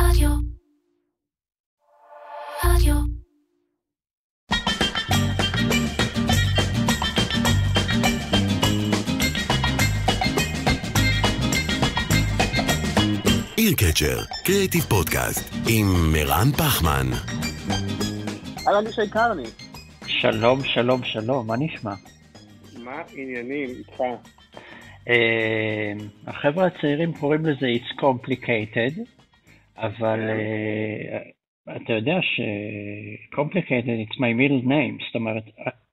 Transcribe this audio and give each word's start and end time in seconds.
רדיו. 0.00 0.30
רדיו. 2.64 2.94
איר 13.58 13.72
קצ'ר, 13.76 14.18
קריאיטיב 14.44 14.82
פודקאסט, 14.82 15.54
עם 15.68 15.86
מרן 16.12 16.52
פחמן. 16.52 17.06
אהלן 18.66 18.86
ישי 18.86 19.10
קרני, 19.10 19.42
שלום, 20.06 20.64
שלום, 20.64 21.04
שלום, 21.04 21.46
מה 21.46 21.54
נשמע? 21.58 21.94
מה 22.84 23.02
עניינים 23.14 23.68
איתך? 23.68 24.00
אה, 25.08 25.92
החבר'ה 26.26 26.66
הצעירים 26.66 27.12
קוראים 27.12 27.46
לזה 27.46 27.66
It's 27.66 28.00
complicated, 28.00 29.17
אבל 29.78 30.30
אה, 30.30 31.18
אתה 31.76 31.92
יודע 31.92 32.18
ש- 32.22 33.34
complicated 33.34 34.08
it's 34.08 34.16
my 34.16 34.32
middle 34.40 34.64
name, 34.66 35.04
זאת 35.06 35.14
אומרת, 35.14 35.44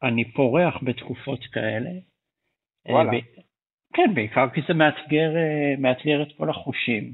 אני 0.03 0.31
פורח 0.31 0.77
בתקופות 0.83 1.43
כאלה. 1.45 1.89
אה, 2.89 2.93
וואלה. 2.93 3.11
כן, 3.93 4.11
בעיקר 4.13 4.49
כי 4.49 4.61
זה 4.67 4.73
מאתגר, 4.73 5.35
אה, 5.35 5.75
מאתגר 5.77 6.21
את 6.21 6.27
כל 6.37 6.49
החושים. 6.49 7.13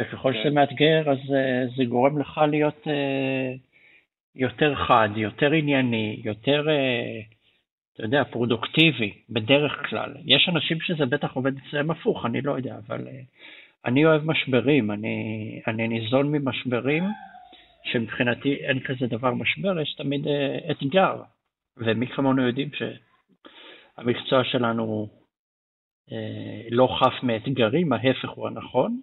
וככל 0.00 0.32
כן. 0.32 0.38
שזה 0.40 0.54
מאתגר, 0.54 1.10
אז 1.10 1.18
זה 1.76 1.84
גורם 1.84 2.18
לך 2.18 2.40
להיות 2.50 2.86
יותר 4.34 4.74
חד, 4.74 5.08
יותר 5.16 5.52
ענייני, 5.52 6.20
יותר, 6.24 6.66
אתה 7.94 8.02
יודע, 8.02 8.24
פרודוקטיבי, 8.24 9.12
בדרך 9.30 9.82
כלל. 9.88 10.14
יש 10.24 10.48
אנשים 10.48 10.80
שזה 10.80 11.06
בטח 11.06 11.32
עובד 11.32 11.52
אצלם 11.56 11.90
הפוך, 11.90 12.26
אני 12.26 12.40
לא 12.40 12.56
יודע, 12.56 12.76
אבל 12.86 13.08
אני 13.86 14.06
אוהב 14.06 14.22
משברים, 14.24 14.90
אני, 14.90 15.16
אני 15.66 15.88
ניזון 15.88 16.32
ממשברים, 16.32 17.04
שמבחינתי 17.84 18.54
אין 18.54 18.80
כזה 18.80 19.06
דבר 19.06 19.34
משבר, 19.34 19.80
יש 19.80 19.94
תמיד 19.94 20.26
אה, 20.26 20.70
אתגר. 20.70 21.22
ומי 21.76 22.06
כמונו 22.06 22.46
יודעים 22.46 22.68
שהמקצוע 22.74 24.44
שלנו 24.44 25.08
אה, 26.12 26.68
לא 26.70 26.88
חף 27.00 27.22
מאתגרים, 27.22 27.92
ההפך 27.92 28.28
הוא 28.28 28.48
הנכון, 28.48 29.00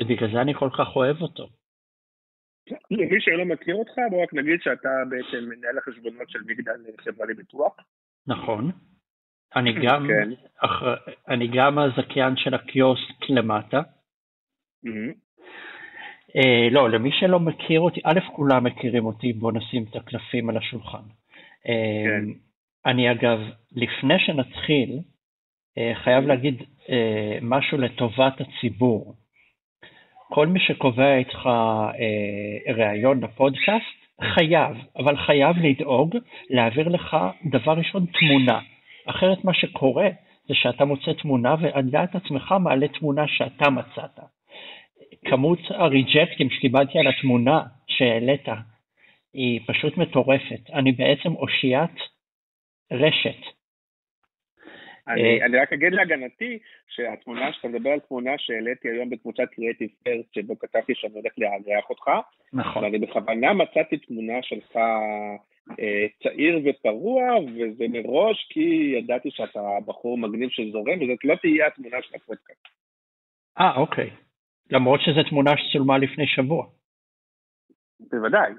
ובגלל 0.00 0.32
זה 0.32 0.40
אני 0.40 0.54
כל 0.54 0.70
כך 0.78 0.96
אוהב 0.96 1.22
אותו. 1.22 1.48
למי 2.90 3.20
שלא 3.20 3.44
מכיר 3.44 3.74
אותך, 3.74 3.92
בוא 4.10 4.22
רק 4.22 4.34
נגיד 4.34 4.60
שאתה 4.62 4.88
בעצם 5.10 5.44
מנהל 5.48 5.78
החשבונות 5.78 6.30
של 6.30 6.38
מגדל 6.46 6.72
חברה 7.00 7.26
לביטוח. 7.26 7.76
נכון. 8.26 8.70
אני 9.56 9.72
גם, 9.72 10.06
כן. 10.06 10.30
אחר, 10.58 10.94
אני 11.28 11.48
גם 11.54 11.78
הזכיין 11.78 12.36
של 12.36 12.54
הקיוסק 12.54 13.30
למטה. 13.30 13.82
אה, 16.36 16.68
לא, 16.70 16.90
למי 16.90 17.10
שלא 17.12 17.40
מכיר 17.40 17.80
אותי, 17.80 18.00
א', 18.04 18.20
כולם 18.32 18.64
מכירים 18.64 19.06
אותי, 19.06 19.32
בואו 19.32 19.52
נשים 19.52 19.84
את 19.90 19.96
הקלפים 19.96 20.50
על 20.50 20.56
השולחן. 20.56 21.02
אה, 21.68 22.04
כן. 22.04 22.24
אני 22.86 23.10
אגב, 23.10 23.38
לפני 23.72 24.18
שנתחיל, 24.18 24.98
אה, 25.78 25.92
חייב 25.94 26.26
להגיד 26.26 26.62
אה, 26.90 27.38
משהו 27.42 27.78
לטובת 27.78 28.40
הציבור. 28.40 29.14
כל 30.28 30.46
מי 30.46 30.60
שקובע 30.60 31.16
איתך 31.16 31.46
אה, 31.46 32.74
ראיון 32.74 33.24
לפודקאסט, 33.24 33.96
חייב, 34.34 34.76
אבל 34.96 35.16
חייב 35.16 35.56
לדאוג 35.56 36.16
להעביר 36.50 36.88
לך 36.88 37.16
דבר 37.50 37.72
ראשון 37.72 38.06
תמונה. 38.06 38.60
אחרת 39.06 39.44
מה 39.44 39.54
שקורה 39.54 40.08
זה 40.48 40.54
שאתה 40.54 40.84
מוצא 40.84 41.12
תמונה 41.12 41.54
ועל 41.60 41.82
דעת 41.90 42.14
עצמך 42.14 42.54
מעלה 42.60 42.88
תמונה 42.88 43.28
שאתה 43.28 43.70
מצאת. 43.70 44.20
כמות 45.30 45.58
הריג'קטים 45.68 46.50
שקיבלתי 46.50 46.98
על 46.98 47.06
התמונה 47.06 47.62
שהעלית 47.86 48.46
היא 49.32 49.60
פשוט 49.66 49.96
מטורפת. 49.96 50.70
אני 50.72 50.92
בעצם 50.92 51.34
אושיית 51.34 51.96
רשת. 52.92 53.56
אני 55.08 55.40
אה, 55.40 55.46
אני 55.46 55.58
רק 55.58 55.72
אגיד 55.72 55.92
להגנתי, 55.92 56.58
שהתמונה, 56.88 57.52
שאתה 57.52 57.68
מדבר 57.68 57.90
על 57.90 58.00
תמונה 58.00 58.30
שהעליתי 58.38 58.88
היום 58.88 59.10
בקבוצת 59.10 59.44
קריאיטיב 59.54 59.88
פרסט, 60.04 60.34
שבו 60.34 60.58
כתבתי 60.58 60.92
שאני 60.94 61.12
הולך 61.14 61.32
לארח 61.38 61.90
אותך, 61.90 62.10
נכון. 62.52 62.84
ואני 62.84 62.98
בכוונה 62.98 63.52
מצאתי 63.52 63.98
תמונה 63.98 64.42
שלך 64.42 64.76
אה, 65.80 66.06
צעיר 66.22 66.60
ופרוע, 66.64 67.22
וזה 67.38 67.84
מראש 67.88 68.46
כי 68.50 68.94
ידעתי 68.98 69.30
שאתה 69.30 69.60
בחור 69.86 70.18
מגניב 70.18 70.50
שזורם, 70.50 71.02
וזאת 71.02 71.24
לא 71.24 71.34
תהיה 71.34 71.66
התמונה 71.66 71.96
של 72.02 72.14
הפודקאסט. 72.16 72.68
אה, 73.60 73.76
אוקיי. 73.76 74.10
למרות 74.70 75.00
שזו 75.00 75.22
תמונה 75.30 75.50
שצולמה 75.56 75.98
לפני 75.98 76.26
שבוע. 76.26 76.66
בוודאי, 78.12 78.52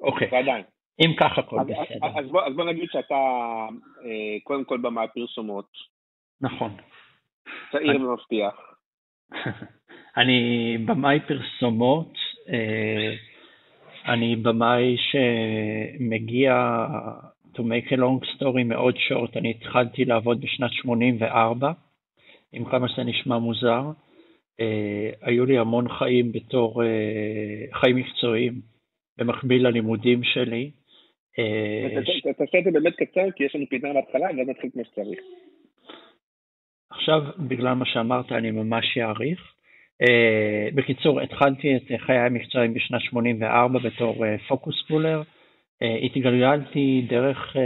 אוקיי. 0.00 0.28
ועדיין. 0.32 0.64
אם 1.04 1.12
ככה 1.16 1.40
הכל 1.40 1.60
אז- 1.60 1.66
בסדר. 1.66 2.18
אז 2.20 2.30
בוא, 2.30 2.42
אז 2.46 2.54
בוא 2.56 2.64
נגיד 2.64 2.88
שאתה 2.92 3.14
אה, 4.04 4.36
קודם 4.44 4.64
כל 4.64 4.78
במאי 4.78 5.06
פרסומות, 5.14 5.68
נכון. 6.40 6.76
צעיר 7.72 7.90
אני- 7.90 8.04
ומבטיח. 8.04 8.54
אני 10.16 10.38
במאי 10.86 11.18
פרסומות, 11.28 12.12
אה, 12.48 13.14
אני 14.12 14.36
במאי 14.36 14.96
שמגיע, 14.98 16.54
to 17.54 17.58
make 17.58 17.88
a 17.92 17.96
long 17.96 18.36
story 18.36 18.64
מאוד 18.64 18.94
short, 18.96 19.38
אני 19.38 19.50
התחלתי 19.50 20.04
לעבוד 20.04 20.40
בשנת 20.40 20.72
84, 20.72 21.72
עם 22.52 22.64
כמה 22.64 22.88
שזה 22.88 23.04
נשמע 23.04 23.38
מוזר. 23.38 23.82
אה, 24.60 25.10
היו 25.22 25.46
לי 25.46 25.58
המון 25.58 25.88
חיים 25.88 26.32
בתור 26.32 26.82
אה, 26.82 27.78
חיים 27.80 27.96
מקצועיים, 27.96 28.60
במקביל 29.18 29.66
ללימודים 29.66 30.24
שלי. 30.24 30.70
אה, 31.38 32.02
תעשה 32.38 32.58
את 32.58 32.64
זה 32.64 32.70
באמת 32.70 32.94
קצר, 32.96 33.30
כי 33.36 33.44
יש 33.44 33.54
לנו 33.54 33.64
פינה 33.70 33.92
בהתחלה, 33.92 34.26
ואז 34.26 34.48
נתחיל 34.48 34.70
כמו 34.72 34.84
שצריך. 34.84 35.20
עכשיו, 36.90 37.22
בגלל 37.38 37.74
מה 37.74 37.84
שאמרת, 37.86 38.32
אני 38.32 38.50
ממש 38.50 38.98
אעריך. 38.98 39.52
בקיצור, 40.74 41.20
התחלתי 41.20 41.76
את 41.76 41.82
חיי 41.98 42.18
המקצועיים 42.18 42.74
בשנת 42.74 43.00
84 43.00 43.78
בתור 43.78 44.24
פוקוס 44.48 44.84
פולר. 44.88 45.22
התגלגלתי 46.04 47.06
דרך 47.08 47.56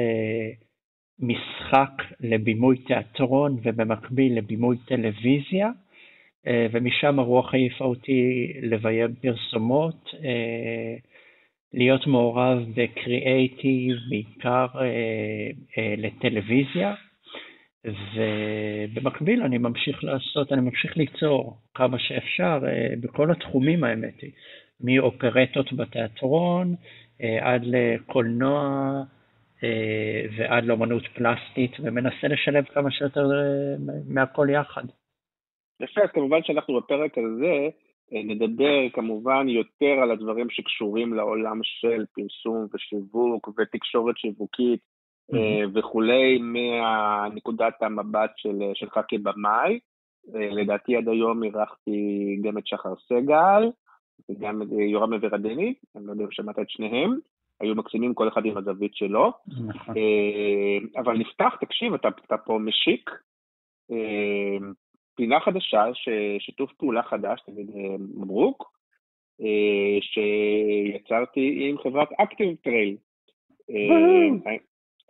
משחק 1.19 2.03
לבימוי 2.21 2.79
תיאטרון 2.79 3.61
ובמקביל 3.63 4.39
לבימוי 4.39 4.77
טלוויזיה, 4.87 5.71
ומשם 6.47 7.19
הרוח 7.19 7.55
העיפה 7.55 7.85
אותי 7.85 8.53
לביים 8.63 9.15
פרסומות, 9.15 10.09
uh, 10.13 10.17
להיות 11.75 12.07
מעורב 12.07 12.59
בקריאייטיב, 12.75 13.97
בעיקר 14.11 14.67
uh, 14.75 15.81
לטלוויזיה. 15.97 16.95
ובמקביל 18.15 19.43
אני 19.43 19.59
ממשיך 19.59 20.05
לעשות, 20.05 20.53
אני 20.53 20.61
ממשיך 20.61 20.97
ליצור 20.97 21.59
כמה 21.75 21.99
שאפשר 21.99 22.61
אה, 22.67 22.95
בכל 23.01 23.31
התחומים 23.31 23.85
האמת 23.85 24.21
היא, 24.21 24.31
מאופרטות 24.81 25.73
בתיאטרון 25.73 26.75
אה, 27.23 27.53
עד 27.53 27.63
לקולנוע 27.65 28.93
אה, 29.65 30.23
ועד 30.37 30.65
לאמנות 30.65 31.03
פלסטית 31.15 31.73
ומנסה 31.81 32.29
לשלב 32.29 32.65
כמה 32.65 32.91
שיותר 32.91 33.31
אה, 33.33 33.97
מהכל 34.09 34.49
יחד. 34.51 34.85
יפה, 35.81 36.01
אז 36.01 36.11
כמובן 36.15 36.43
שאנחנו 36.43 36.77
בפרק 36.77 37.19
הזה 37.19 37.69
אה, 38.13 38.23
נדבר 38.25 38.91
כמובן 38.93 39.49
יותר 39.49 40.01
על 40.03 40.11
הדברים 40.11 40.51
שקשורים 40.51 41.15
לעולם 41.15 41.61
של 41.63 42.05
פרסום 42.15 42.67
ושיווק 42.75 43.49
ותקשורת 43.59 44.19
שיווקית 44.19 44.81
אה, 45.35 45.63
וכולי, 45.75 46.39
מהנקודת 46.39 47.83
המבט 47.83 48.31
של, 48.37 48.63
שלך 48.75 49.01
כבמאי. 49.09 49.79
אה, 50.35 50.51
לדעתי 50.51 50.97
עד 50.97 51.09
היום 51.09 51.45
אירחתי 51.45 52.39
גם 52.43 52.59
את 52.59 52.67
שחר 52.67 52.95
סגל 53.09 53.71
וגם 54.31 54.63
את 54.63 54.67
אה, 54.73 54.85
יורם 54.85 55.15
עבר 55.15 55.37
הדני, 55.37 55.75
אני 55.97 56.07
לא 56.07 56.13
יודע 56.13 56.25
אם 56.25 56.31
שמעת 56.31 56.59
את 56.59 56.71
שניהם, 56.71 57.19
היו 57.61 57.75
מקסימים 57.75 58.15
כל 58.15 58.29
אחד 58.29 58.45
עם 58.45 58.57
הזווית 58.57 58.95
שלו. 58.95 59.33
נכון. 59.67 59.97
אה, 59.97 61.01
אבל 61.01 61.19
נפתח, 61.19 61.57
תקשיב, 61.61 61.95
אתה, 61.95 62.09
אתה 62.27 62.37
פה 62.37 62.59
משיק. 62.59 63.11
פינה 65.15 65.41
חדשה, 65.41 65.85
שיתוף 66.39 66.73
פעולה 66.73 67.03
חדש, 67.03 67.41
תגיד 67.47 67.71
אה, 67.77 67.97
מברוק, 68.17 68.73
אה, 69.41 69.99
שיצרתי 70.01 71.69
עם 71.69 71.79
חברת 71.79 72.09
ActiveTrail. 72.19 72.97
אה, 73.71 74.53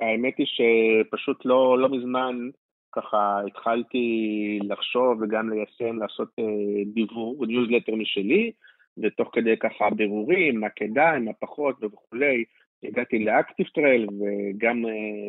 האמת 0.01 0.35
היא 0.39 0.47
שפשוט 0.47 1.45
לא, 1.45 1.79
לא 1.79 1.89
מזמן 1.89 2.49
ככה 2.93 3.41
התחלתי 3.47 4.59
לחשוב 4.63 5.23
וגם 5.23 5.51
ליישם, 5.51 5.99
לעשות 5.99 6.29
דיוור, 6.95 7.47
ניוזלטר 7.47 7.95
משלי, 7.95 8.53
ותוך 8.99 9.31
כדי 9.33 9.57
ככה 9.57 9.91
בירורים, 9.91 10.61
מה 10.61 10.69
כדאי, 10.69 11.19
מה 11.21 11.33
פחות 11.33 11.85
וכולי, 11.85 12.45
הגעתי 12.83 13.19
ל 13.19 13.67
ActiveTrail 13.67 14.07
וגם 14.21 14.85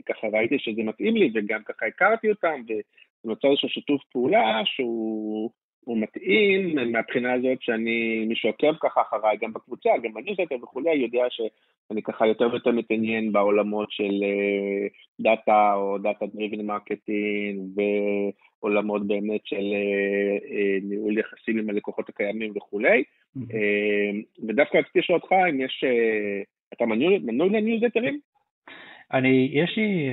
ככה 0.06 0.28
ראיתי 0.28 0.60
שזה 0.60 0.84
מתאים 0.84 1.16
לי 1.16 1.32
וגם 1.34 1.64
ככה 1.64 1.86
הכרתי 1.86 2.30
אותם 2.30 2.62
ונוצר 3.26 3.48
איזשהו 3.48 3.70
שיתוף 3.70 4.02
פעולה 4.12 4.62
שהוא 4.66 5.52
הוא 5.84 5.98
מתאים 5.98 6.76
מהבחינה 6.92 7.34
הזאת 7.34 7.62
שאני, 7.62 8.26
מי 8.26 8.36
שעוקב 8.36 8.74
ככה 8.82 9.02
אחריי, 9.02 9.38
גם 9.42 9.54
בקבוצה, 9.54 9.90
גם 10.04 10.14
בניוזלטר 10.14 10.56
וכולי, 10.64 10.96
יודע 10.96 11.24
שאני 11.30 12.02
ככה 12.02 12.28
יותר 12.28 12.50
ויותר 12.52 12.72
מתעניין 12.72 13.32
בעולמות 13.32 13.92
של 13.92 14.24
דאטה 15.20 15.74
או 15.76 15.98
data 15.98 16.26
driven 16.26 16.66
marketing 16.66 17.60
ועולמות 17.76 19.08
באמת 19.08 19.42
של 19.46 19.64
ניהול 20.82 21.18
יחסים 21.18 21.58
עם 21.58 21.70
הלקוחות 21.70 22.10
הקיימים 22.10 22.54
וכולי. 22.56 23.04
ודווקא 24.48 24.78
רציתי 24.78 25.00
לשאול 25.00 25.20
אותך 25.22 25.36
אם 25.50 25.62
יש, 25.62 25.84
אתה 26.74 26.86
מנוי 26.86 27.50
לניוזלטרים? 27.50 28.20
אני, 29.14 29.50
יש 29.54 29.78
לי 29.78 30.10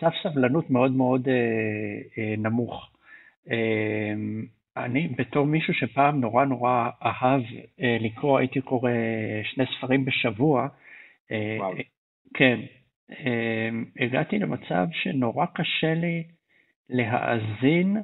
סף 0.00 0.12
סבלנות 0.22 0.70
מאוד 0.70 0.92
מאוד 0.92 1.28
נמוך. 2.38 2.90
אני 4.76 5.08
בתור 5.18 5.46
מישהו 5.46 5.74
שפעם 5.74 6.20
נורא 6.20 6.44
נורא 6.44 6.90
אהב 7.02 7.42
אה, 7.80 7.96
לקרוא, 8.00 8.38
הייתי 8.38 8.60
קורא 8.60 8.90
שני 9.44 9.64
ספרים 9.78 10.04
בשבוע. 10.04 10.68
אה, 11.32 11.56
וואו. 11.58 11.74
כן, 12.34 12.60
אה, 13.10 13.68
הגעתי 14.00 14.38
למצב 14.38 14.86
שנורא 14.92 15.46
קשה 15.54 15.94
לי 15.94 16.24
להאזין 16.90 17.96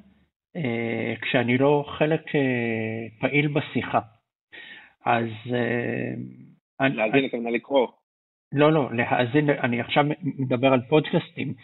אה, 0.57 1.15
כשאני 1.23 1.59
לא 1.59 1.85
חלק 1.99 2.35
אה, 2.35 3.07
פעיל 3.21 3.49
בשיחה. 3.49 4.01
אז... 5.05 5.29
אה, 5.55 6.89
להאזין 6.89 7.25
הכוונה 7.25 7.51
לקרוא. 7.51 7.89
לא, 8.53 8.73
לא, 8.73 8.89
להאזין, 8.93 9.51
אני 9.51 9.81
עכשיו 9.81 10.05
מדבר 10.23 10.73
על 10.73 10.81
פודקאסטים. 10.89 11.55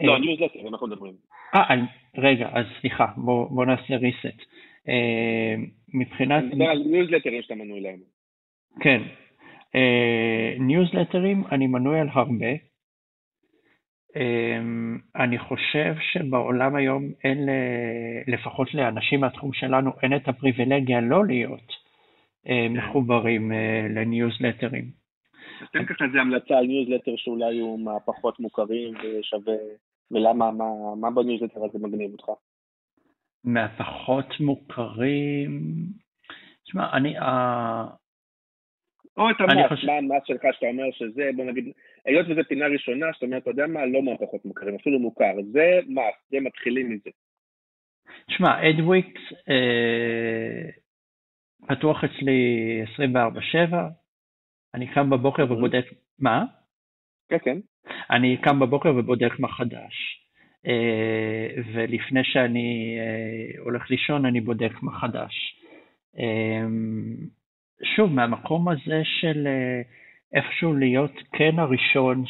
לא, 0.00 0.18
ניוזלטר, 0.18 0.68
אנחנו 0.68 0.86
מדברים. 0.86 1.14
אה, 1.54 1.74
רגע, 2.18 2.48
אז 2.52 2.66
סליחה, 2.80 3.06
בוא, 3.16 3.48
בוא 3.50 3.64
נעשה 3.64 3.94
reset. 3.96 4.44
אה, 4.88 5.54
מבחינת... 5.94 6.44
אני 6.44 6.54
מדבר 6.54 6.70
על 6.70 6.82
ניוזלטרים 6.86 7.42
שאתה 7.42 7.54
מנוי 7.54 7.80
להם. 7.80 7.98
כן. 8.80 9.02
אה, 9.74 10.54
ניוזלטרים, 10.58 11.44
אני 11.52 11.66
מנוי 11.66 12.00
על 12.00 12.08
הרבה. 12.12 12.52
אה, 14.16 14.58
אני 15.16 15.38
חושב 15.38 15.94
שבעולם 16.12 16.74
היום 16.74 17.08
אין, 17.24 17.48
לפחות 18.26 18.74
לאנשים 18.74 19.20
מהתחום 19.20 19.52
שלנו, 19.52 19.90
אין 20.02 20.16
את 20.16 20.28
הפריבילגיה 20.28 21.00
לא 21.00 21.26
להיות 21.26 21.72
כן. 22.44 22.72
מחוברים 22.72 23.52
לניוזלטרים. 23.90 24.99
תן 25.72 25.86
ככה 25.86 26.04
איזה 26.04 26.20
המלצה 26.20 26.58
על 26.58 26.66
ניוזלטר 26.66 27.16
שאולי 27.16 27.58
הוא 27.58 27.80
מהפחות 27.80 28.40
מוכרים 28.40 28.94
ושווה 28.94 29.56
ולמה, 30.10 30.50
מה, 30.50 30.64
מה 31.00 31.10
בניוזלטר 31.10 31.64
הזה 31.64 31.78
מגניב 31.78 32.12
אותך? 32.12 32.28
מהפחות 33.44 34.40
מוכרים, 34.40 35.60
תשמע, 36.64 36.92
אני... 36.92 37.18
או 39.16 39.30
את 39.30 39.36
המס, 39.40 39.68
חושב... 39.68 39.86
מה 39.86 39.92
המס 39.92 40.22
שלך 40.26 40.42
שאתה 40.52 40.66
אומר 40.66 40.84
שזה, 40.92 41.30
בוא 41.36 41.44
נגיד, 41.44 41.72
היות 42.04 42.26
וזו 42.28 42.40
פינה 42.48 42.66
ראשונה, 42.66 43.06
שאתה 43.12 43.26
אומר, 43.26 43.38
אתה 43.38 43.50
יודע 43.50 43.66
מה, 43.66 43.86
לא 43.86 44.02
מהפחות 44.02 44.44
מוכרים, 44.44 44.74
אפילו 44.74 44.98
מוכר, 44.98 45.32
זה 45.52 45.80
מס, 45.88 46.30
זה 46.30 46.40
מתחילים 46.40 46.90
מזה. 46.90 47.10
תשמע, 48.26 48.70
אדוויקס 48.70 49.20
אה, 49.48 50.70
פתוח 51.68 52.04
אצלי 52.04 52.82
24/7, 52.96 53.74
אני 54.74 54.86
קם 54.86 55.10
בבוקר 55.10 55.42
אוקיי. 55.42 55.56
ובודק, 55.56 55.84
מה? 56.18 56.44
כן, 57.28 57.38
כן. 57.44 57.58
אני 58.10 58.36
קם 58.36 58.60
בבוקר 58.60 58.96
ובודק 58.96 59.38
מה 59.38 59.48
חדש. 59.48 60.20
אה, 60.66 61.48
ולפני 61.74 62.24
שאני 62.24 62.98
אה, 62.98 63.60
הולך 63.62 63.90
לישון 63.90 64.26
אני 64.26 64.40
בודק 64.40 64.72
מה 64.82 65.00
חדש. 65.00 65.34
אה, 66.18 66.66
שוב, 67.96 68.12
מהמקום 68.12 68.68
הזה 68.68 69.02
של 69.04 69.48
איפשהו 70.34 70.74
להיות 70.74 71.12
כן 71.32 71.58
הראשון 71.58 72.24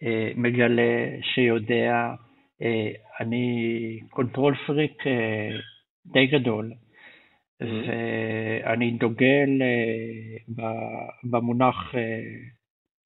שמגלה, 0.00 1.06
שיודע, 1.22 2.14
אני 3.20 4.00
control 4.10 4.54
freak 4.66 5.02
די 6.06 6.26
גדול, 6.26 6.72
mm-hmm. 7.62 7.66
ואני 7.66 8.90
דוגל 8.90 9.48
במונח 11.24 11.94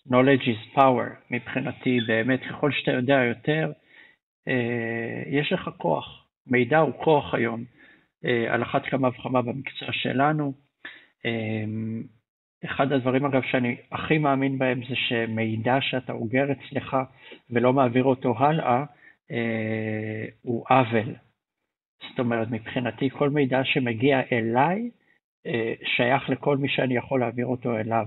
knowledge 0.09 0.47
is 0.47 0.77
power, 0.77 1.09
מבחינתי 1.31 2.01
באמת, 2.07 2.41
ככל 2.51 2.71
שאתה 2.73 2.91
יודע 2.91 3.15
יותר, 3.15 3.73
אה, 4.49 5.23
יש 5.27 5.53
לך 5.53 5.71
כוח. 5.77 6.25
מידע 6.47 6.79
הוא 6.79 6.93
כוח 7.05 7.35
היום, 7.35 7.65
אה, 8.25 8.55
על 8.55 8.63
אחת 8.63 8.87
כמה 8.87 9.09
וכמה 9.09 9.43
במקצוע 9.43 9.89
שלנו. 9.93 10.53
אה, 11.27 11.65
אחד 12.65 12.93
הדברים 12.93 13.25
אגב 13.25 13.43
שאני 13.51 13.77
הכי 13.93 14.19
מאמין 14.19 14.59
בהם 14.59 14.81
זה 14.89 14.95
שמידע 14.97 15.79
שאתה 15.81 16.13
אוגר 16.13 16.53
אצלך 16.53 16.97
ולא 17.51 17.73
מעביר 17.73 18.05
אותו 18.05 18.35
הלאה, 18.39 18.85
הוא 20.43 20.65
עוול. 20.71 21.15
זאת 22.11 22.19
אומרת, 22.19 22.49
מבחינתי 22.51 23.11
כל 23.11 23.31
מידע 23.31 23.61
שמגיע 23.65 24.21
אליי, 24.33 24.91
שייך 25.97 26.31
לכל 26.31 26.57
מי 26.57 26.69
שאני 26.69 26.97
יכול 26.97 27.21
להעביר 27.21 27.47
אותו 27.47 27.77
אליו. 27.77 28.07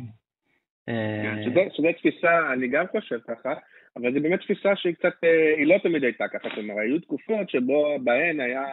כן, 0.85 1.43
שזו 1.73 1.87
תפיסה, 1.97 2.53
אני 2.53 2.67
גם 2.67 2.85
חושב 2.87 3.19
ככה, 3.27 3.53
אבל 3.95 4.13
זו 4.13 4.21
באמת 4.21 4.39
תפיסה 4.39 4.75
שהיא 4.75 4.93
קצת, 4.93 5.23
אה, 5.23 5.53
היא 5.57 5.67
לא 5.67 5.77
תמיד 5.83 6.03
הייתה 6.03 6.27
ככה, 6.27 6.49
זאת 6.49 6.57
אומרת, 6.57 6.77
היו 6.77 6.99
תקופות 6.99 7.49
שבו 7.49 7.97
בהן 8.03 8.39
היה 8.39 8.65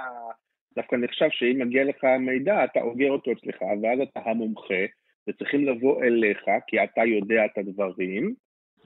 דווקא 0.76 0.96
נחשב 0.96 1.28
שאם 1.30 1.58
מגיע 1.58 1.84
לך 1.84 2.04
מידע, 2.04 2.64
אתה 2.64 2.80
אוגר 2.80 3.10
אותו 3.10 3.32
אצלך, 3.32 3.62
ואז 3.62 4.00
אתה 4.00 4.20
המומחה, 4.24 4.84
וצריכים 5.28 5.66
לבוא 5.66 6.04
אליך, 6.04 6.44
כי 6.66 6.84
אתה 6.84 7.04
יודע 7.04 7.44
את 7.44 7.58
הדברים. 7.58 8.34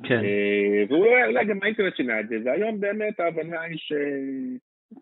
כן. 0.04 0.24
אה, 0.24 0.84
ואולי 0.88 1.44
גם 1.44 1.58
האינטרנט 1.62 1.96
שינה 1.96 2.20
את 2.20 2.28
זה, 2.28 2.36
והיום 2.44 2.80
באמת 2.80 3.20
ההבנה 3.20 3.60
היא 3.60 3.78
ש... 3.78 3.92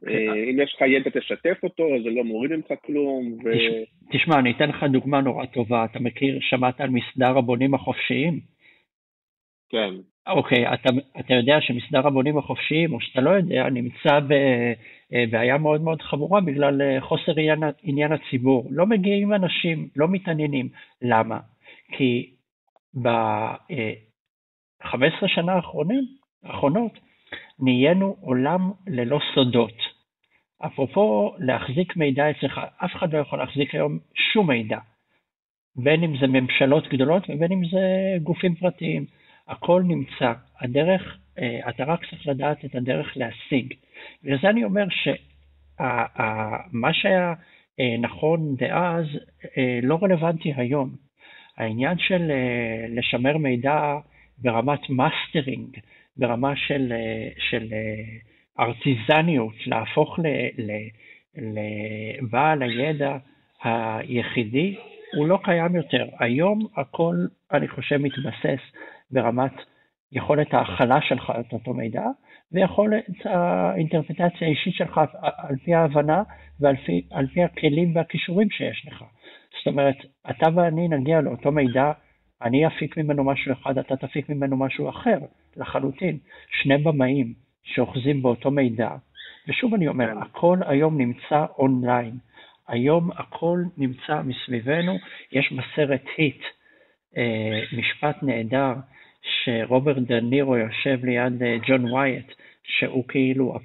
כן. 0.01 0.09
אה, 0.09 0.35
אם 0.51 0.61
יש 0.61 0.75
לך 0.75 0.83
ידע 0.83 1.11
תשתף 1.11 1.59
אותו, 1.63 1.85
זה 2.05 2.11
לא 2.11 2.25
מוריד 2.25 2.53
ממך 2.53 2.67
כלום. 2.87 3.33
ו... 3.45 3.51
תשמע, 4.13 4.39
אני 4.39 4.51
אתן 4.51 4.69
לך 4.69 4.85
דוגמה 4.85 5.21
נורא 5.21 5.47
טובה. 5.47 5.85
אתה 5.85 6.01
מכיר, 6.01 6.39
שמעת 6.41 6.81
על 6.81 6.91
מסדר 6.91 7.39
הבונים 7.39 7.75
החופשיים? 7.75 8.41
כן. 9.71 9.95
אוקיי, 10.27 10.75
אתה, 10.75 10.89
אתה 11.21 11.35
יודע 11.35 11.61
שמסדר 11.61 12.07
הבונים 12.07 12.39
החופשיים, 12.39 12.93
או 12.93 13.01
שאתה 13.01 13.21
לא 13.21 13.31
יודע, 13.31 13.69
נמצא 13.71 14.21
בבעיה 15.11 15.59
מאוד 15.59 15.81
מאוד 15.81 16.03
חמורה 16.03 16.41
בגלל 16.41 16.83
אה, 16.83 17.01
חוסר 17.01 17.33
עניין, 17.33 17.61
עניין 17.83 18.13
הציבור. 18.13 18.67
לא 18.71 18.87
מגיעים 18.87 19.35
אנשים, 19.35 19.89
לא 19.97 20.09
מתעניינים. 20.09 20.69
למה? 21.03 21.39
כי 21.93 22.31
ב-15 23.03 24.95
אה, 25.23 25.29
שנה 25.29 25.53
האחרונים, 25.53 26.05
האחרונות, 26.45 26.93
נהיינו 27.59 28.17
עולם 28.21 28.71
ללא 28.87 29.19
סודות. 29.35 30.01
אפרופו 30.67 31.35
להחזיק 31.39 31.97
מידע 31.97 32.31
אצלך, 32.31 32.61
אף 32.85 32.91
אחד 32.97 33.13
לא 33.13 33.19
יכול 33.19 33.39
להחזיק 33.39 33.75
היום 33.75 33.99
שום 34.33 34.51
מידע, 34.51 34.79
בין 35.77 36.05
אם 36.05 36.19
זה 36.21 36.27
ממשלות 36.27 36.89
גדולות 36.89 37.23
ובין 37.29 37.53
אם 37.53 37.65
זה 37.65 38.17
גופים 38.23 38.55
פרטיים. 38.55 39.07
הכל 39.51 39.83
נמצא. 39.87 40.33
הדרך, 40.61 41.19
אה, 41.39 41.69
אתה 41.69 41.85
רק 41.85 42.01
צריך 42.11 42.27
לדעת 42.27 42.65
את 42.65 42.75
הדרך 42.75 43.17
להשיג. 43.17 43.75
ולזה 44.25 44.51
אני 44.51 44.65
אומר 44.65 44.85
שמה 44.91 46.93
שהיה 46.93 47.35
אה, 47.81 47.97
נכון 47.99 48.57
דאז 48.57 49.05
אה, 49.59 49.79
לא 49.83 49.99
רלוונטי 50.03 50.53
היום. 50.57 50.91
העניין 51.57 51.99
של 51.99 52.33
לשמר 52.89 53.37
מידע 53.37 53.99
ברמת 54.39 54.91
מאסטרינג, 54.91 55.77
ברמה 56.21 56.57
של, 56.57 56.93
של 57.51 57.69
ארטיזניות, 58.59 59.55
להפוך 59.67 60.19
לבעל 61.37 62.63
הידע 62.63 63.17
היחידי, 63.63 64.77
הוא 65.17 65.29
לא 65.29 65.39
קיים 65.43 65.77
יותר. 65.77 66.07
היום 66.19 66.67
הכל, 66.77 67.15
אני 67.53 67.69
חושב, 67.69 67.97
מתבסס 67.97 68.61
ברמת 69.11 69.53
יכולת 70.13 70.55
ההכלה 70.55 70.99
שלך 71.03 71.33
את 71.41 71.53
אותו 71.53 71.75
מידע, 71.75 72.05
ויכולת 72.53 73.05
האינטרפטציה 73.25 74.49
האישית 74.49 74.75
שלך 74.75 75.01
על 75.37 75.57
פי 75.65 75.75
ההבנה 75.75 76.23
ועל 76.61 76.77
פי, 76.77 77.03
פי 77.35 77.43
הכלים 77.43 77.97
והכישורים 77.97 78.51
שיש 78.51 78.87
לך. 78.87 79.05
זאת 79.59 79.67
אומרת, 79.67 79.97
אתה 80.31 80.47
ואני 80.55 80.89
נגיע 80.89 81.21
לאותו 81.21 81.53
מידע, 81.53 81.93
אני 82.43 82.67
אפיק 82.67 82.97
ממנו 82.97 83.25
משהו 83.25 83.53
אחד, 83.53 83.79
אתה 83.79 83.97
תפיק 83.97 84.29
ממנו 84.29 84.57
משהו 84.57 84.89
אחר, 84.89 85.19
לחלוטין. 85.57 86.19
שני 86.63 86.79
במאים 86.79 87.33
שאוחזים 87.65 88.23
באותו 88.23 88.51
מידע, 88.51 88.91
ושוב 89.49 89.75
אני 89.75 89.89
אומר, 89.89 90.07
כן. 90.07 90.19
הכל 90.19 90.59
היום 90.67 90.99
נמצא 90.99 91.47
אונליין. 91.59 92.15
היום 92.69 93.11
הכל 93.13 93.59
נמצא 93.77 94.23
מסביבנו, 94.25 94.99
יש 95.33 95.53
בסרט 95.53 96.05
היט 96.17 96.43
אה, 97.17 97.61
משפט 97.79 98.23
נהדר 98.23 98.73
שרוברט 99.23 100.03
דה 100.03 100.21
נירו 100.21 100.57
יושב 100.57 101.05
ליד 101.05 101.43
אה, 101.43 101.57
ג'ון 101.67 101.85
וויט, 101.85 102.33
שהוא 102.65 103.05
כאילו 103.09 103.59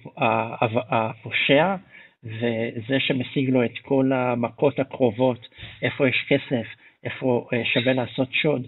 הפושע, 0.90 1.76
וזה 2.24 3.00
שמשיג 3.00 3.50
לו 3.50 3.66
את 3.66 3.78
כל 3.82 4.12
המכות 4.14 4.80
הקרובות, 4.80 5.48
איפה 5.82 6.08
יש 6.08 6.26
כסף, 6.30 6.68
איפה 7.04 7.48
אה, 7.54 7.62
שווה 7.66 7.94
לעשות 7.94 8.34
שוד. 8.34 8.68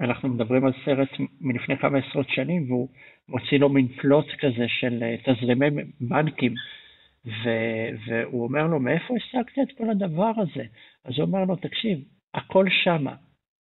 ואנחנו 0.00 0.28
מדברים 0.28 0.66
על 0.66 0.72
סרט 0.84 1.08
מלפני 1.40 1.78
כמה 1.78 1.98
עשרות 1.98 2.28
שנים, 2.28 2.70
והוא 2.70 2.88
מוציא 3.28 3.58
לו 3.58 3.68
מין 3.68 3.88
פלוט 3.88 4.26
כזה 4.38 4.68
של 4.68 5.02
אה, 5.02 5.16
תזרימי 5.24 5.82
בנקים, 6.00 6.54
ו- 7.26 7.88
והוא 8.06 8.44
אומר 8.44 8.66
לו, 8.66 8.80
מאיפה 8.80 9.14
השגת 9.16 9.58
את 9.62 9.78
כל 9.78 9.90
הדבר 9.90 10.32
הזה? 10.36 10.64
אז 11.04 11.14
הוא 11.18 11.26
אומר 11.26 11.44
לו, 11.44 11.56
תקשיב, 11.56 11.98
הכל 12.34 12.66
שמה, 12.84 13.14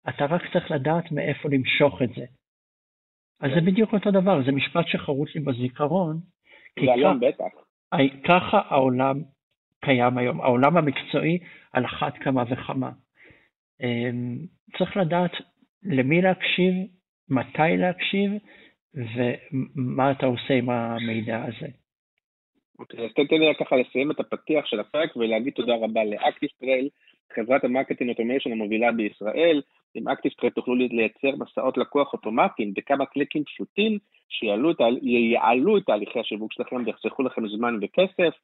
אתה 0.09 0.25
רק 0.25 0.43
צריך 0.53 0.71
לדעת 0.71 1.13
מאיפה 1.13 1.49
למשוך 1.49 2.03
את 2.03 2.09
זה. 2.09 2.25
אז 3.41 3.51
זה 3.55 3.61
בדיוק 3.61 3.93
אותו 3.93 4.11
דבר, 4.11 4.45
זה 4.45 4.53
משפט 4.53 4.87
שחרוץ 4.87 5.29
לי 5.35 5.41
בזיכרון. 5.41 6.21
והיום 6.87 7.21
בטח. 7.21 7.45
ככה 8.25 8.61
העולם 8.69 9.23
קיים 9.85 10.19
היום, 10.19 10.41
העולם 10.41 10.77
המקצועי 10.77 11.39
על 11.73 11.85
אחת 11.85 12.19
כמה 12.19 12.45
וכמה. 12.51 12.91
אמ, 13.83 14.39
צריך 14.79 14.97
לדעת 14.97 15.33
למי 15.85 16.23
להקשיב, 16.23 16.75
מתי 17.29 17.77
להקשיב, 17.79 18.33
ומה 18.95 20.11
אתה 20.11 20.27
עושה 20.27 20.55
עם 20.55 20.71
המידע 20.71 21.45
הזה. 21.45 21.69
אוקיי, 22.79 23.05
אז 23.05 23.11
תן 23.15 23.37
לי 23.37 23.55
ככה 23.61 23.77
לסיים 23.77 24.11
את 24.11 24.21
הפתיח 24.21 24.67
של 24.67 24.81
הפרק 24.81 25.17
ולהגיד 25.17 25.53
תודה 25.53 25.77
רבה 25.77 26.05
לאקטיב 26.05 26.47
טרייל, 26.47 26.89
חברת 27.35 27.65
ה 27.65 27.69
marketing 27.69 28.11
automation 28.11 28.53
המובילה 28.53 28.93
בישראל. 28.93 29.63
עם 29.95 30.09
אקטיב 30.09 30.31
טרייל 30.31 30.53
תוכלו 30.53 30.75
לייצר 30.75 31.37
מסעות 31.39 31.79
לקוח 31.79 32.13
אוטומטיים 32.13 32.75
בכמה 32.75 33.07
קליקים 33.07 33.45
פשוטים 33.45 33.99
שיעלו 34.29 34.71
את 34.71 35.85
תהליכי 35.87 36.21
השיווק 36.21 36.53
שלכם 36.53 36.77
ויחסכו 36.87 37.23
לכם 37.23 37.49
זמן 37.49 37.79
וכסף. 37.83 38.35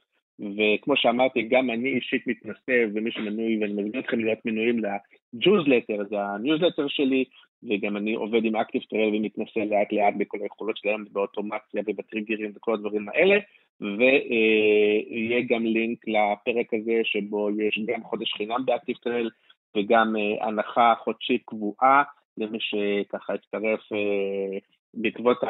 וכמו 0.40 0.96
שאמרתי, 0.96 1.42
גם 1.42 1.70
אני 1.70 1.88
אישית 1.88 2.26
מתנסה, 2.26 2.84
ומי 2.94 3.10
שמנוי, 3.12 3.58
ואני 3.60 3.72
מזמין 3.72 3.98
אתכם 3.98 4.18
להיות 4.18 4.38
מנויים 4.44 4.78
לג'וזלטר, 4.78 6.04
זה 6.10 6.20
הניוזלטר 6.20 6.88
שלי, 6.88 7.24
וגם 7.62 7.96
אני 7.96 8.14
עובד 8.14 8.44
עם 8.44 8.56
אקטיב 8.56 8.82
טרייל 8.82 9.14
ומתנסה 9.14 9.60
לאט 9.64 9.92
לאט 9.92 10.14
בכל 10.18 10.38
היכולות 10.42 10.76
שלהם, 10.76 11.04
באוטומציה 11.12 11.82
ובטריגרים 11.86 12.52
וכל 12.54 12.74
הדברים 12.74 13.08
האלה, 13.08 13.38
ויהיה 13.80 15.42
גם 15.48 15.66
לינק 15.66 15.98
לפרק 16.08 16.74
הזה 16.74 17.00
שבו 17.04 17.50
יש 17.60 17.80
גם 17.86 18.04
חודש 18.04 18.32
חינם 18.32 18.64
באקטיב 18.64 18.96
טרייל, 18.96 19.30
וגם 19.76 20.16
אה, 20.16 20.46
הנחה 20.46 20.94
חודשית 21.04 21.42
קבועה 21.44 22.02
למי 22.38 22.58
שככה 22.60 23.34
הצטרף 23.34 23.92
אה, 23.92 24.58
בעקבות 24.94 25.42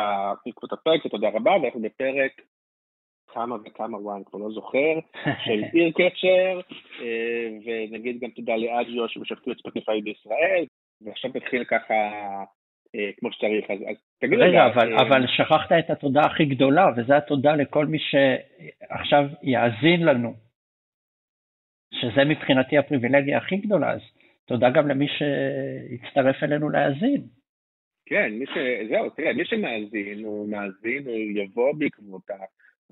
הפרק, 0.72 1.06
ותודה 1.06 1.28
רבה, 1.28 1.50
ואנחנו 1.62 1.80
בפרק 1.80 2.32
כמה 3.38 3.56
וכמה, 3.64 4.16
אני 4.16 4.24
כבר 4.24 4.38
לא 4.38 4.50
זוכר, 4.50 4.94
של 5.44 5.62
איר 5.74 5.90
קצ'ר, 5.90 6.60
אה, 7.00 7.48
ונגיד 7.64 8.20
גם 8.20 8.30
תודה 8.30 8.56
לאג'יו 8.56 9.08
שמשפטו 9.08 9.52
את 9.52 9.58
ספוטיפיי 9.58 10.02
בישראל, 10.02 10.64
ועכשיו 11.00 11.30
תתחיל 11.32 11.64
ככה 11.64 11.94
אה, 12.94 13.10
כמו 13.16 13.32
שצריך, 13.32 13.70
אז, 13.70 13.78
אז 13.90 13.96
תגיד 14.20 14.38
רגע, 14.38 14.66
אבל, 14.66 14.94
אה... 14.94 15.02
אבל 15.02 15.26
שכחת 15.26 15.72
את 15.78 15.90
התודה 15.90 16.20
הכי 16.20 16.44
גדולה, 16.44 16.86
וזה 16.96 17.16
התודה 17.16 17.56
לכל 17.56 17.86
מי 17.86 17.98
שעכשיו 17.98 19.24
יאזין 19.42 20.02
לנו, 20.04 20.34
שזה 21.94 22.24
מבחינתי 22.24 22.78
הפריבילגיה 22.78 23.38
הכי 23.38 23.56
גדולה, 23.56 23.92
אז 23.92 24.00
תודה 24.46 24.70
גם 24.70 24.88
למי 24.88 25.06
שהצטרף 25.08 26.42
אלינו 26.42 26.68
להאזין. 26.70 27.22
כן, 28.06 28.32
מי 28.32 28.46
ש... 28.46 28.58
זהו, 28.88 29.10
תראה, 29.10 29.32
מי 29.32 29.44
שמאזין, 29.44 30.24
הוא 30.24 30.48
מאזין, 30.48 31.06
הוא 31.06 31.42
יבוא 31.42 31.72
בעקבות 31.78 32.22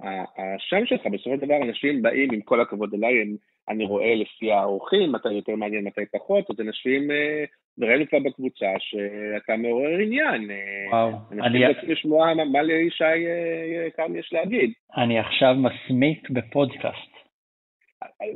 השם 0.02 0.86
שלך, 0.86 1.06
בסופו 1.06 1.36
של 1.36 1.46
דבר 1.46 1.56
אנשים 1.62 2.02
באים, 2.02 2.32
עם 2.32 2.40
כל 2.40 2.60
הכבוד 2.60 2.94
אליי, 2.94 3.22
הם, 3.22 3.36
אני 3.68 3.84
רואה 3.84 4.14
לפי 4.14 4.52
האורחים, 4.52 5.12
מתי 5.12 5.32
יותר 5.32 5.56
מעניין, 5.56 5.84
מתי 5.84 6.06
פחות, 6.12 6.50
אז 6.50 6.60
אנשים, 6.60 7.10
אה, 7.10 7.44
וראינו 7.78 8.08
כבר 8.08 8.18
בקבוצה 8.18 8.66
שאתה 8.78 9.56
מעורר 9.56 9.98
עניין. 9.98 10.50
אה, 10.50 10.56
וואו. 10.90 11.10
אנשים 11.32 11.44
אני... 11.44 11.66
רוצים 11.66 11.90
לשמוע 11.90 12.34
מה, 12.34 12.44
מה 12.44 12.62
לישי 12.62 13.04
אה, 13.04 13.90
כאן 13.96 14.16
יש 14.16 14.32
להגיד. 14.32 14.72
אני 14.96 15.18
עכשיו 15.18 15.54
מסמיק 15.54 16.30
בפודקאסט. 16.30 17.16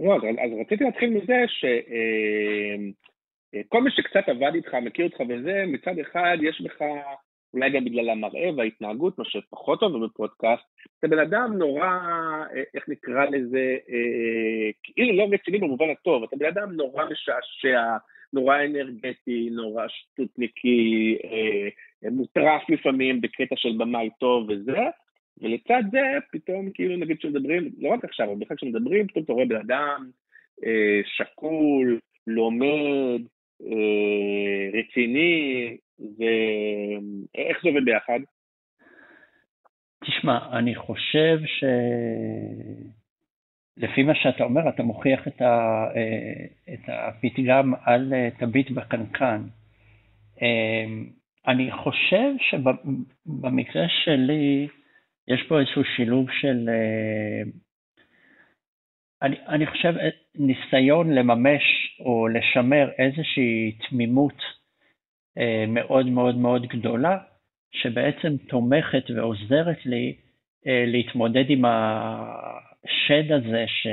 לא, 0.05 0.17
אז, 0.17 0.23
אז 0.23 0.51
רציתי 0.61 0.85
להתחיל 0.85 1.11
מזה 1.11 1.45
שכל 1.49 1.73
מי 3.83 3.91
שקצת 3.91 4.29
עבד 4.29 4.55
איתך, 4.55 4.75
מכיר 4.75 5.07
אותך 5.07 5.21
וזה, 5.29 5.65
מצד 5.67 5.99
אחד 5.99 6.39
יש 6.43 6.61
בך 6.61 6.83
אולי 7.55 7.71
גם 7.71 7.85
בגלל 7.85 8.11
המראה 8.11 8.51
וההתנהגות, 8.57 9.19
מה 9.19 9.25
שפחות 9.25 9.81
טוב 9.81 10.05
בפודקאסט, 10.05 10.63
אתה 10.99 11.09
בן 11.09 11.19
אדם 11.19 11.53
נורא, 11.59 11.85
אה, 11.85 12.63
איך 12.75 12.89
נקרא 12.89 13.25
לזה, 13.25 13.77
אה, 13.91 14.71
כאילו 14.83 15.17
לא 15.17 15.29
רציני 15.33 15.59
במובן 15.59 15.91
הטוב, 15.91 16.23
אתה 16.23 16.37
בן 16.37 16.47
אדם 16.47 16.73
נורא 16.73 17.05
משעשע, 17.05 17.83
נורא 18.33 18.65
אנרגטי, 18.65 19.49
נורא 19.51 19.85
שטותניקי, 19.89 21.17
אה, 21.25 22.11
מוטרף 22.11 22.71
לפעמים 22.71 23.21
בקטע 23.21 23.57
של 23.57 23.73
במאי 23.79 24.11
טוב 24.21 24.49
וזה, 24.49 24.81
ולצד 25.41 25.83
זה 25.93 26.01
פתאום 26.33 26.71
כאילו 26.75 26.97
נגיד 26.97 27.19
כשמדברים, 27.19 27.71
לא 27.79 27.89
רק 27.89 28.05
עכשיו, 28.05 28.27
אבל 28.27 28.39
בכלל 28.39 28.57
כשמדברים, 28.57 29.07
פתאום 29.07 29.25
אתה 29.25 29.33
רואה 29.33 29.45
בן 29.45 29.57
אדם 29.57 30.11
שקול, 31.05 31.99
לומד, 32.27 33.21
רציני, 34.75 35.77
ואיך 36.01 37.63
זה 37.63 37.69
עובד 37.69 37.85
ביחד? 37.85 38.21
תשמע, 40.05 40.59
אני 40.59 40.75
חושב 40.75 41.39
שלפי 43.79 44.03
מה 44.03 44.15
שאתה 44.15 44.45
אומר, 44.45 44.69
אתה 44.69 44.83
מוכיח 44.83 45.29
את, 45.29 45.43
ה... 45.43 45.85
את 46.73 46.81
הפתגם 46.89 47.73
על 47.85 48.13
תביט 48.39 48.71
בקנקן. 48.71 49.43
אני 51.47 51.71
חושב 51.73 52.33
שבמקרה 52.39 53.89
שלי, 54.05 54.69
יש 55.29 55.43
פה 55.49 55.61
איזשהו 55.61 55.85
שילוב 55.85 56.27
של, 56.31 56.71
אני, 59.23 59.37
אני 59.49 59.67
חושב, 59.67 59.95
ניסיון 60.35 61.13
לממש 61.13 61.63
או 62.01 62.29
לשמר 62.29 62.91
איזושהי 62.99 63.79
תמימות 63.89 64.43
אה, 64.43 64.60
מאוד 65.69 66.07
מאוד 66.07 66.37
מאוד 66.37 66.67
גדולה, 66.67 67.19
שבעצם 67.73 68.37
תומכת 68.49 69.11
ועוזרת 69.17 69.87
לי 69.87 70.17
אה, 70.67 70.85
להתמודד 70.87 71.45
עם 71.49 71.65
השד 71.65 73.33
הזה, 73.33 73.65
ש, 73.67 73.87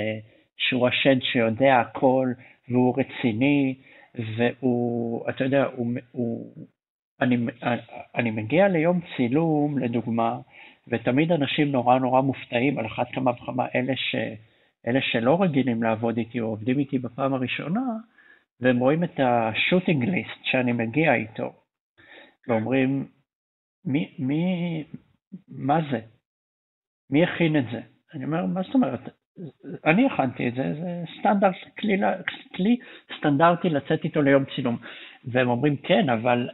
שהוא 0.58 0.88
השד 0.88 1.15
שיודע 1.22 1.75
הכל, 1.75 2.32
והוא 2.70 2.96
רציני, 3.00 3.75
והוא, 4.38 5.29
אתה 5.29 5.44
יודע, 5.44 5.65
הוא, 5.75 5.88
הוא, 6.12 6.53
אני, 7.22 7.38
אני 8.15 8.32
מגיע 8.32 8.67
ליום 8.67 9.00
צילום, 9.15 9.79
לדוגמה, 9.79 10.39
ותמיד 10.88 11.32
אנשים 11.32 11.72
נורא 11.72 12.00
נורא 12.00 12.22
מופתעים, 12.22 12.79
על 12.79 12.86
אחת 12.86 13.08
כמה 13.13 13.32
וכמה 13.32 13.65
אלה, 13.75 13.94
אלה 14.88 15.00
שלא 15.01 15.41
רגילים 15.41 15.84
לעבוד 15.84 16.17
איתי 16.17 16.39
או 16.39 16.46
עובדים 16.46 16.79
איתי 16.79 17.00
בפעם 17.00 17.34
הראשונה, 17.34 17.82
והם 18.61 18.79
רואים 18.79 19.03
את 19.03 19.19
השוטינג 19.19 20.03
ליסט 20.03 20.39
שאני 20.43 20.71
מגיע 20.71 21.13
איתו, 21.13 21.53
ואומרים, 22.47 23.07
מי, 23.85 24.15
מי, 24.19 24.43
מה 25.47 25.79
זה? 25.91 25.99
מי 27.09 27.23
הכין 27.23 27.57
את 27.57 27.63
זה? 27.71 27.81
אני 28.13 28.25
אומר, 28.25 28.45
מה 28.45 28.61
זאת 28.63 28.75
אומרת? 28.75 28.99
אני 29.85 30.05
הכנתי 30.05 30.47
את 30.47 30.53
זה, 30.53 30.73
זה 30.73 31.03
סטנדרט, 31.19 31.55
כלי, 31.79 31.97
כלי 32.55 32.77
סטנדרטי 33.17 33.69
לצאת 33.69 34.03
איתו 34.03 34.21
ליום 34.21 34.43
צילום. 34.55 34.77
והם 35.25 35.49
אומרים, 35.49 35.77
כן, 35.77 36.09
אבל 36.09 36.49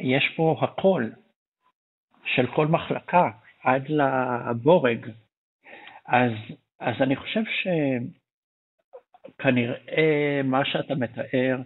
יש 0.00 0.32
פה 0.36 0.56
הכל, 0.62 1.04
של 2.24 2.46
כל 2.46 2.66
מחלקה, 2.66 3.30
עד 3.64 3.88
לבורג. 3.88 5.10
אז, 6.06 6.32
אז 6.80 6.94
אני 7.00 7.16
חושב 7.16 7.44
ש... 7.44 7.66
כנראה 9.38 10.40
מה 10.44 10.64
שאתה 10.64 10.94
מתאר 10.94 11.56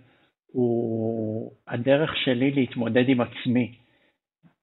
הוא 0.47 1.53
הדרך 1.69 2.17
שלי 2.17 2.51
להתמודד 2.51 3.09
עם 3.09 3.21
עצמי. 3.21 3.75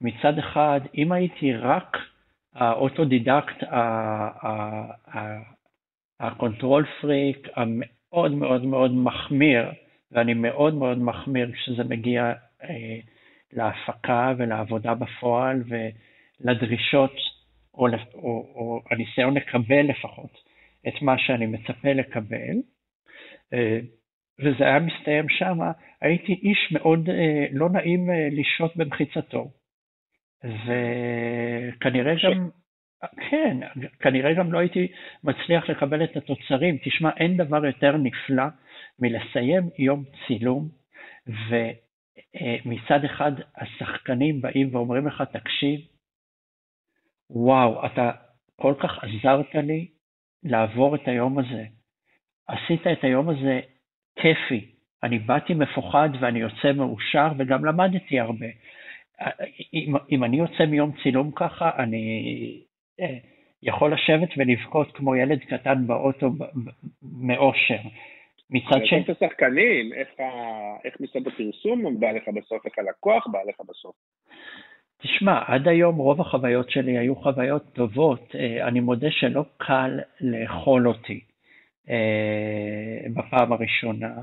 מצד 0.02 0.38
אחד, 0.38 0.80
אם 0.96 1.12
הייתי 1.12 1.54
רק 1.54 1.98
האוטודידקט, 2.56 3.64
ה 6.20 6.28
control 6.28 6.86
freak 7.02 7.48
המאוד 7.56 8.32
מאוד 8.32 8.66
מאוד 8.66 8.92
מחמיר, 8.96 9.66
ואני 10.12 10.34
מאוד 10.34 10.74
מאוד 10.74 10.98
מחמיר 10.98 11.52
כשזה 11.52 11.84
מגיע 11.84 12.34
אה, 12.64 13.00
להפקה 13.54 14.34
ולעבודה 14.38 14.94
בפועל 14.94 15.64
ולדרישות, 15.68 17.14
או, 17.74 17.88
או, 18.14 18.52
או 18.56 18.82
הניסיון 18.92 19.34
לקבל 19.34 19.82
לפחות 19.82 20.38
את 20.88 21.02
מה 21.02 21.18
שאני 21.18 21.46
מצפה 21.46 21.94
לקבל, 21.94 22.58
וזה 24.40 24.64
היה 24.64 24.80
מסתיים 24.80 25.30
שם, 25.30 25.58
הייתי 26.02 26.34
איש 26.34 26.72
מאוד 26.72 27.10
אה, 27.10 27.46
לא 27.52 27.70
נעים 27.70 28.10
אה, 28.10 28.28
לשהות 28.32 28.76
במחיצתו. 28.76 29.52
וכנראה 30.44 32.18
ש... 32.18 32.26
גם 32.26 32.50
כן, 33.30 33.58
כנראה 34.00 34.34
גם 34.34 34.54
לא 34.54 34.60
הייתי 34.60 34.88
מצליח 35.24 35.70
לקבל 35.70 36.04
את 36.04 36.18
התוצרים. 36.18 36.78
תשמע, 36.84 37.10
אין 37.18 37.38
דבר 37.38 37.66
יותר 37.66 37.98
נפלא 37.98 38.44
מלסיים 39.00 39.70
יום 39.80 40.04
צילום, 40.28 40.70
ומצד 41.28 43.04
אחד 43.06 43.32
השחקנים 43.56 44.42
באים 44.42 44.76
ואומרים 44.76 45.08
לך, 45.08 45.24
תקשיב, 45.32 45.80
וואו, 47.30 47.86
אתה 47.86 48.12
כל 48.56 48.74
כך 48.80 49.04
עזרת 49.04 49.56
לי 49.56 49.88
לעבור 50.44 50.96
את 50.96 51.08
היום 51.08 51.40
הזה. 51.40 51.77
עשית 52.48 52.88
את 52.88 53.04
היום 53.04 53.30
הזה 53.30 53.60
כיפי. 54.16 54.66
אני 55.04 55.20
באתי 55.20 55.54
מפוחד 55.54 56.10
ואני 56.20 56.40
יוצא 56.40 56.72
מאושר 56.76 57.28
וגם 57.38 57.66
למדתי 57.66 58.20
הרבה. 58.20 58.46
אם, 59.74 59.94
אם 60.12 60.24
אני 60.24 60.38
יוצא 60.38 60.66
מיום 60.66 60.92
צילום 61.04 61.32
ככה, 61.36 61.72
אני 61.78 62.62
אה, 63.00 63.18
יכול 63.64 63.94
לשבת 63.94 64.30
ולבכות 64.38 64.92
כמו 64.92 65.16
ילד 65.16 65.40
קטן 65.40 65.88
באוטו 65.88 66.32
מאושר. 67.02 67.80
מצד 68.50 68.86
שני... 68.86 69.02
את 69.02 69.10
השחקנים, 69.10 69.94
איך, 69.94 70.08
איך 70.86 71.02
משרד 71.02 71.28
הפרסום 71.28 72.00
בא 72.00 72.12
לך 72.12 72.28
בסוף, 72.28 72.66
איך 72.66 72.80
הלקוח 72.80 73.28
בא 73.28 73.40
לך 73.50 73.62
בסוף. 73.70 73.96
תשמע, 75.02 75.42
עד 75.48 75.68
היום 75.68 75.96
רוב 75.96 76.22
החוויות 76.22 76.70
שלי 76.70 76.98
היו 76.98 77.16
חוויות 77.16 77.64
טובות. 77.74 78.36
אה, 78.36 78.68
אני 78.68 78.80
מודה 78.80 79.12
שלא 79.12 79.44
קל 79.58 80.00
לאכול 80.22 80.88
אותי 80.88 81.22
בפעם 83.14 83.54
הראשונה. 83.54 84.14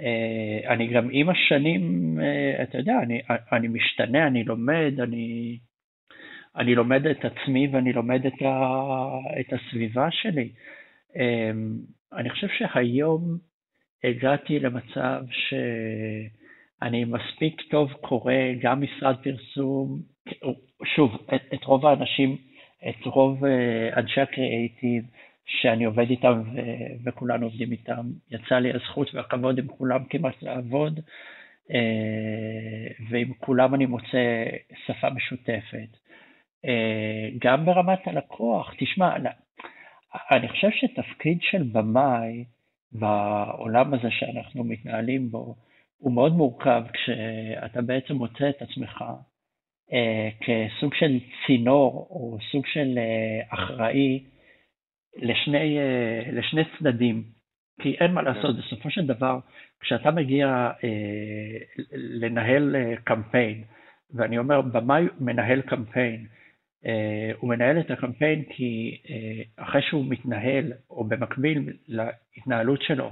אה, 0.00 0.72
אני 0.72 0.86
גם 0.86 1.08
עם 1.12 1.28
השנים, 1.28 2.18
אתה 2.62 2.78
יודע, 2.78 2.98
אני, 3.02 3.20
אני 3.52 3.68
משתנה, 3.68 4.26
אני 4.26 4.44
לומד, 4.44 4.92
אני, 5.02 5.58
אני 6.56 6.74
לומד 6.74 7.06
את 7.06 7.24
עצמי 7.24 7.68
ואני 7.72 7.92
לומד 7.92 8.26
את, 8.26 8.42
ה, 8.42 8.78
את 9.40 9.52
הסביבה 9.52 10.10
שלי. 10.10 10.48
אני 12.12 12.30
חושב 12.30 12.48
שהיום 12.48 13.38
הגעתי 14.04 14.58
למצב 14.58 15.22
ש... 15.30 15.54
אני 16.82 17.04
מספיק 17.04 17.60
טוב 17.70 17.92
קורא 17.92 18.32
גם 18.60 18.82
משרד 18.82 19.16
פרסום, 19.22 20.00
שוב, 20.84 21.26
את, 21.34 21.42
את 21.54 21.64
רוב 21.64 21.86
האנשים, 21.86 22.36
את 22.88 23.06
רוב 23.06 23.44
אה, 23.44 23.90
אנשי 23.96 24.20
הקריאייטיב 24.20 25.04
שאני 25.46 25.84
עובד 25.84 26.10
איתם 26.10 26.42
ו, 26.54 26.60
וכולנו 27.04 27.46
עובדים 27.46 27.72
איתם, 27.72 28.06
יצא 28.30 28.54
לי 28.54 28.72
הזכות 28.72 29.14
והכבוד 29.14 29.58
עם 29.58 29.66
כולם 29.66 30.04
כמעט 30.04 30.42
לעבוד, 30.42 31.00
אה, 31.70 33.06
ועם 33.10 33.32
כולם 33.38 33.74
אני 33.74 33.86
מוצא 33.86 34.44
שפה 34.86 35.10
משותפת. 35.10 35.88
אה, 36.64 37.28
גם 37.38 37.64
ברמת 37.64 38.06
הלקוח, 38.06 38.74
תשמע, 38.78 39.16
אני 40.30 40.48
חושב 40.48 40.68
שתפקיד 40.70 41.38
של 41.40 41.62
במאי 41.62 42.44
בעולם 42.92 43.94
הזה 43.94 44.10
שאנחנו 44.10 44.64
מתנהלים 44.64 45.30
בו, 45.30 45.54
הוא 45.98 46.12
מאוד 46.12 46.32
מורכב 46.32 46.82
כשאתה 46.92 47.82
בעצם 47.82 48.14
מוצא 48.14 48.48
את 48.48 48.62
עצמך 48.62 49.04
אה, 49.92 50.28
כסוג 50.40 50.94
של 50.94 51.18
צינור 51.46 52.06
או 52.10 52.38
סוג 52.52 52.66
של 52.66 52.98
אחראי 53.48 54.24
לשני, 55.16 55.78
אה, 55.78 56.22
לשני 56.32 56.62
צדדים. 56.78 57.22
כי 57.80 57.96
אין 58.00 58.12
מה 58.12 58.22
לעשות, 58.22 58.56
בסופו 58.56 58.90
של 58.90 59.06
דבר, 59.06 59.38
כשאתה 59.80 60.10
מגיע 60.10 60.70
אה, 60.84 61.58
לנהל 61.92 62.76
אה, 62.76 62.94
קמפיין, 63.04 63.64
ואני 64.14 64.38
אומר, 64.38 64.60
במאי 64.60 65.06
מנהל 65.20 65.60
קמפיין, 65.60 66.26
אה, 66.86 67.30
הוא 67.38 67.50
מנהל 67.50 67.80
את 67.80 67.90
הקמפיין 67.90 68.44
כי 68.44 69.00
אה, 69.10 69.64
אחרי 69.64 69.82
שהוא 69.82 70.04
מתנהל, 70.08 70.72
או 70.90 71.04
במקביל 71.04 71.72
להתנהלות 71.88 72.82
שלו, 72.82 73.10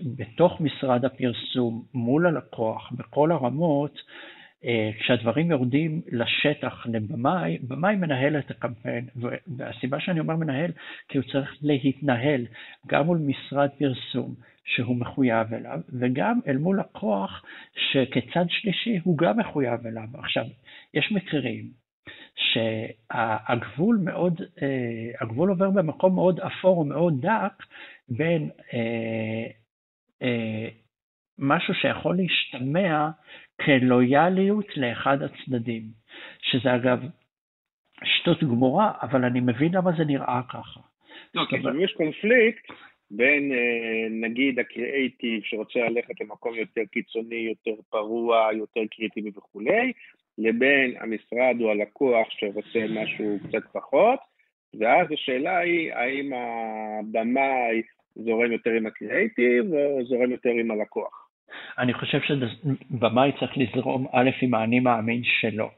בתוך 0.00 0.60
משרד 0.60 1.04
הפרסום 1.04 1.84
מול 1.94 2.26
הלקוח 2.26 2.92
בכל 2.92 3.32
הרמות, 3.32 3.94
אה, 3.94 4.35
כשהדברים 5.00 5.50
יורדים 5.50 6.02
לשטח 6.12 6.86
לבמאי, 6.86 7.58
במאי 7.58 7.96
מנהל 7.96 8.38
את 8.38 8.50
הקמפיין, 8.50 9.08
והסיבה 9.56 10.00
שאני 10.00 10.20
אומר 10.20 10.36
מנהל, 10.36 10.70
כי 11.08 11.18
הוא 11.18 11.24
צריך 11.32 11.56
להתנהל 11.62 12.46
גם 12.86 13.06
מול 13.06 13.18
משרד 13.18 13.68
פרסום 13.78 14.34
שהוא 14.64 14.96
מחויב 14.96 15.54
אליו, 15.54 15.80
וגם 16.00 16.40
אל 16.46 16.56
מול 16.56 16.80
לקוח 16.80 17.44
שכצד 17.74 18.44
שלישי 18.48 18.98
הוא 19.04 19.18
גם 19.18 19.38
מחויב 19.38 19.86
אליו. 19.86 20.08
עכשיו, 20.14 20.44
יש 20.94 21.12
מקרים 21.12 21.70
שהגבול 22.36 23.98
מאוד, 24.04 24.40
אה, 24.62 25.10
הגבול 25.20 25.50
עובר 25.50 25.70
במקום 25.70 26.14
מאוד 26.14 26.40
אפור 26.40 26.78
ומאוד 26.78 27.26
דק 27.26 27.62
בין 28.08 28.50
אה, 28.74 29.46
אה, 30.22 30.68
משהו 31.38 31.74
שיכול 31.74 32.16
להשתמע 32.16 33.10
כלויאליות 33.64 34.76
לאחד 34.76 35.18
הצדדים, 35.22 35.82
שזה 36.42 36.74
אגב 36.74 36.98
שטות 38.04 38.42
גמורה, 38.42 38.92
אבל 39.02 39.24
אני 39.24 39.40
מבין 39.40 39.74
למה 39.74 39.90
זה 39.98 40.04
נראה 40.04 40.40
ככה. 40.48 40.80
לא, 41.34 41.42
כי 41.50 41.56
לפעמים 41.56 41.84
יש 41.84 41.92
קונפליקט 41.92 42.72
בין 43.10 43.52
נגיד 44.10 44.58
הקריאייטיב 44.58 45.42
שרוצה 45.44 45.78
ללכת 45.78 46.20
למקום 46.20 46.54
יותר 46.54 46.80
קיצוני, 46.92 47.36
יותר 47.36 47.82
פרוע, 47.90 48.48
יותר 48.52 48.80
קריטיבי 48.90 49.30
וכולי, 49.36 49.92
לבין 50.38 50.94
המשרד 51.00 51.60
או 51.60 51.70
הלקוח 51.70 52.26
שרוצה 52.30 52.86
משהו 52.90 53.38
קצת 53.48 53.62
פחות, 53.72 54.18
ואז 54.80 55.12
השאלה 55.12 55.58
היא 55.58 55.92
האם 55.92 56.32
הבמאי 56.32 57.82
זורם 58.14 58.52
יותר 58.52 58.70
עם 58.70 58.86
הקריאייטיב 58.86 59.64
או 59.74 60.04
זורם 60.04 60.30
יותר 60.30 60.50
עם 60.50 60.70
הלקוח. 60.70 61.25
אני 61.78 61.94
חושב 61.94 62.20
שבמאי 62.20 63.32
צריך 63.40 63.52
לזרום 63.56 64.06
א' 64.12 64.30
עם 64.42 64.54
האני 64.54 64.80
מאמין 64.80 65.22
שלו, 65.24 65.70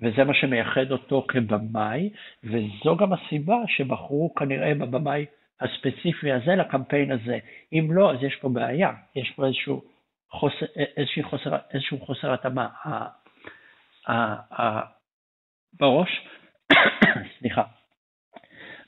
וזה 0.00 0.24
מה 0.24 0.34
שמייחד 0.34 0.90
אותו 0.90 1.26
כבמאי, 1.28 2.10
וזו 2.44 2.96
גם 2.96 3.12
הסיבה 3.12 3.56
שבחרו 3.66 4.34
כנראה 4.34 4.74
בבמאי 4.74 5.26
הספציפי 5.60 6.32
הזה 6.32 6.54
לקמפיין 6.54 7.12
הזה. 7.12 7.38
אם 7.72 7.88
לא, 7.90 8.12
אז 8.12 8.22
יש 8.22 8.36
פה 8.36 8.48
בעיה, 8.48 8.92
יש 9.16 9.30
פה 9.30 9.46
איזשהו 9.46 9.82
חוסר, 10.30 10.66
חוסר, 11.22 11.56
איזשהו 11.72 11.98
חוסר 12.06 12.32
התאמה. 12.32 12.68
בראש, 15.80 16.28
סליחה, 17.38 17.62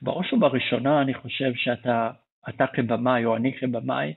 בראש 0.03 0.33
ובראשונה 0.33 1.03
אני 1.03 1.15
חושב 1.15 1.55
שאתה 1.55 2.11
אתה 2.49 2.67
כבמאי 2.67 3.25
או 3.25 3.37
אני 3.37 3.53
כבמאי 3.59 4.15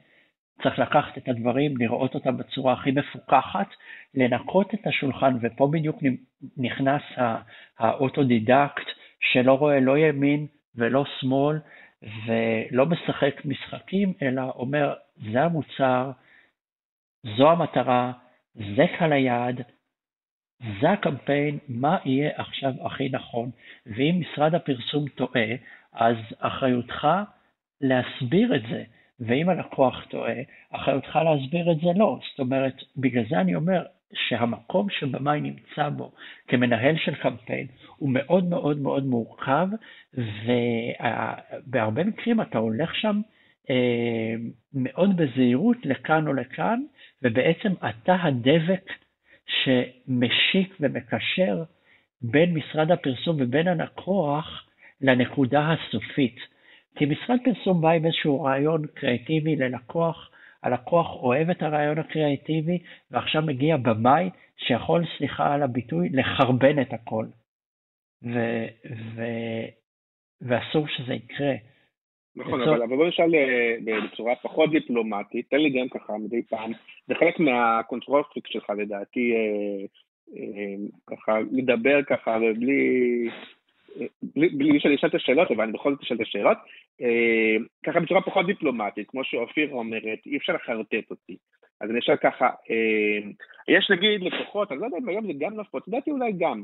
צריך 0.63 0.79
לקחת 0.79 1.17
את 1.17 1.27
הדברים, 1.27 1.77
לראות 1.77 2.15
אותם 2.15 2.37
בצורה 2.37 2.73
הכי 2.73 2.91
מפוקחת, 2.91 3.67
לנקות 4.15 4.73
את 4.73 4.87
השולחן, 4.87 5.37
ופה 5.41 5.69
בדיוק 5.71 5.97
נכנס 6.57 7.01
האוטודידקט 7.79 8.85
שלא 9.19 9.53
רואה 9.53 9.79
לא 9.79 9.97
ימין 9.97 10.47
ולא 10.75 11.05
שמאל, 11.19 11.59
ולא 12.25 12.85
משחק 12.85 13.45
משחקים, 13.45 14.13
אלא 14.21 14.41
אומר, 14.55 14.93
זה 15.31 15.41
המוצר, 15.41 16.11
זו 17.37 17.51
המטרה, 17.51 18.11
זה 18.55 18.85
קהל 18.97 19.13
היעד, 19.13 19.61
זה 20.81 20.91
הקמפיין, 20.91 21.57
מה 21.67 21.97
יהיה 22.05 22.31
עכשיו 22.35 22.71
הכי 22.85 23.09
נכון, 23.09 23.51
ואם 23.85 24.21
משרד 24.21 24.55
הפרסום 24.55 25.09
טועה, 25.09 25.49
אז 25.93 26.15
אחריותך 26.39 27.07
להסביר 27.81 28.55
את 28.55 28.61
זה, 28.69 28.83
ואם 29.19 29.49
הלקוח 29.49 30.05
טועה, 30.09 30.33
אחריותך 30.71 31.15
להסביר 31.15 31.71
את 31.71 31.77
זה 31.77 31.89
לא. 31.95 32.19
זאת 32.31 32.39
אומרת, 32.39 32.75
בגלל 32.97 33.23
זה 33.29 33.39
אני 33.41 33.55
אומר 33.55 33.83
שהמקום 34.13 34.87
שבמאי 34.89 35.41
נמצא 35.41 35.89
בו 35.89 36.11
כמנהל 36.47 36.95
של 36.97 37.15
קמפיין 37.15 37.67
הוא 37.97 38.09
מאוד 38.09 38.43
מאוד 38.43 38.77
מאוד 38.81 39.05
מורכב, 39.05 39.67
ובהרבה 40.13 42.03
מקרים 42.03 42.41
אתה 42.41 42.57
הולך 42.57 42.95
שם 42.95 43.21
אה, 43.69 44.35
מאוד 44.73 45.17
בזהירות 45.17 45.77
לכאן 45.85 46.27
או 46.27 46.33
לכאן, 46.33 46.81
ובעצם 47.23 47.73
אתה 47.89 48.15
הדבק 48.23 48.91
שמשיק 49.47 50.75
ומקשר 50.79 51.63
בין 52.21 52.53
משרד 52.53 52.91
הפרסום 52.91 53.37
ובין 53.39 53.67
הלקוח 53.67 54.65
לנקודה 55.01 55.73
הסופית. 55.73 56.58
כי 56.95 57.05
משרד 57.05 57.39
פרסום 57.43 57.81
בא 57.81 57.89
עם 57.89 58.05
איזשהו 58.05 58.41
רעיון 58.41 58.87
קריאטיבי 58.93 59.55
ללקוח, 59.55 60.31
הלקוח 60.63 61.15
אוהב 61.15 61.49
את 61.49 61.61
הרעיון 61.61 61.97
הקריאטיבי, 61.97 62.79
ועכשיו 63.11 63.41
מגיע 63.41 63.77
במאי 63.77 64.29
שיכול, 64.57 65.03
סליחה 65.17 65.53
על 65.53 65.63
הביטוי, 65.63 66.09
לחרבן 66.09 66.81
את 66.81 66.93
הכל. 66.93 67.25
ו- 68.23 68.67
ו- 69.15 69.67
ואסור 70.41 70.87
שזה 70.87 71.13
יקרה. 71.13 71.53
נכון, 72.35 72.61
אבל, 72.61 72.83
אבל 72.83 72.95
בוא 72.95 73.07
נשאל 73.07 73.35
אה, 73.35 73.75
בצורה 73.85 74.35
פחות 74.35 74.71
דיפלומטית, 74.71 75.49
תן 75.49 75.57
לי 75.57 75.69
גם 75.69 75.89
ככה 75.89 76.13
מדי 76.17 76.43
פעם, 76.43 76.71
זה 77.07 77.15
חלק 77.15 77.39
מה 77.39 77.55
control 77.55 78.09
freak 78.09 78.47
שלך 78.47 78.69
לדעתי, 78.69 79.33
אה, 79.33 79.85
אה, 80.37 80.75
ככה 81.07 81.39
לדבר 81.51 82.03
ככה 82.03 82.37
ובלי 82.41 83.29
בלי 84.35 84.79
שאני 84.79 84.95
אשאל 84.95 85.09
את 85.09 85.15
השאלות, 85.15 85.51
אבל 85.51 85.63
אני 85.63 85.71
בכל 85.71 85.91
זאת 85.91 86.01
אשאל 86.03 86.17
את 86.17 86.21
השאלות, 86.21 86.57
אה, 87.01 87.55
ככה 87.85 87.99
בצורה 87.99 88.21
פחות 88.21 88.45
דיפלומטית, 88.45 89.09
כמו 89.09 89.23
שאופיר 89.23 89.69
אומרת, 89.71 90.19
אי 90.25 90.37
אפשר 90.37 90.53
לחרטט 90.53 91.11
אותי. 91.11 91.37
אז 91.81 91.89
אני 91.89 91.99
אשאל 91.99 92.15
ככה, 92.15 92.45
אה, 92.45 93.29
יש 93.67 93.91
נגיד 93.91 94.21
לקוחות, 94.21 94.71
אני 94.71 94.79
לא 94.79 94.85
יודע 94.85 94.97
אם 94.97 95.09
היום 95.09 95.27
זה 95.27 95.33
גם 95.39 95.59
נפוץ, 95.59 95.87
לדעתי 95.87 96.11
אולי 96.11 96.31
גם, 96.37 96.63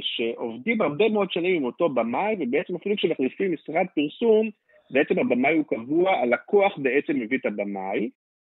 שעובדים 0.00 0.80
הרבה 0.80 1.08
מאוד 1.08 1.32
שנים 1.32 1.56
עם 1.56 1.64
אותו 1.64 1.88
במאי, 1.88 2.36
ובעצם 2.40 2.76
אפילו 2.76 2.96
כשמחליפים 2.96 3.52
משרד 3.52 3.86
פרסום, 3.94 4.50
בעצם 4.90 5.18
הבמאי 5.18 5.56
הוא 5.56 5.64
קבוע, 5.64 6.10
הלקוח 6.10 6.78
בעצם 6.78 7.20
מביא 7.20 7.38
את 7.38 7.46
הבמאי, 7.46 8.10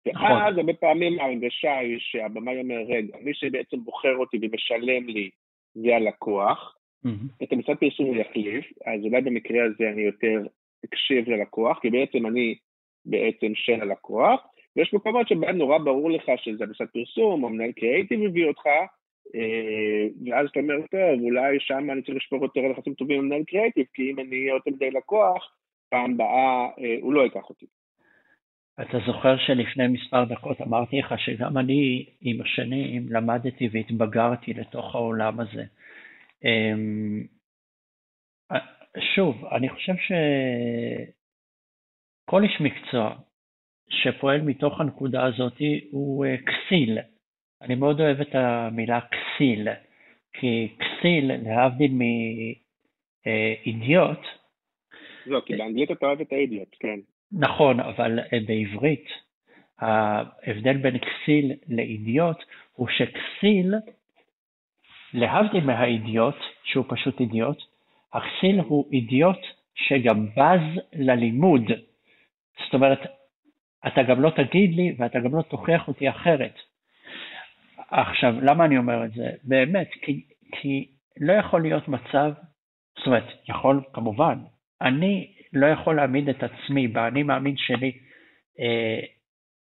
נכון. 0.07 0.33
ואז 0.33 0.59
הרבה 0.59 0.73
פעמים 0.73 1.21
ההרגשה 1.21 1.79
היא 1.79 1.97
שהבמאי 2.01 2.61
אומר, 2.61 2.81
רגע, 2.89 3.17
מי 3.21 3.35
שבעצם 3.35 3.77
בוחר 3.85 4.17
אותי 4.17 4.39
ומשלם 4.43 5.09
לי 5.09 5.31
זה 5.75 5.97
הלקוח, 5.97 6.77
mm-hmm. 7.07 7.45
את 7.45 7.53
המשרד 7.53 7.77
פרסום 7.77 8.07
הוא 8.07 8.17
יחליף, 8.17 8.65
אז 8.87 9.01
אולי 9.05 9.21
במקרה 9.21 9.65
הזה 9.65 9.91
אני 9.93 10.03
יותר 10.03 10.43
אקשיב 10.85 11.29
ללקוח, 11.29 11.79
כי 11.83 11.91
בעצם 11.91 12.27
אני 12.27 12.55
בעצם 13.05 13.55
של 13.55 13.81
הלקוח, 13.81 14.41
ויש 14.77 14.95
מקומות 14.95 15.29
שבהם 15.29 15.57
נורא 15.59 15.79
ברור 15.79 16.11
לך 16.11 16.25
שזה 16.37 16.65
המשרד 16.65 16.89
פרסום, 16.89 17.45
או 17.45 17.49
מנהל 17.49 17.73
קריאייטיב 17.73 18.21
מביא 18.21 18.47
אותך, 18.47 18.67
אה, 19.35 20.07
ואז 20.27 20.49
אתה 20.51 20.61
אומר, 20.61 20.75
טוב, 20.91 21.21
אולי 21.23 21.61
שם 21.61 21.91
אני 21.91 22.03
צריך 22.03 22.17
לשפור 22.17 22.43
יותר 22.43 22.61
על 22.61 22.71
יחסים 22.71 22.95
טובים 22.95 23.19
עם 23.19 23.27
מנהל 23.27 23.45
קריאייטיב, 23.45 23.87
כי 23.95 24.11
אם 24.11 24.19
אני 24.19 24.37
אהיה 24.37 24.55
יותר 24.55 24.71
מדי 24.71 24.91
לקוח, 24.91 25.53
פעם 25.91 26.17
באה 26.17 26.69
אה, 26.79 26.97
הוא 27.01 27.13
לא 27.13 27.21
ייקח 27.21 27.49
אותי. 27.49 27.67
אתה 28.81 28.99
זוכר 29.07 29.37
שלפני 29.37 29.89
מספר 29.89 30.25
דקות 30.25 30.61
אמרתי 30.61 30.99
לך 30.99 31.15
שגם 31.19 31.59
אני 31.59 32.07
עם 32.21 32.41
השנים 32.41 33.07
למדתי 33.11 33.69
והתבגרתי 33.73 34.53
לתוך 34.53 34.95
העולם 34.95 35.41
הזה. 35.41 35.65
אמ, 36.45 37.27
שוב, 39.15 39.45
אני 39.45 39.69
חושב 39.69 39.93
שכל 42.27 42.43
איש 42.43 42.61
מקצוע 42.61 43.17
שפועל 43.89 44.41
מתוך 44.43 44.81
הנקודה 44.81 45.27
הזאת 45.27 45.59
הוא 45.91 46.27
אה, 46.27 46.37
כסיל. 46.37 46.99
אני 47.63 47.75
מאוד 47.75 48.01
אוהב 48.01 48.21
את 48.21 48.35
המילה 48.35 49.01
כסיל, 49.01 49.69
כי 50.33 50.69
כסיל, 50.79 51.33
להבדיל 51.43 51.93
מאידיוט, 53.27 54.21
לא, 55.27 55.43
כי 55.47 55.57
באנגלית 55.57 55.91
אתה 55.91 56.07
אוהב 56.07 56.21
את 56.21 56.33
האידיוט, 56.33 56.77
כן. 56.81 57.01
נכון, 57.33 57.81
אבל 57.81 58.19
אה, 58.19 58.39
בעברית 58.47 59.09
ההבדל 59.79 60.77
בין 60.77 60.99
כסיל 60.99 61.53
לאידיוט 61.69 62.37
הוא 62.73 62.89
שכסיל, 62.89 63.75
להבדיל 65.15 65.65
מהאידיוט, 65.65 66.37
שהוא 66.65 66.85
פשוט 66.89 67.21
אידיוט, 67.21 67.59
הכסיל 68.13 68.61
הוא 68.61 68.85
אידיוט 68.93 69.39
שגם 69.75 70.27
בז 70.27 70.81
ללימוד. 70.93 71.63
זאת 72.65 72.75
אומרת, 72.75 73.01
אתה 73.87 74.03
גם 74.03 74.21
לא 74.21 74.31
תגיד 74.31 74.75
לי 74.75 74.95
ואתה 74.99 75.19
גם 75.21 75.37
לא 75.37 75.43
תוכיח 75.43 75.89
אותי 75.89 76.11
אחרת. 76.11 76.55
עכשיו, 77.91 78.35
למה 78.41 78.65
אני 78.65 78.79
אומר 78.79 79.05
את 79.05 79.13
זה? 79.13 79.31
באמת, 79.45 79.91
כי, 80.03 80.25
כי 80.53 80.89
לא 81.21 81.33
יכול 81.33 81.63
להיות 81.63 81.89
מצב, 81.89 82.33
זאת 82.99 83.07
אומרת, 83.07 83.25
יכול 83.49 83.81
כמובן, 83.93 84.39
אני 84.83 85.33
לא 85.53 85.67
יכול 85.67 85.97
להעמיד 85.97 86.29
את 86.29 86.43
עצמי 86.43 86.89
באני 86.89 87.23
מאמין 87.23 87.57
שלי, 87.57 87.93
אה, 88.61 89.01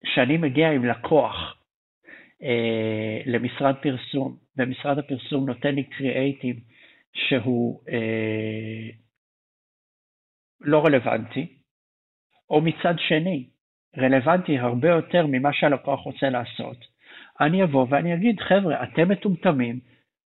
שאני 0.05 0.37
מגיע 0.37 0.71
עם 0.71 0.85
לקוח 0.85 1.57
אה, 2.43 3.21
למשרד 3.27 3.75
פרסום, 3.83 4.37
ומשרד 4.57 4.99
הפרסום 4.99 5.47
נותן 5.47 5.75
לי 5.75 5.85
קריאייטיב 5.85 6.57
שהוא 7.15 7.81
אה, 7.89 8.89
לא 10.61 10.85
רלוונטי, 10.85 11.59
או 12.51 12.61
מצד 12.61 12.95
שני, 12.99 13.49
רלוונטי 13.99 14.59
הרבה 14.59 14.89
יותר 14.89 15.27
ממה 15.27 15.53
שהלקוח 15.53 16.01
רוצה 16.01 16.31
לעשות, 16.31 16.77
אני 17.41 17.63
אבוא 17.63 17.87
ואני 17.91 18.15
אגיד, 18.15 18.41
חבר'ה, 18.41 18.83
אתם 18.83 19.09
מטומטמים, 19.09 19.81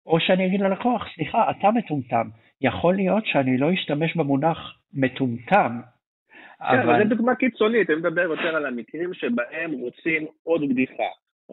או 0.06 0.20
שאני 0.20 0.46
אגיד 0.46 0.60
ללקוח, 0.60 1.06
סליחה, 1.14 1.50
אתה 1.50 1.70
מטומטם, 1.70 2.28
יכול 2.60 2.96
להיות 2.96 3.26
שאני 3.26 3.58
לא 3.58 3.74
אשתמש 3.74 4.16
במונח 4.16 4.58
מטומטם, 4.92 5.80
כן, 6.70 6.78
אבל 6.78 7.02
זו 7.02 7.08
דוגמה 7.08 7.34
קיצונית, 7.34 7.90
אני 7.90 7.98
מדבר 7.98 8.20
יותר 8.20 8.56
על 8.56 8.66
המקרים 8.66 9.14
שבהם 9.14 9.72
רוצים 9.72 10.26
עוד 10.42 10.62
בדיחה, 10.68 11.08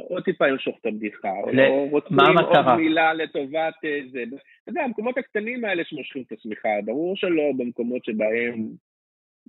עוד 0.07 0.23
טיפה 0.23 0.47
למשוך 0.47 0.77
את 0.81 0.85
הבדיחה, 0.85 1.31
או 1.31 1.87
רוצים 1.89 2.17
עוד 2.19 2.77
מילה 2.77 3.13
לטובת 3.13 3.73
אה, 3.85 3.99
זה. 4.11 4.23
אתה 4.23 4.71
יודע, 4.71 4.81
המקומות 4.81 5.17
הקטנים 5.17 5.65
האלה 5.65 5.83
שמושכים 5.85 6.23
את 6.27 6.31
השמיכה, 6.31 6.69
ברור 6.85 7.15
שלא 7.15 7.43
במקומות 7.57 8.05
שבהם 8.05 8.67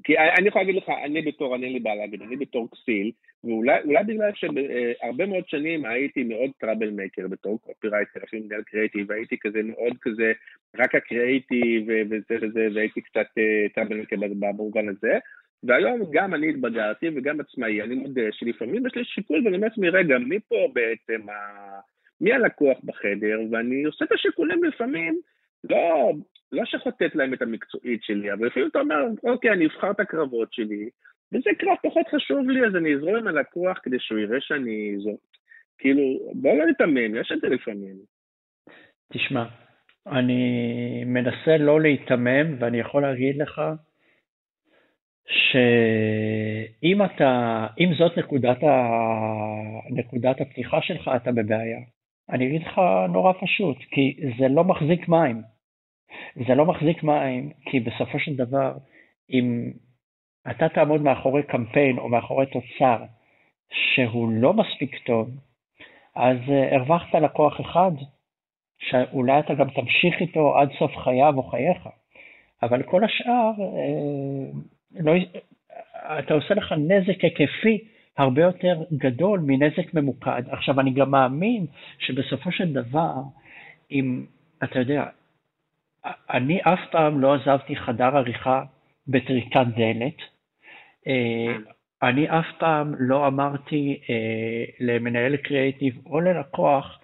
כי 0.04 0.18
אני 0.18 0.48
יכול 0.48 0.60
להגיד 0.60 0.74
לך, 0.74 0.88
אני 1.04 1.22
בתור, 1.22 1.56
אני 1.56 1.64
אין 1.64 1.72
לי 1.72 1.80
בעיה 1.80 1.96
להגיד, 1.96 2.22
אני 2.22 2.36
בתור 2.36 2.68
כסיל, 2.70 3.10
ואולי 3.44 4.04
בגלל 4.06 4.30
שהרבה 4.34 5.26
מאוד 5.26 5.48
שנים 5.48 5.84
הייתי 5.84 6.24
מאוד 6.24 6.50
trouble 6.58 6.90
maker 6.90 7.28
בתור 7.28 7.60
קופירייטר, 7.60 8.20
אפילו 8.24 8.44
מנהל 8.44 8.62
קריאיטיב, 8.62 9.06
והייתי 9.08 9.36
כזה 9.40 9.60
מאוד 9.62 9.96
כזה, 10.00 10.32
רק 10.76 10.94
הקריאיטיב 10.94 11.88
וזה 12.10 12.36
וזה, 12.42 12.68
והייתי 12.74 13.00
קצת 13.00 13.26
trouble 13.74 13.96
maker 13.96 14.16
במובן 14.38 14.88
הזה. 14.88 15.18
והיום 15.62 16.00
גם 16.12 16.34
אני 16.34 16.48
התבגרתי 16.48 17.08
וגם 17.08 17.40
עצמאי, 17.40 17.82
אני 17.82 17.94
מודה 17.94 18.22
שלפעמים 18.32 18.86
יש 18.86 18.94
לי 18.94 19.04
שיקול 19.04 19.44
ואני 19.44 19.56
אומר 19.56 19.68
לעצמי, 19.68 19.88
רגע, 19.88 20.18
מי 20.18 20.40
פה 20.40 20.68
בעצם, 20.74 21.28
ה... 21.28 21.34
מי 22.20 22.32
הלקוח 22.32 22.78
בחדר, 22.84 23.38
ואני 23.50 23.84
עושה 23.84 24.04
את 24.04 24.12
השיקולים 24.12 24.64
לפעמים, 24.64 25.20
לא, 25.70 26.12
לא 26.52 26.64
שחוטאת 26.64 27.14
ל 27.14 27.34
את 27.34 27.42
המקצועית 27.42 28.02
שלי, 28.02 28.32
אבל 28.32 28.46
לפעמים 28.46 28.68
אתה 28.68 28.80
אומר, 28.80 28.96
אוקיי, 29.24 29.50
אני 29.50 29.66
אבחר 29.66 29.90
את 29.90 30.00
הקרבות 30.00 30.52
שלי, 30.52 30.88
וזה 31.32 31.50
קרב 31.58 31.76
פחות 31.82 32.06
חשוב 32.14 32.50
לי, 32.50 32.66
אז 32.66 32.76
אני 32.76 32.94
אזרום 32.94 33.16
עם 33.16 33.26
הלקוח 33.26 33.78
כדי 33.82 33.96
שהוא 33.98 34.18
יראה 34.18 34.40
שאני... 34.40 34.94
זו... 34.98 35.18
כאילו, 35.78 36.02
בוא 36.34 36.58
לא 36.58 36.66
ניתמם, 36.66 37.14
יש 37.14 37.32
את 37.32 37.40
זה 37.40 37.48
לפעמים. 37.48 37.96
תשמע, 39.12 39.44
אני 40.06 41.04
מנסה 41.06 41.56
לא 41.58 41.80
להיתמם, 41.80 42.56
ואני 42.58 42.80
יכול 42.80 43.02
להגיד 43.02 43.36
לך 43.42 43.60
שאם 45.30 47.04
אתה, 47.04 47.66
אם 47.80 47.94
זאת 47.98 48.18
נקודת, 48.18 48.62
ה... 48.62 48.88
נקודת 49.90 50.40
הפתיחה 50.40 50.82
שלך, 50.82 51.10
אתה 51.16 51.32
בבעיה. 51.32 51.78
אני 52.30 52.46
אגיד 52.46 52.62
לך 52.62 52.80
נורא 53.08 53.32
פשוט, 53.40 53.76
כי 53.90 54.16
זה 54.38 54.48
לא 54.48 54.64
מחזיק 54.64 55.08
מים. 55.08 55.42
זה 56.46 56.54
לא 56.54 56.66
מחזיק 56.66 57.02
מים, 57.02 57.50
כי 57.70 57.80
בסופו 57.80 58.18
של 58.18 58.36
דבר, 58.36 58.72
אם 59.30 59.72
אתה 60.50 60.68
תעמוד 60.68 61.02
מאחורי 61.02 61.42
קמפיין 61.42 61.98
או 61.98 62.08
מאחורי 62.08 62.46
תוצר 62.46 63.04
שהוא 63.70 64.28
לא 64.32 64.52
מספיק 64.52 64.96
טוב, 65.06 65.30
אז 66.16 66.36
uh, 66.46 66.74
הרווחת 66.74 67.14
לקוח 67.14 67.60
אחד, 67.60 67.92
שאולי 68.78 69.38
אתה 69.38 69.54
גם 69.54 69.70
תמשיך 69.70 70.20
איתו 70.20 70.58
עד 70.58 70.68
סוף 70.78 70.96
חייו 70.96 71.34
או 71.36 71.42
חייך, 71.42 71.88
אבל 72.62 72.82
כל 72.82 73.04
השאר, 73.04 73.52
uh, 73.58 74.56
לא, 74.94 75.12
אתה 76.18 76.34
עושה 76.34 76.54
לך 76.54 76.72
נזק 76.72 77.20
היקפי 77.20 77.84
הרבה 78.16 78.42
יותר 78.42 78.82
גדול 78.92 79.40
מנזק 79.40 79.94
ממוקד. 79.94 80.42
עכשיו, 80.50 80.80
אני 80.80 80.90
גם 80.90 81.10
מאמין 81.10 81.66
שבסופו 81.98 82.52
של 82.52 82.72
דבר, 82.72 83.14
אם, 83.90 84.26
אתה 84.64 84.78
יודע, 84.78 85.04
אני 86.30 86.60
אף 86.62 86.78
פעם 86.90 87.20
לא 87.20 87.34
עזבתי 87.34 87.76
חדר 87.76 88.16
עריכה 88.16 88.62
בטריקת 89.08 89.66
דלת. 89.76 90.16
אה, 91.06 91.56
אני 92.02 92.30
אף 92.30 92.46
פעם 92.58 92.94
לא 92.98 93.26
אמרתי 93.26 94.00
אה, 94.10 94.64
למנהל 94.80 95.36
קריאיטיב 95.36 96.06
או 96.06 96.20
ללקוח, 96.20 96.99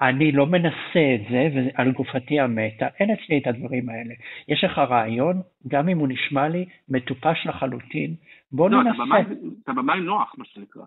אני 0.00 0.32
לא 0.32 0.46
מנסה 0.46 1.14
את 1.14 1.20
זה 1.30 1.48
ועל 1.54 1.92
גופתי 1.92 2.40
המתה, 2.40 2.86
אין 3.00 3.10
אצלי 3.10 3.38
את 3.38 3.46
הדברים 3.46 3.88
האלה. 3.88 4.14
יש 4.48 4.64
לך 4.64 4.78
רעיון, 4.78 5.42
גם 5.68 5.88
אם 5.88 5.98
הוא 5.98 6.08
נשמע 6.08 6.48
לי 6.48 6.64
מטופש 6.88 7.46
לחלוטין, 7.46 8.14
בוא 8.52 8.70
לא, 8.70 8.82
ננסה. 8.82 9.30
אתה 9.64 9.72
במאי 9.72 10.00
נוח, 10.00 10.34
מה 10.38 10.44
שנקרא. 10.44 10.82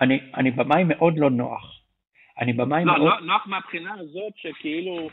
אני, 0.00 0.20
אני 0.34 0.50
במאי 0.50 0.84
מאוד 0.84 1.18
לא 1.18 1.30
נוח. 1.30 1.80
אני 2.40 2.52
במאי 2.52 2.84
לא, 2.84 2.92
מאוד... 2.92 3.12
לא, 3.20 3.26
נוח 3.26 3.46
מהבחינה 3.46 3.94
הזאת 3.94 4.32
שכאילו... 4.36 5.08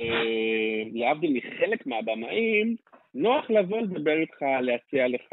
אה, 0.00 0.82
להבדיל 0.92 1.36
מחלק 1.36 1.86
מהבמאים, 1.86 2.76
נוח 3.14 3.50
לבוא 3.50 3.80
לדבר 3.80 4.20
איתך, 4.20 4.42
להציע 4.60 5.08
לך, 5.08 5.28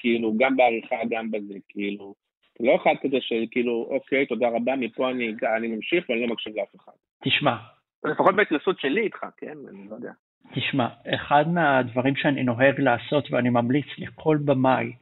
כאילו, 0.00 0.34
גם 0.36 0.56
בעריכה, 0.56 0.96
גם 1.10 1.30
בזה, 1.30 1.54
כאילו. 1.68 2.14
לא 2.60 2.76
אחד 2.76 2.94
כזה 3.02 3.16
של 3.20 3.44
כאילו, 3.50 3.88
אוקיי, 3.90 4.26
תודה 4.26 4.48
רבה, 4.48 4.76
מפה 4.76 5.10
אני, 5.10 5.34
אני 5.56 5.68
ממשיך 5.68 6.04
ואני 6.08 6.20
לא 6.20 6.26
מקשיב 6.26 6.56
לאף 6.56 6.76
אחד. 6.76 6.92
תשמע. 7.24 7.56
לפחות 8.04 8.36
בהתנסות 8.36 8.80
שלי 8.80 9.00
איתך, 9.00 9.26
כן? 9.36 9.54
אני 9.70 9.88
לא 9.90 9.94
יודע. 9.94 10.10
תשמע, 10.54 10.88
אחד 11.14 11.48
מהדברים 11.48 12.16
שאני 12.16 12.42
נוהג 12.42 12.80
לעשות 12.80 13.32
ואני 13.32 13.50
ממליץ 13.50 13.86
לכל 13.98 14.38
במאי, 14.44 14.92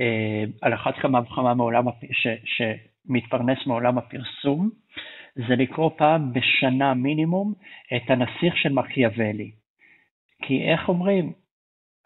אה, 0.00 0.44
על 0.62 0.74
אחת 0.74 0.94
כמה 0.94 1.20
וכמה 1.20 1.54
מעולם, 1.54 1.84
ש, 2.12 2.26
שמתפרנס 2.44 3.66
מעולם 3.66 3.98
הפרסום, 3.98 4.70
זה 5.34 5.56
לקרוא 5.56 5.90
פעם 5.96 6.32
בשנה 6.32 6.94
מינימום 6.94 7.54
את 7.96 8.10
הנסיך 8.10 8.56
של 8.56 8.72
מקיאוולי. 8.72 9.50
כי 10.42 10.62
איך 10.62 10.88
אומרים, 10.88 11.32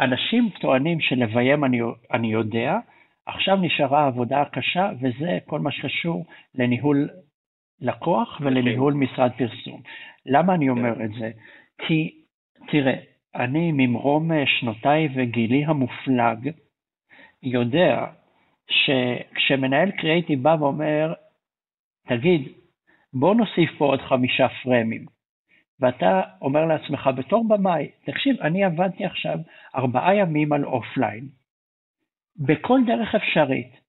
אנשים 0.00 0.48
טוענים 0.60 1.00
שלביים 1.00 1.64
אני, 1.64 1.80
אני 2.12 2.32
יודע, 2.32 2.78
עכשיו 3.26 3.56
נשארה 3.56 4.04
העבודה 4.04 4.42
הקשה, 4.42 4.90
וזה 5.00 5.38
כל 5.46 5.60
מה 5.60 5.72
שקשור 5.72 6.24
לניהול 6.54 7.08
לקוח 7.80 8.40
ולניהול 8.40 8.92
כן. 8.92 8.98
משרד 8.98 9.30
פרסום. 9.38 9.80
למה 10.26 10.54
אני 10.54 10.70
אומר 10.70 11.04
את 11.04 11.10
זה? 11.18 11.30
כי, 11.78 12.10
תראה, 12.68 12.94
אני 13.34 13.72
ממרום 13.72 14.30
שנותיי 14.46 15.08
וגילי 15.14 15.64
המופלג, 15.64 16.50
יודע 17.42 18.06
שכשמנהל 18.68 19.90
קריאיטיב 19.90 20.42
בא 20.42 20.56
ואומר, 20.60 21.12
תגיד, 22.08 22.48
בוא 23.12 23.34
נוסיף 23.34 23.70
פה 23.78 23.84
עוד 23.84 24.00
חמישה 24.00 24.46
פרמים, 24.62 25.06
ואתה 25.80 26.22
אומר 26.40 26.64
לעצמך 26.64 27.10
בתור 27.16 27.48
במאי, 27.48 27.90
תקשיב, 28.04 28.40
אני 28.40 28.64
עבדתי 28.64 29.04
עכשיו 29.04 29.38
ארבעה 29.76 30.14
ימים 30.14 30.52
על 30.52 30.64
אופליין, 30.64 31.28
בכל 32.36 32.80
דרך 32.86 33.14
אפשרית, 33.14 33.84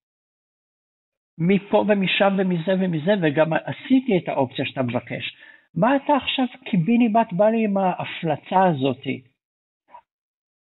מפה 1.37 1.85
ומשם 1.87 2.35
ומזה 2.37 2.73
ומזה, 2.79 3.11
וגם 3.21 3.53
עשיתי 3.53 4.17
את 4.17 4.29
האופציה 4.29 4.65
שאתה 4.65 4.83
מבקש. 4.83 5.35
מה 5.75 5.95
אתה 5.95 6.15
עכשיו 6.15 6.45
קיבינימט 6.65 7.33
בא 7.33 7.49
לי 7.49 7.63
עם 7.63 7.77
ההפלצה 7.77 8.63
הזאתי? 8.63 9.21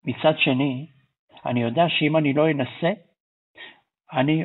מצד 0.05 0.39
שני, 0.39 0.87
אני 1.47 1.63
יודע 1.63 1.85
שאם 1.89 2.17
אני 2.17 2.33
לא 2.33 2.51
אנסה, 2.51 2.93
אני 4.13 4.45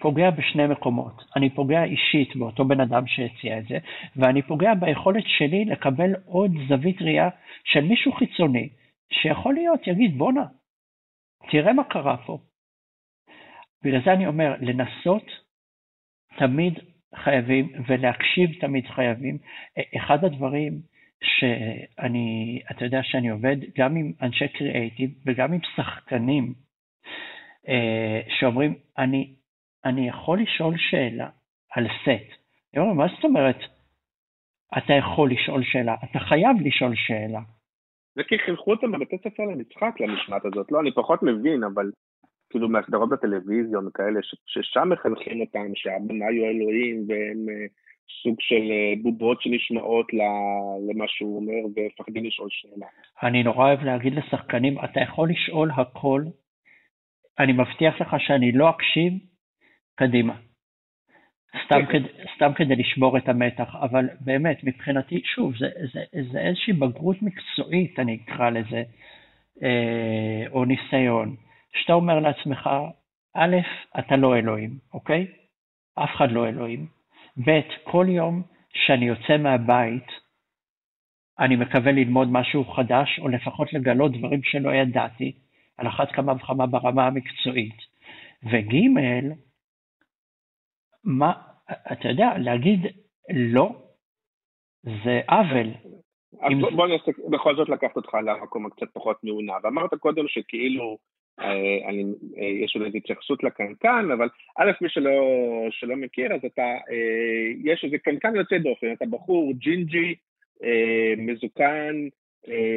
פוגע 0.00 0.30
בשני 0.30 0.66
מקומות. 0.66 1.24
אני 1.36 1.50
פוגע 1.50 1.84
אישית 1.84 2.36
באותו 2.36 2.64
בן 2.64 2.80
אדם 2.80 3.06
שהציע 3.06 3.58
את 3.58 3.64
זה, 3.68 3.78
ואני 4.16 4.42
פוגע 4.42 4.74
ביכולת 4.74 5.24
שלי 5.26 5.64
לקבל 5.64 6.14
עוד 6.24 6.50
זווית 6.68 7.02
ראייה 7.02 7.28
של 7.64 7.80
מישהו 7.80 8.12
חיצוני, 8.12 8.68
שיכול 9.12 9.54
להיות, 9.54 9.86
יגיד, 9.86 10.18
בואנה, 10.18 10.44
תראה 11.50 11.72
מה 11.72 11.84
קרה 11.84 12.16
פה. 12.26 12.38
בגלל 13.84 14.00
זה 14.04 14.12
אני 14.12 14.26
אומר, 14.26 14.54
לנסות 14.60 15.24
תמיד 16.38 16.78
חייבים, 17.14 17.72
ולהקשיב 17.88 18.60
תמיד 18.60 18.86
חייבים. 18.86 19.38
אחד 19.96 20.24
הדברים 20.24 20.72
שאני, 21.22 22.60
אתה 22.70 22.84
יודע 22.84 23.00
שאני 23.02 23.28
עובד 23.28 23.56
גם 23.78 23.96
עם 23.96 24.12
אנשי 24.22 24.48
קריאייטיב 24.48 25.10
וגם 25.26 25.52
עם 25.52 25.60
שחקנים 25.76 26.54
אה, 27.68 28.20
שאומרים, 28.38 28.74
אני, 28.98 29.34
אני 29.84 30.08
יכול 30.08 30.40
לשאול 30.40 30.74
שאלה 30.78 31.28
על 31.72 31.86
סט. 32.02 32.38
אני 32.74 32.82
אומר, 32.82 32.92
מה 32.92 33.06
זאת 33.14 33.24
אומרת, 33.24 33.58
אתה 34.78 34.92
יכול 34.92 35.30
לשאול 35.30 35.64
שאלה? 35.64 35.94
אתה 36.04 36.18
חייב 36.18 36.56
לשאול 36.64 36.94
שאלה. 36.96 37.40
זה 38.18 38.24
כי 38.24 38.38
חינכו 38.38 38.70
אותם 38.70 38.92
בבתי 38.92 39.16
ספר 39.18 39.42
למשחק 39.42 40.00
למשמעת 40.00 40.44
הזאת. 40.44 40.72
לא, 40.72 40.80
אני 40.80 40.92
פחות 40.92 41.22
מבין, 41.22 41.64
אבל 41.64 41.90
כאילו 42.50 42.68
מהסדרות 42.68 43.08
בטלוויזיון 43.08 43.88
כאלה, 43.94 44.20
ששם 44.46 44.88
מחנכים 44.88 45.40
אותם, 45.40 45.66
שהבמאי 45.74 46.38
הוא 46.38 46.46
אלוהים, 46.46 47.04
והם 47.08 47.46
uh, 47.48 47.72
סוג 48.22 48.36
של 48.40 48.62
uh, 48.62 49.02
בובות 49.02 49.42
שנשמעות 49.42 50.06
למה 50.88 51.04
שהוא 51.08 51.36
אומר, 51.36 51.66
ומפחדים 51.76 52.24
לשאול 52.24 52.48
שאלה. 52.50 52.86
אני 53.22 53.42
נורא 53.42 53.66
אוהב 53.66 53.82
להגיד 53.82 54.14
לשחקנים, 54.14 54.78
אתה 54.84 55.00
יכול 55.00 55.30
לשאול 55.30 55.70
הכל, 55.76 56.22
אני 57.38 57.52
מבטיח 57.52 58.00
לך 58.00 58.16
שאני 58.18 58.52
לא 58.52 58.70
אקשיב, 58.70 59.12
קדימה. 59.94 60.34
סתם, 61.64 61.86
כן. 61.86 61.92
כדי, 61.92 62.08
סתם 62.36 62.52
כדי 62.56 62.76
לשבור 62.76 63.18
את 63.18 63.28
המתח, 63.28 63.76
אבל 63.80 64.08
באמת, 64.20 64.64
מבחינתי, 64.64 65.22
שוב, 65.24 65.56
זה, 65.58 65.68
זה, 65.92 66.00
זה 66.32 66.38
איזושהי 66.40 66.72
בגרות 66.72 67.22
מקצועית, 67.22 67.98
אני 67.98 68.18
אקרא 68.24 68.50
לזה, 68.50 68.82
אה, 69.62 70.44
או 70.50 70.64
ניסיון. 70.64 71.36
שאתה 71.74 71.92
אומר 71.92 72.20
לעצמך, 72.20 72.70
א', 73.34 73.56
אתה 73.98 74.16
לא 74.16 74.36
אלוהים, 74.36 74.78
אוקיי? 74.94 75.26
אף 75.94 76.10
אחד 76.16 76.30
לא 76.32 76.48
אלוהים. 76.48 76.86
ב', 77.46 77.60
כל 77.84 78.06
יום 78.08 78.42
שאני 78.72 79.04
יוצא 79.04 79.36
מהבית, 79.36 80.06
אני 81.38 81.56
מקווה 81.56 81.92
ללמוד 81.92 82.28
משהו 82.32 82.64
חדש, 82.64 83.18
או 83.18 83.28
לפחות 83.28 83.72
לגלות 83.72 84.12
דברים 84.12 84.42
שלא 84.42 84.74
ידעתי, 84.74 85.32
על 85.78 85.88
אחת 85.88 86.12
כמה 86.12 86.32
וכמה 86.32 86.66
ברמה 86.66 87.06
המקצועית. 87.06 87.76
וג', 88.44 88.74
מה, 91.08 91.32
אתה 91.92 92.08
יודע, 92.08 92.38
להגיד 92.38 92.80
לא, 93.30 93.70
זה 94.84 95.20
עוול. 95.28 95.70
אז 96.40 96.52
בוא, 96.60 96.70
בוא 96.70 96.86
נעשה, 96.86 97.12
בכל 97.30 97.56
זאת 97.56 97.68
לקחת 97.68 97.96
אותך 97.96 98.14
למקום 98.14 98.66
הקצת 98.66 98.86
פחות 98.92 99.24
מעונב. 99.24 99.66
אמרת 99.66 99.94
קודם 99.94 100.28
שכאילו 100.28 100.98
אה, 101.40 101.88
אני, 101.88 102.04
אה, 102.38 102.64
יש 102.64 102.76
עוד 102.76 102.96
התייחסות 102.96 103.44
לקנקן, 103.44 104.10
אבל 104.12 104.28
א', 104.58 104.70
מי 104.80 104.88
שלא, 104.88 105.10
שלא 105.70 105.96
מכיר, 105.96 106.34
אז 106.34 106.40
אתה, 106.46 106.62
אה, 106.62 107.52
יש 107.64 107.84
איזה 107.84 107.98
קנקן 107.98 108.36
יוצא 108.36 108.58
דופן, 108.58 108.92
אתה 108.92 109.06
בחור 109.06 109.52
ג'ינג'י, 109.52 110.14
מזוקן, 111.16 111.94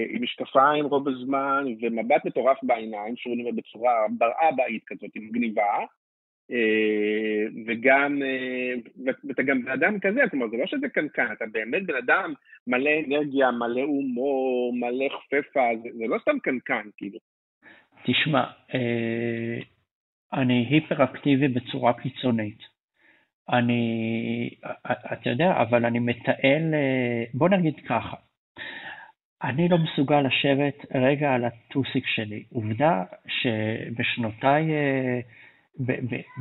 עם 0.10 0.24
משקפיים 0.24 0.86
רוב 0.86 1.08
הזמן, 1.08 1.66
ומבט 1.82 2.26
מטורף 2.26 2.58
בעיניים, 2.64 3.16
שהוא 3.16 3.38
נראה 3.38 3.52
בצורה 3.52 3.92
בראה 4.18 4.52
בעית 4.56 4.84
כזאת, 4.88 5.10
עם 5.16 5.30
גניבה, 5.32 5.86
וגם, 7.68 8.22
ואתה 9.28 9.44
גם 9.44 9.62
בן 9.62 9.72
אדם 9.72 10.00
כזה, 10.00 10.22
כלומר 10.32 10.48
זה 10.50 10.58
לא 10.58 10.66
שזה 10.66 10.90
קנקן, 10.90 11.28
אתה 11.32 11.46
באמת 11.52 11.86
בן 11.86 11.96
אדם 11.96 12.34
מלא 12.68 12.92
אנרגיה, 13.08 13.52
מלא 13.52 13.82
הומור, 13.82 14.74
מלא 14.74 15.06
חפפה, 15.10 15.70
זה, 15.84 15.90
זה 15.98 16.08
לא 16.08 16.18
סתם 16.22 16.40
קנקן, 16.40 16.90
כאילו. 16.98 17.20
תשמע, 18.04 18.44
אה, 18.74 19.60
אני 20.34 20.68
היפראקטיבי 20.70 21.48
בצורה 21.48 21.94
קיצונית. 21.94 22.60
אני, 23.50 24.50
אתה 25.14 25.30
יודע, 25.30 25.62
אבל 25.62 25.86
אני 25.86 26.00
מתעל, 26.00 26.74
אה, 26.74 27.24
בוא 27.34 27.50
נגיד 27.50 27.74
ככה, 27.88 28.16
אני 29.44 29.70
לא 29.70 29.78
מסוגל 29.78 30.22
לשבת 30.22 30.86
רגע 30.96 31.34
על 31.34 31.46
הטוסיק 31.46 32.08
שלי. 32.08 32.44
עובדה 32.54 33.04
שבשנותיי, 33.28 34.72
אה, 34.72 35.20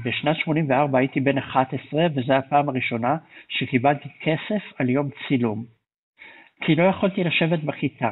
בשנת 0.05 0.37
84 0.37 0.99
הייתי 0.99 1.21
בן 1.21 1.39
11 1.39 2.07
וזו 2.15 2.33
הפעם 2.33 2.69
הראשונה 2.69 3.17
שקיבלתי 3.49 4.09
כסף 4.21 4.63
על 4.79 4.91
יום 4.91 5.09
צילום. 5.29 5.65
כי 6.65 6.75
לא 6.75 6.83
יכולתי 6.83 7.25
לשבת 7.25 7.59
בכיתה. 7.59 8.11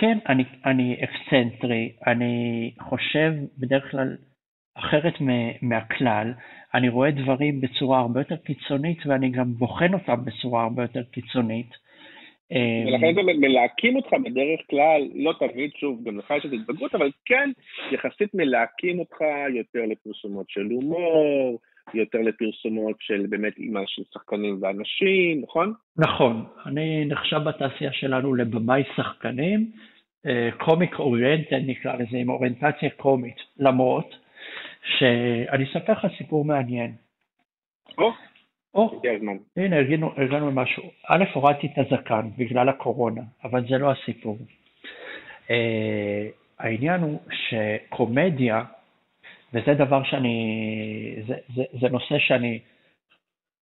כן, 0.00 0.18
אני, 0.28 0.44
אני 0.64 0.96
אקסצנטרי, 1.04 1.92
אני 2.06 2.74
חושב 2.80 3.32
בדרך 3.58 3.90
כלל 3.90 4.16
אחרת 4.74 5.14
מהכלל, 5.62 6.34
אני 6.74 6.88
רואה 6.88 7.10
דברים 7.10 7.60
בצורה 7.60 7.98
הרבה 7.98 8.20
יותר 8.20 8.36
קיצונית 8.36 9.06
ואני 9.06 9.30
גם 9.30 9.54
בוחן 9.54 9.94
אותם 9.94 10.24
בצורה 10.24 10.62
הרבה 10.62 10.82
יותר 10.82 11.02
קיצונית. 11.02 11.70
ולכן 12.86 13.14
זה 13.14 13.20
מלהקים 13.22 13.96
אותך 13.96 14.12
בדרך 14.24 14.60
כלל, 14.70 15.02
לא 15.14 15.32
תמיד, 15.38 15.70
שוב, 15.74 16.04
גם 16.04 16.18
לך 16.18 16.30
יש 16.38 16.46
את 16.46 16.52
התבגרות, 16.52 16.94
אבל 16.94 17.10
כן, 17.24 17.50
יחסית 17.92 18.34
מלהקים 18.34 18.98
אותך 18.98 19.16
יותר 19.54 19.80
לפרסומות 19.86 20.50
של 20.50 20.66
הומור, 20.70 21.58
יותר 21.94 22.18
לפרסומות 22.18 22.96
של 23.00 23.26
באמת 23.28 23.58
אימא 23.58 23.80
של 23.86 24.02
שחקנים 24.14 24.58
ואנשים, 24.60 25.40
נכון? 25.42 25.72
נכון. 25.96 26.44
אני 26.66 27.04
נחשב 27.04 27.38
בתעשייה 27.38 27.92
שלנו 27.92 28.34
לבמאי 28.34 28.82
שחקנים, 28.96 29.70
קומיק 30.58 30.92
אה, 30.92 30.98
אוריינטד 30.98 31.60
נקרא 31.66 31.94
לזה, 31.94 32.16
עם 32.16 32.28
אוריינטציה 32.30 32.90
קומית, 32.90 33.36
למרות 33.58 34.14
שאני 34.98 35.64
אספר 35.64 35.92
לך 35.92 36.06
סיפור 36.18 36.44
מעניין. 36.44 36.92
או, 37.98 38.10
או, 38.74 39.00
הנה, 39.56 39.76
הגענו 40.16 40.50
למשהו. 40.50 40.82
א', 41.08 41.24
הורדתי 41.34 41.66
את 41.66 41.78
הזקן 41.78 42.28
בגלל 42.38 42.68
הקורונה, 42.68 43.22
אבל 43.44 43.68
זה 43.68 43.78
לא 43.78 43.90
הסיפור. 43.90 44.38
Uh, 45.46 45.50
העניין 46.58 47.00
הוא 47.00 47.18
שקומדיה 47.30 48.64
וזה 49.54 49.74
דבר 49.74 50.02
שאני, 50.04 51.16
זה, 51.26 51.34
זה, 51.54 51.62
זה 51.80 51.88
נושא 51.88 52.18
שאני 52.18 52.58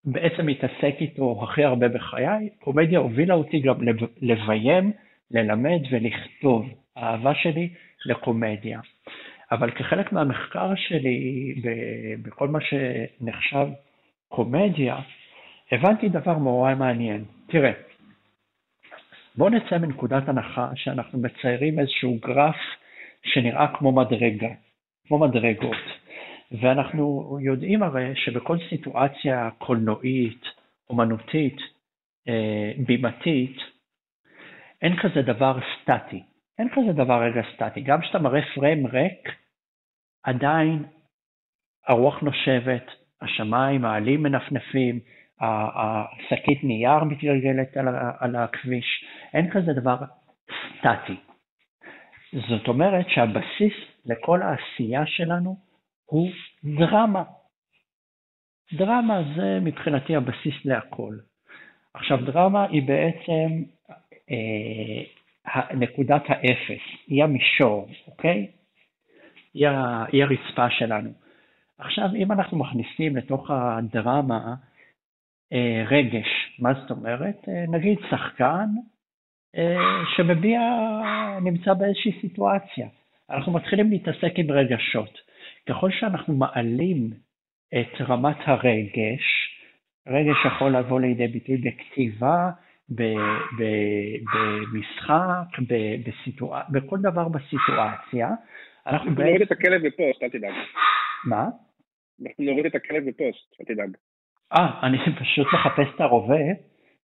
בעצם 0.04 0.46
מתעסק 0.46 0.94
איתו 1.00 1.40
הכי 1.42 1.64
הרבה 1.64 1.88
בחיי. 1.88 2.48
קומדיה 2.58 2.98
הובילה 2.98 3.34
אותי 3.34 3.60
גם 3.60 3.76
לביים, 4.22 4.92
ללמד 5.30 5.80
ולכתוב. 5.90 6.66
האהבה 6.96 7.34
שלי 7.34 7.68
לקומדיה. 8.06 8.80
אבל 9.52 9.70
כחלק 9.70 10.12
מהמחקר 10.12 10.74
שלי 10.76 11.54
בכל 12.22 12.48
מה 12.48 12.58
שנחשב 12.60 13.66
קומדיה, 14.28 14.96
הבנתי 15.72 16.08
דבר 16.08 16.38
מאוד 16.38 16.74
מעניין. 16.74 17.24
תראה, 17.46 17.72
בואו 19.36 19.50
נצא 19.50 19.78
מנקודת 19.78 20.28
הנחה 20.28 20.70
שאנחנו 20.74 21.18
מציירים 21.18 21.78
איזשהו 21.78 22.18
גרף 22.20 22.56
שנראה 23.22 23.76
כמו 23.78 23.92
מדרגה. 23.92 24.48
כמו 25.08 25.18
מדרגות. 25.18 25.76
ואנחנו 26.60 27.38
יודעים 27.42 27.82
הרי 27.82 28.16
שבכל 28.16 28.56
סיטואציה 28.68 29.50
קולנועית, 29.58 30.42
אומנותית, 30.90 31.56
אה, 32.28 32.72
בימתית, 32.86 33.56
אין 34.82 34.96
כזה 34.96 35.22
דבר 35.22 35.58
סטטי. 35.82 36.22
אין 36.58 36.68
כזה 36.68 36.92
דבר 36.92 37.22
רגע 37.22 37.40
סטטי. 37.54 37.80
גם 37.80 38.00
כשאתה 38.00 38.18
מראה 38.18 38.40
פריים 38.54 38.86
ריק, 38.86 39.28
עדיין 40.22 40.84
הרוח 41.86 42.20
נושבת, 42.22 42.90
השמיים, 43.22 43.84
העלים 43.84 44.22
מנפנפים, 44.22 45.00
השקית 45.40 46.64
נייר 46.64 47.04
מתגלגלת 47.04 47.76
על, 47.76 47.88
על 48.18 48.36
הכביש, 48.36 49.04
אין 49.34 49.50
כזה 49.50 49.72
דבר 49.72 49.96
סטטי. 50.78 51.16
זאת 52.32 52.68
אומרת 52.68 53.06
שהבסיס 53.08 53.74
לכל 54.06 54.42
העשייה 54.42 55.06
שלנו 55.06 55.56
הוא 56.04 56.30
דרמה. 56.64 57.22
דרמה 58.72 59.22
זה 59.36 59.58
מבחינתי 59.60 60.16
הבסיס 60.16 60.54
להכל. 60.64 61.14
עכשיו 61.94 62.18
דרמה 62.24 62.64
היא 62.64 62.82
בעצם 62.82 63.62
אה, 64.30 65.02
נקודת 65.74 66.22
האפס, 66.28 66.82
היא 67.06 67.24
המישור, 67.24 67.88
אוקיי? 68.06 68.46
היא, 69.54 69.68
היא 70.12 70.24
הרצפה 70.24 70.70
שלנו. 70.70 71.27
עכשיו 71.78 72.08
אם 72.14 72.32
אנחנו 72.32 72.58
מכניסים 72.58 73.16
לתוך 73.16 73.50
הדרמה 73.50 74.54
אה, 75.52 75.84
רגש, 75.86 76.56
מה 76.58 76.74
זאת 76.74 76.90
אומרת? 76.90 77.48
אה, 77.48 77.64
נגיד 77.68 77.98
שחקן 78.10 78.66
אה, 79.56 80.02
שמביע, 80.16 80.60
נמצא 81.42 81.74
באיזושהי 81.74 82.12
סיטואציה. 82.20 82.88
אנחנו 83.30 83.52
מתחילים 83.52 83.90
להתעסק 83.90 84.32
עם 84.36 84.50
רגשות. 84.50 85.18
ככל 85.68 85.90
שאנחנו 85.90 86.34
מעלים 86.34 87.10
את 87.74 88.00
רמת 88.00 88.36
הרגש, 88.44 89.54
רגש 90.08 90.36
יכול 90.46 90.76
לבוא 90.76 91.00
לידי 91.00 91.28
ביטוי 91.28 91.56
בכתיבה, 91.56 92.50
במשחק, 94.28 95.58
בסיטואציה, 96.06 96.68
בכל 96.70 96.98
דבר 96.98 97.28
בסיטואציה. 97.28 98.30
אנחנו 98.86 99.10
נוריד 99.10 99.42
את 99.42 99.52
הכלב 99.52 99.86
בפוסט, 99.86 100.22
אל 100.22 100.28
תדאג. 100.28 100.52
מה? 101.24 101.48
אנחנו 102.26 102.44
נוריד 102.44 102.66
את 102.66 102.74
הכלב 102.74 103.08
בפוסט, 103.08 103.60
אל 103.60 103.74
תדאג. 103.74 103.96
אה, 104.52 104.80
אני 104.82 104.98
פשוט 105.20 105.46
מחפש 105.54 105.94
את 105.94 106.00
הרובה, 106.00 106.44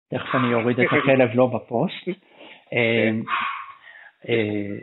תכף 0.09 0.35
אני 0.35 0.53
אוריד 0.53 0.79
את 0.79 0.87
הכלב 0.87 1.29
לא 1.33 1.47
בפוסט. 1.47 2.07
אה, 2.73 3.09
אה, 4.29 4.77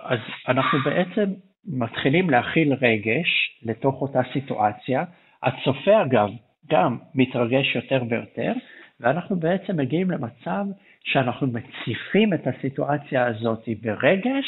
אז 0.00 0.18
אנחנו 0.48 0.78
בעצם 0.84 1.32
מתחילים 1.64 2.30
להכיל 2.30 2.72
רגש 2.72 3.60
לתוך 3.62 4.02
אותה 4.02 4.20
סיטואציה. 4.32 5.04
הצופה 5.42 6.02
אגב 6.02 6.28
גם 6.70 6.98
מתרגש 7.14 7.76
יותר 7.76 8.02
ויותר, 8.10 8.52
ואנחנו 9.00 9.36
בעצם 9.36 9.76
מגיעים 9.76 10.10
למצב 10.10 10.64
שאנחנו 11.04 11.46
מציפים 11.46 12.34
את 12.34 12.46
הסיטואציה 12.46 13.26
הזאת 13.26 13.68
ברגש, 13.82 14.46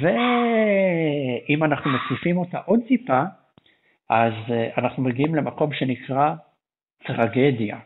ואם 0.00 1.64
אנחנו 1.64 1.90
מציפים 1.90 2.36
אותה 2.36 2.58
עוד 2.58 2.80
טיפה, 2.88 3.22
אז 4.10 4.32
אה, 4.50 4.68
אנחנו 4.78 5.02
מגיעים 5.02 5.34
למקום 5.34 5.72
שנקרא 5.72 6.34
טרגדיה. 7.06 7.78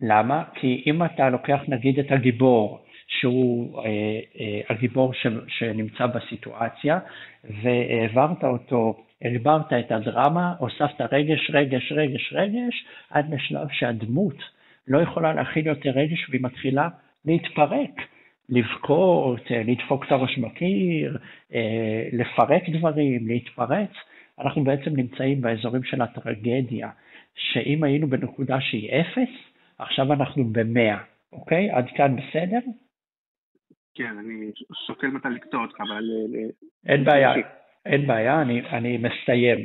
למה? 0.00 0.44
כי 0.54 0.82
אם 0.86 1.04
אתה 1.04 1.30
לוקח 1.30 1.60
נגיד 1.68 1.98
את 1.98 2.12
הגיבור, 2.12 2.84
שהוא 3.06 3.78
אה, 3.78 3.84
אה, 4.40 4.60
הגיבור 4.68 5.14
ש, 5.14 5.26
שנמצא 5.48 6.06
בסיטואציה, 6.06 6.98
והעברת 7.62 8.44
אותו, 8.44 9.04
הגברת 9.22 9.72
את 9.72 9.92
הדרמה, 9.92 10.54
הוספת 10.58 11.00
רגש, 11.12 11.50
רגש, 11.50 11.92
רגש, 11.92 12.32
רגש, 12.32 12.84
עד 13.10 13.34
לשלב 13.34 13.68
שהדמות 13.70 14.36
לא 14.88 14.98
יכולה 14.98 15.34
להכיל 15.34 15.66
יותר 15.66 15.90
רגש 15.90 16.28
והיא 16.30 16.42
מתחילה 16.42 16.88
להתפרק. 17.24 18.00
לבכות, 18.48 19.40
אה, 19.50 19.62
לדפוק 19.66 20.04
את 20.04 20.12
הראש 20.12 20.38
בקיר, 20.38 21.18
אה, 21.54 22.08
לפרק 22.12 22.62
דברים, 22.68 23.28
להתפרץ, 23.28 23.90
אנחנו 24.40 24.64
בעצם 24.64 24.90
נמצאים 24.96 25.40
באזורים 25.40 25.82
של 25.82 26.02
הטרגדיה, 26.02 26.90
שאם 27.34 27.84
היינו 27.84 28.06
בנקודה 28.06 28.60
שהיא 28.60 28.90
אפס, 28.90 29.28
עכשיו 29.78 30.12
אנחנו 30.12 30.44
במאה, 30.44 30.98
אוקיי? 31.32 31.70
עד 31.70 31.86
כאן 31.96 32.16
בסדר? 32.16 32.58
כן, 33.94 34.18
אני 34.18 34.50
שוקל 34.86 35.06
מתי 35.06 35.28
לקטוע 35.28 35.60
אותך, 35.60 35.80
אבל... 35.80 36.04
אה, 36.34 36.42
אין 36.86 37.04
בעיה, 37.04 37.32
אין 37.86 38.06
בעיה, 38.06 38.42
אני, 38.42 38.60
אני 38.60 38.98
מסיים. 38.98 39.58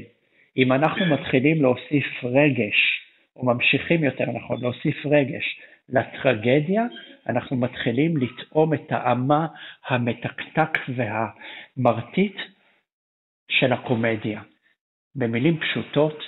אם 0.58 0.72
אנחנו 0.72 1.06
מתחילים 1.06 1.62
להוסיף 1.62 2.24
רגש, 2.24 3.02
או 3.36 3.46
ממשיכים 3.46 4.04
יותר 4.04 4.26
נכון, 4.26 4.62
להוסיף 4.62 5.06
רגש 5.06 5.60
לטרגדיה, 5.90 6.84
אנחנו 7.30 7.58
מתחילים 7.58 8.18
לטעום 8.18 8.74
את 8.74 8.82
טעמה 8.88 9.48
המתקתק 9.88 10.80
והמרטיט 10.96 12.36
של 13.50 13.74
הקומדיה. 13.74 14.42
במילים 15.16 15.60
פשוטות, 15.60 16.20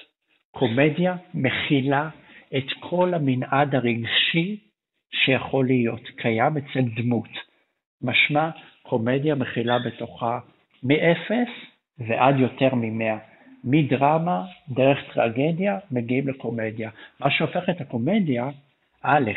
קומדיה 0.52 1.16
מכילה 1.34 2.10
את 2.58 2.66
כל 2.80 3.14
המנעד 3.14 3.76
הרגשי 3.76 4.60
שיכול 5.12 5.66
להיות 5.66 6.08
קיים 6.18 6.58
אצל 6.58 6.82
דמות. 6.96 7.30
משמע, 8.02 8.50
קומדיה 8.84 9.36
מכילה 9.36 9.80
בתוכה 9.80 10.40
מאפס 10.84 11.50
ועד 11.98 12.40
יותר 12.40 12.76
ממאה. 12.76 13.18
מדרמה, 13.64 14.46
דרך 14.70 15.14
טרגדיה, 15.14 15.80
מגיעים 15.92 16.28
לקומדיה. 16.28 16.90
מה 17.20 17.32
שהופך 17.32 17.70
את 17.70 17.82
הקומדיה, 17.82 18.50
א', 19.02 19.32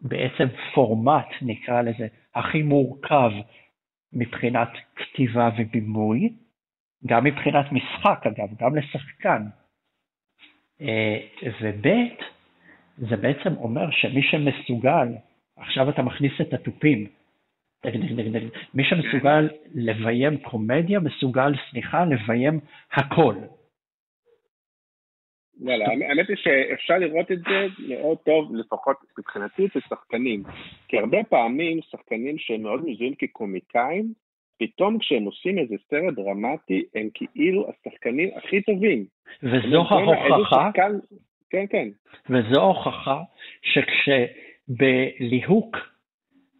בעצם 0.00 0.44
פורמט, 0.74 1.26
נקרא 1.42 1.82
לזה, 1.82 2.06
הכי 2.34 2.62
מורכב 2.62 3.30
מבחינת 4.12 4.68
כתיבה 4.96 5.50
ובימוי, 5.58 6.28
גם 7.06 7.24
מבחינת 7.24 7.66
משחק 7.72 8.26
אגב, 8.26 8.48
גם 8.60 8.76
לשחקן. 8.76 9.42
אה, 10.80 11.18
וב' 11.60 11.86
זה 12.98 13.16
בעצם 13.16 13.56
אומר 13.56 13.90
שמי 13.90 14.22
שמסוגל, 14.22 15.08
עכשיו 15.56 15.90
אתה 15.90 16.02
מכניס 16.02 16.32
את 16.40 16.52
התופים, 16.52 17.06
מי 18.74 18.84
שמסוגל 18.84 19.48
לביים 19.74 20.36
קומדיה, 20.38 21.00
מסוגל, 21.00 21.52
סליחה, 21.70 22.04
לביים 22.04 22.60
הכל. 22.92 23.34
וואלה, 25.60 25.84
האמת 25.88 26.28
היא 26.28 26.36
שאפשר 26.36 26.98
לראות 26.98 27.32
את 27.32 27.38
זה 27.38 27.66
מאוד 27.88 28.18
טוב, 28.18 28.54
לפחות 28.54 28.96
מבחינתי, 29.18 29.66
אצל 29.66 29.80
שחקנים. 29.88 30.42
כי 30.88 30.98
הרבה 30.98 31.18
פעמים 31.28 31.80
שחקנים 31.82 32.38
שהם 32.38 32.62
מאוד 32.62 32.80
מזוהים 32.84 33.14
כקומיקאים, 33.14 34.12
פתאום 34.58 34.98
כשהם 34.98 35.24
עושים 35.24 35.58
איזה 35.58 35.74
סרט 35.90 36.14
דרמטי, 36.14 36.84
הם 36.94 37.08
כאילו 37.12 37.68
השחקנים 37.68 38.30
הכי 38.36 38.62
טובים. 38.62 39.04
וזו 39.42 39.84
ההוכחה, 39.90 40.70
כן, 41.50 41.64
כן. 41.70 41.88
וזו 42.30 42.60
ההוכחה 42.60 43.22
שכשבליהוק, 44.68 45.76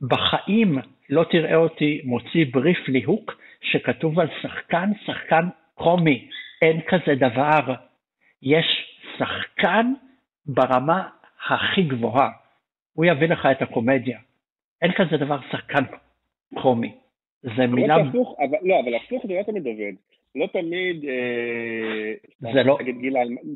בחיים 0.08 0.78
לא 1.10 1.24
תראה 1.30 1.56
אותי 1.56 2.00
מוציא 2.04 2.46
בריף 2.52 2.88
ליהוק 2.88 3.32
שכתוב 3.60 4.20
על 4.20 4.28
שחקן, 4.42 4.90
שחקן 5.06 5.44
קומי. 5.74 6.28
אין 6.62 6.80
כזה 6.88 7.14
דבר. 7.14 7.74
יש 8.42 8.66
שחקן 9.18 9.92
ברמה 10.46 11.08
הכי 11.48 11.82
גבוהה. 11.82 12.30
הוא 12.92 13.04
יביא 13.04 13.28
לך 13.28 13.46
את 13.50 13.62
הקומדיה. 13.62 14.18
אין 14.82 14.92
כזה 14.92 15.16
דבר 15.16 15.38
שחקן 15.50 15.84
קומי. 16.54 16.94
זה 17.56 17.66
מילה... 17.66 17.96
הפוך, 17.96 18.36
אבל, 18.38 18.58
לא, 18.62 18.80
אבל 18.80 18.94
הפוך 18.94 19.26
זה 19.26 19.34
לא 19.34 19.42
תמיד 19.42 19.66
עובד. 19.66 19.92
לא 20.34 20.46
תמיד... 20.46 21.04
אה, 21.04 22.52
זה 22.52 22.62
לא... 22.62 22.78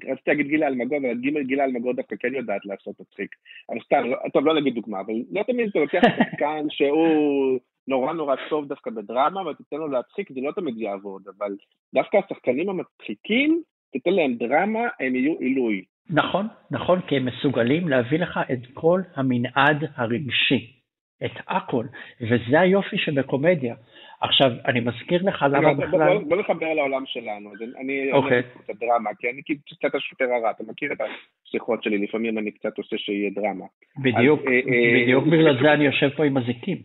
רציתי 0.08 0.30
להגיד 0.30 0.46
גילה 0.46 0.66
אלמגור, 0.66 0.98
אבל 0.98 1.42
גילה 1.42 1.64
אלמגור 1.64 1.92
דווקא 1.92 2.16
כן 2.18 2.34
יודעת 2.34 2.66
לעשות 2.66 3.00
מצחיק. 3.00 3.30
אבל 3.70 3.78
סתם, 3.84 4.04
לא, 4.04 4.16
טוב, 4.32 4.46
לא 4.46 4.60
נגיד 4.60 4.74
דוגמה, 4.74 5.00
אבל 5.00 5.14
לא 5.32 5.42
תמיד 5.42 5.68
אתה 5.68 5.78
לוקח 5.78 6.00
שחקן 6.02 6.66
שהוא 6.76 7.58
נורא 7.88 8.12
נורא 8.12 8.34
טוב 8.48 8.68
דווקא 8.68 8.90
בדרמה, 8.90 9.48
ותיתן 9.48 9.76
לו 9.76 9.88
להצחיק, 9.88 10.32
זה 10.32 10.40
לא 10.40 10.52
תמיד 10.52 10.78
יעבוד, 10.78 11.22
אבל 11.38 11.56
דווקא 11.94 12.16
השחקנים 12.16 12.68
המצחיקים, 12.68 13.62
תיתן 13.92 14.10
להם 14.10 14.34
דרמה, 14.34 14.88
הם 15.00 15.14
יהיו 15.14 15.38
עילוי. 15.38 15.84
נכון, 16.10 16.46
נכון, 16.70 17.00
כי 17.00 17.16
הם 17.16 17.24
מסוגלים 17.24 17.88
להביא 17.88 18.18
לך 18.18 18.40
את 18.52 18.58
כל 18.74 19.00
המנעד 19.16 19.84
הרגשי. 19.96 20.77
את 21.24 21.32
הכל, 21.48 21.84
וזה 22.20 22.60
היופי 22.60 22.98
שבקומדיה. 22.98 23.74
עכשיו, 24.20 24.50
אני 24.66 24.80
מזכיר 24.80 25.22
לך 25.22 25.44
למה 25.50 25.74
בכלל... 25.74 26.18
בוא 26.18 26.36
נחבר 26.36 26.74
לעולם 26.74 27.06
שלנו, 27.06 27.50
אני 27.80 28.12
אוקיי. 28.12 28.38
את 28.38 28.70
הדרמה, 28.70 29.10
כי 29.18 29.30
אני 29.30 29.42
קצת 29.42 29.94
השוטר 29.94 30.24
הרע, 30.24 30.50
אתה 30.50 30.64
מכיר 30.68 30.92
את 30.92 30.98
השיחות 31.00 31.82
שלי, 31.82 31.98
לפעמים 31.98 32.38
אני 32.38 32.50
קצת 32.50 32.78
עושה 32.78 32.98
שיהיה 32.98 33.30
דרמה. 33.30 33.64
בדיוק, 33.98 34.40
אה, 34.46 34.52
אה, 34.52 35.02
בדיוק 35.02 35.24
בגלל 35.24 35.62
זה 35.62 35.72
אני 35.72 35.84
יושב 35.84 36.08
פה 36.16 36.24
עם 36.24 36.36
הזיקים. 36.36 36.78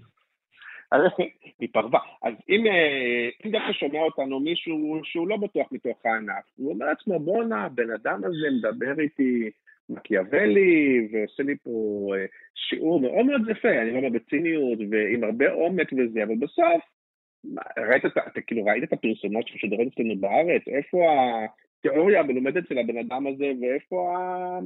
היא 1.60 1.70
פרווה. 1.74 2.00
אז 2.24 2.34
אם 2.50 2.64
דווקא 3.52 3.74
שומע 3.74 4.00
אותנו 4.00 4.40
מישהו 4.40 5.02
שהוא 5.04 5.28
לא 5.28 5.38
בטוח 5.38 5.68
מתוך 5.72 5.98
הענף, 6.06 6.44
הוא 6.58 6.74
אומר 6.74 6.86
לעצמו, 6.86 7.20
בואנה, 7.20 7.66
הבן 7.66 7.92
אדם 7.92 8.22
הזה 8.24 8.48
מדבר 8.58 9.00
איתי 9.02 9.50
מקיאוולי, 9.90 11.08
ועושה 11.12 11.44
לי 11.44 11.56
פה 11.64 11.72
אה, 12.16 12.26
שיעור 12.56 13.00
מאוד 13.00 13.26
מאוד 13.26 13.50
יפה, 13.50 13.70
אני 13.82 13.92
אומר 13.92 14.10
בציניות, 14.10 14.80
ועם 14.92 15.24
הרבה 15.24 15.52
עומק 15.52 15.94
וזה, 15.94 16.24
אבל 16.24 16.36
בסוף, 16.36 16.84
ראית, 17.78 18.06
אתה 18.06 18.42
כאילו 18.42 18.66
ראית 18.66 18.84
את 18.84 18.94
הפרסומות 18.94 19.48
שמשודרות 19.48 19.88
אצלנו 19.94 20.16
בארץ, 20.20 20.62
איפה 20.68 20.98
התיאוריה 21.80 22.20
המלומדת 22.20 22.68
של 22.68 22.78
הבן 22.78 22.98
אדם 22.98 23.28
הזה, 23.28 23.52
ואיפה, 23.62 24.16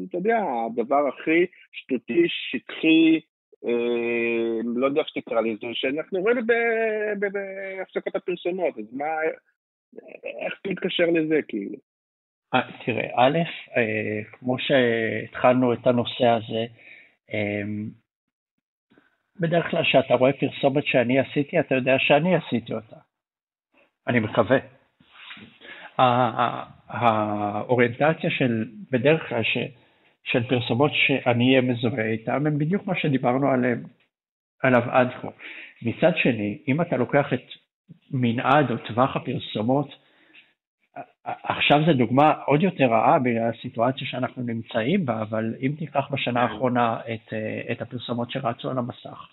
אתה 0.09 0.17
יודע, 0.17 0.37
הדבר 0.65 1.07
הכי 1.07 1.45
שטותי, 1.71 2.23
שטחי, 2.27 3.19
אה, 3.65 4.59
לא 4.75 4.85
יודע 4.85 5.01
איך 5.01 5.09
שתקרא 5.09 5.41
לזה, 5.41 5.67
שאנחנו 5.73 6.21
רואים 6.21 6.37
בהפסקות 7.19 8.15
הפרסומות, 8.15 8.77
אז 8.77 8.93
מה, 8.93 9.05
איך 10.45 10.53
אתה 10.61 10.69
מתקשר 10.69 11.05
לזה, 11.05 11.39
כאילו? 11.47 11.77
אה, 12.53 12.61
תראה, 12.85 13.09
א', 13.15 13.37
אה, 13.77 14.19
כמו 14.31 14.55
שהתחלנו 14.59 15.73
את 15.73 15.87
הנושא 15.87 16.25
הזה, 16.25 16.65
בדרך 19.39 19.71
כלל 19.71 19.83
כשאתה 19.83 20.13
רואה 20.13 20.33
פרסומת 20.33 20.85
שאני 20.85 21.19
עשיתי, 21.19 21.59
אתה 21.59 21.75
יודע 21.75 21.99
שאני 21.99 22.35
עשיתי 22.35 22.73
אותה. 22.73 22.95
אני 24.07 24.19
מקווה. 24.19 24.57
האוריינטציה 26.87 28.29
של, 28.29 28.65
בדרך 28.91 29.29
כלל, 29.29 29.41
של 30.23 30.43
פרסומות 30.49 30.91
שאני 30.93 31.49
אהיה 31.49 31.61
מזוהה 31.61 32.05
איתן, 32.05 32.47
הם 32.47 32.57
בדיוק 32.57 32.87
מה 32.87 32.95
שדיברנו 32.95 33.47
עליו 34.63 34.83
עד 34.91 35.07
כה. 35.21 35.27
מצד 35.81 36.11
שני, 36.15 36.57
אם 36.67 36.81
אתה 36.81 36.97
לוקח 36.97 37.33
את 37.33 37.43
מנעד 38.11 38.71
או 38.71 38.77
טווח 38.77 39.15
הפרסומות, 39.15 40.06
עכשיו 41.43 41.79
זו 41.85 41.93
דוגמה 41.93 42.33
עוד 42.45 42.63
יותר 42.63 42.85
רעה 42.85 43.19
בגלל 43.19 43.49
הסיטואציה 43.49 44.07
שאנחנו 44.07 44.43
נמצאים 44.43 45.05
בה, 45.05 45.21
אבל 45.21 45.55
אם 45.61 45.71
תיקח 45.79 46.07
בשנה 46.11 46.47
כן. 46.47 46.53
האחרונה 46.53 46.99
את, 47.13 47.33
את 47.71 47.81
הפרסומות 47.81 48.31
שרצו 48.31 48.69
על 48.69 48.77
המסך, 48.77 49.27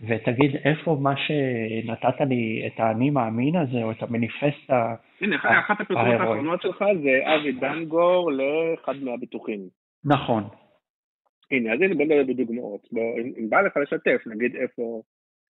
ותגיד 0.00 0.56
איפה 0.64 0.98
מה 1.00 1.14
שנתת 1.16 2.20
לי 2.20 2.62
את 2.66 2.80
האני 2.80 3.10
מאמין 3.10 3.56
הזה, 3.56 3.82
או 3.82 3.90
את 3.90 4.02
המניפסט 4.02 4.70
ההירואי. 4.70 4.96
הנה, 5.20 5.36
אחת 5.60 5.80
הפרסומות 5.80 6.20
האחרונות 6.20 6.62
שלך 6.62 6.84
זה 7.02 7.34
אבי 7.34 7.52
דנגור 7.52 8.32
לאחד 8.32 8.96
מהביטוחים. 9.02 9.60
נכון. 10.04 10.44
הנה, 11.50 11.72
אז 11.72 11.80
הנה 11.82 11.94
בוא 11.94 12.04
נדבר 12.04 12.22
בדוגמאות. 12.28 12.88
בוא, 12.92 13.18
אם 13.38 13.50
בא 13.50 13.60
לך 13.60 13.76
לשתף, 13.76 14.26
נגיד 14.26 14.56
איפה, 14.56 15.02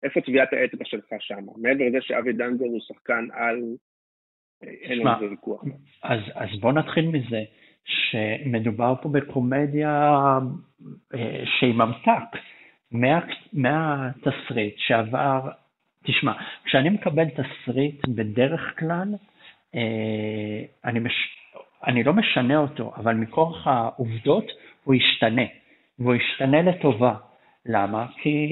איפה 0.03 0.21
טביעת 0.21 0.53
האצבע 0.53 0.85
שלך 0.85 1.05
שם. 1.19 1.43
מעבר 1.57 1.85
לזה 1.87 1.97
שאבי 2.01 2.33
דנגור 2.33 2.67
הוא 2.67 2.79
שחקן 2.79 3.27
על, 3.33 3.61
ויכוח. 5.29 5.63
אז, 6.03 6.19
אז 6.35 6.49
בוא 6.59 6.71
נתחיל 6.71 7.07
מזה 7.07 7.43
שמדובר 7.85 8.93
פה 9.01 9.09
בקומדיה 9.09 10.13
אה, 11.13 11.43
שהיא 11.45 11.73
ממתק. 11.73 12.39
מה, 12.91 13.19
מהתסריט 13.53 14.75
שעבר, 14.77 15.49
תשמע, 16.03 16.33
כשאני 16.63 16.89
מקבל 16.89 17.25
תסריט 17.29 18.07
בדרך 18.07 18.79
כלל, 18.79 19.15
אה, 19.75 20.61
אני, 20.85 20.99
מש, 20.99 21.13
אני 21.87 22.03
לא 22.03 22.13
משנה 22.13 22.57
אותו, 22.57 22.93
אבל 22.95 23.13
מכורח 23.15 23.67
העובדות 23.67 24.45
הוא 24.83 24.95
ישתנה, 24.95 25.45
והוא 25.99 26.15
ישתנה 26.15 26.61
לטובה. 26.61 27.15
למה? 27.65 28.05
כי, 28.21 28.47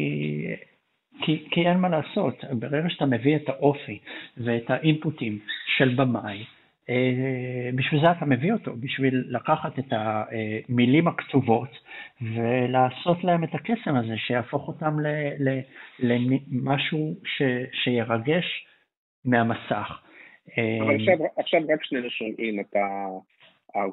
כי, 1.21 1.47
כי 1.51 1.67
אין 1.67 1.77
מה 1.77 1.89
לעשות, 1.89 2.43
ברגע 2.51 2.89
שאתה 2.89 3.05
מביא 3.05 3.35
את 3.35 3.49
האופי 3.49 3.99
ואת 4.37 4.69
האינפוטים 4.69 5.39
של 5.77 5.95
במאי, 5.95 6.43
אה, 6.89 7.69
בשביל 7.75 8.01
זה 8.01 8.11
אתה 8.11 8.25
מביא 8.25 8.53
אותו, 8.53 8.71
בשביל 8.79 9.23
לקחת 9.27 9.79
את 9.79 9.85
המילים 9.91 11.07
הכתובות 11.07 11.69
ולעשות 12.21 13.23
להם 13.23 13.43
את 13.43 13.55
הקסם 13.55 13.95
הזה, 13.95 14.17
שיהפוך 14.17 14.67
אותם 14.67 14.97
למשהו 15.99 17.15
ש, 17.25 17.41
שירגש 17.83 18.65
מהמסך. 19.25 20.01
אבל 20.81 20.95
עכשיו, 20.95 21.17
עכשיו 21.37 21.61
רק 21.73 21.83
שנינו 21.83 22.09
שומעים, 22.09 22.59
אתה, 22.59 23.05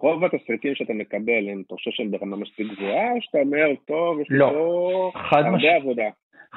רוב 0.00 0.24
התסריטים 0.24 0.74
שאתה 0.74 0.92
מקבל, 0.92 1.48
הם, 1.52 1.62
אתה 1.66 1.74
חושב 1.74 1.90
שהם 1.90 2.10
ברמה 2.10 2.36
מספיק 2.36 2.66
גבוהה, 2.72 3.12
או 3.12 3.20
שאתה 3.20 3.38
אומר, 3.38 3.66
טוב, 3.86 4.20
יש 4.20 4.26
לא, 4.30 4.50
פה 4.52 5.10
הרבה 5.14 5.50
מש... 5.50 5.64
עבודה? 5.64 6.08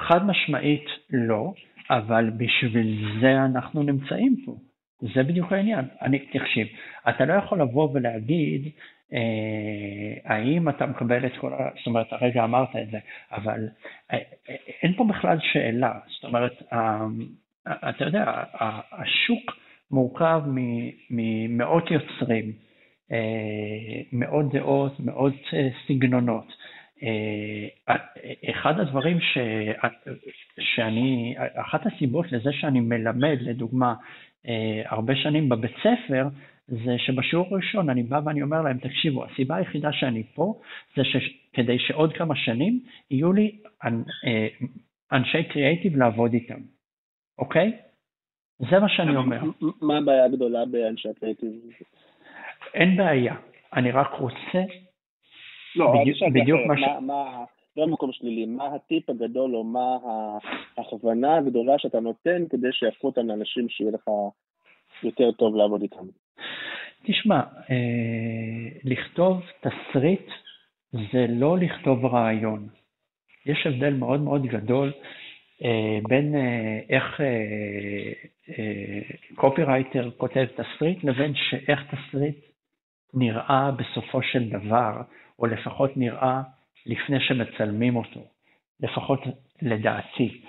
חד 0.06 0.26
משמעית 0.26 0.84
לא, 1.10 1.52
אבל 1.90 2.30
בשביל 2.36 3.18
זה 3.20 3.44
אנחנו 3.44 3.82
נמצאים 3.82 4.36
פה. 4.44 4.56
זה 5.14 5.22
בדיוק 5.22 5.52
העניין. 5.52 5.84
אני, 6.02 6.18
תקשיב, 6.18 6.66
אתה 7.08 7.24
לא 7.24 7.32
יכול 7.32 7.60
לבוא 7.60 7.88
ולהגיד, 7.92 8.68
אה, 9.12 10.34
האם 10.34 10.68
אתה 10.68 10.86
מקבל 10.86 11.26
את 11.26 11.32
כל 11.40 11.52
ה... 11.52 11.56
זאת 11.76 11.86
אומרת, 11.86 12.06
הרגע 12.10 12.44
אמרת 12.44 12.76
את 12.82 12.90
זה, 12.90 12.98
אבל 13.32 13.68
אה, 14.12 14.18
אה, 14.50 14.54
אין 14.82 14.94
פה 14.96 15.04
בכלל 15.04 15.38
שאלה. 15.52 15.92
זאת 16.14 16.24
אומרת, 16.24 16.62
אה, 16.72 17.06
אתה 17.88 18.04
יודע, 18.04 18.44
השוק 18.92 19.56
מורכב 19.90 20.42
ממאות 21.10 21.90
יוצרים, 21.90 22.52
אה, 23.12 24.00
מאות 24.12 24.52
דעות, 24.52 25.00
מאות 25.00 25.34
אה, 25.52 25.68
סגנונות. 25.86 26.52
אה, 27.02 27.96
אחד 28.50 28.80
הדברים 28.80 29.20
ש... 29.20 29.38
שאני, 30.60 31.34
אחת 31.54 31.86
הסיבות 31.86 32.32
לזה 32.32 32.52
שאני 32.52 32.80
מלמד, 32.80 33.38
לדוגמה, 33.40 33.94
אה, 34.46 34.82
הרבה 34.86 35.16
שנים 35.16 35.48
בבית 35.48 35.74
ספר, 35.78 36.28
זה 36.68 36.98
שבשיעור 36.98 37.46
הראשון 37.50 37.90
אני 37.90 38.02
בא 38.02 38.20
ואני 38.24 38.42
אומר 38.42 38.62
להם, 38.62 38.78
תקשיבו, 38.78 39.24
הסיבה 39.24 39.56
היחידה 39.56 39.92
שאני 39.92 40.22
פה, 40.34 40.60
זה 40.96 41.02
כדי 41.52 41.78
שעוד 41.78 42.12
כמה 42.12 42.36
שנים 42.36 42.80
יהיו 43.10 43.32
לי 43.32 43.58
אה, 43.84 44.48
אנשי 45.12 45.44
קריאייטיב 45.44 45.96
לעבוד 45.96 46.32
איתם, 46.32 46.60
אוקיי? 47.38 47.72
זה 48.58 48.78
מה 48.78 48.88
שאני 48.88 49.16
אומר. 49.16 49.40
מה 49.82 49.98
הבעיה 49.98 50.24
הגדולה 50.24 50.64
באנשי 50.64 51.08
הקריאייטיב? 51.08 51.52
אין 52.74 52.96
בעיה, 52.96 53.34
אני 53.72 53.90
רק 53.90 54.12
רוצה... 54.12 54.62
לא, 55.78 55.92
בדיוק 56.34 56.60
מה 56.66 56.76
ש... 56.78 56.82
מה... 57.00 57.44
לא 57.78 57.86
מקום 57.86 58.12
שלילי, 58.12 58.46
מה 58.46 58.74
הטיפ 58.74 59.10
הגדול 59.10 59.56
או 59.56 59.64
מה 59.64 59.96
ההכוונה 60.76 61.36
הגדולה 61.36 61.78
שאתה 61.78 62.00
נותן 62.00 62.44
כדי 62.50 62.68
שיהפכו 62.72 63.06
אותם 63.06 63.26
לאנשים 63.26 63.68
שיהיה 63.68 63.90
לך 63.90 64.04
יותר 65.02 65.32
טוב 65.32 65.56
לעבוד 65.56 65.82
איתם? 65.82 66.06
תשמע, 67.04 67.40
אה, 67.70 68.68
לכתוב 68.84 69.42
תסריט 69.60 70.26
זה 70.92 71.26
לא 71.28 71.58
לכתוב 71.58 72.06
רעיון. 72.06 72.68
יש 73.46 73.66
הבדל 73.66 73.94
מאוד 73.94 74.20
מאוד 74.20 74.46
גדול 74.46 74.92
אה, 75.64 75.98
בין 76.08 76.34
אה, 76.34 76.80
איך 76.90 77.20
קופירייטר 79.34 80.10
כותב 80.16 80.44
תסריט 80.44 81.04
לבין 81.04 81.32
איך 81.68 81.80
תסריט 81.94 82.36
נראה 83.14 83.70
בסופו 83.70 84.22
של 84.22 84.48
דבר, 84.48 85.00
או 85.38 85.46
לפחות 85.46 85.96
נראה 85.96 86.42
לפני 86.86 87.20
שמצלמים 87.20 87.96
אותו, 87.96 88.20
לפחות 88.80 89.20
לדעתי. 89.62 90.40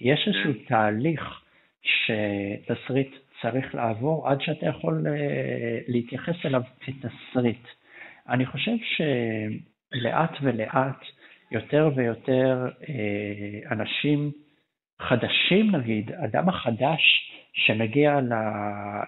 יש 0.00 0.28
איזשהו 0.28 0.52
כן. 0.52 0.64
תהליך 0.68 1.40
שתסריט 1.82 3.14
צריך 3.42 3.74
לעבור 3.74 4.28
עד 4.28 4.40
שאתה 4.40 4.66
יכול 4.66 5.06
אה, 5.06 5.78
להתייחס 5.88 6.36
אליו 6.44 6.62
כתסריט. 6.80 7.66
אני 8.28 8.46
חושב 8.46 8.72
שלאט 8.96 10.30
ולאט 10.42 11.00
יותר 11.50 11.90
ויותר 11.96 12.68
אה, 12.88 13.72
אנשים 13.72 14.32
חדשים 15.02 15.76
נגיד, 15.76 16.12
אדם 16.12 16.48
החדש 16.48 17.30
שמגיע 17.52 18.20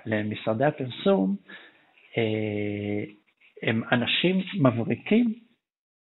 למשרדי 0.06 0.64
הפרסום, 0.64 1.36
אה, 2.18 3.04
הם 3.62 3.82
אנשים 3.92 4.40
מבריקים 4.62 5.34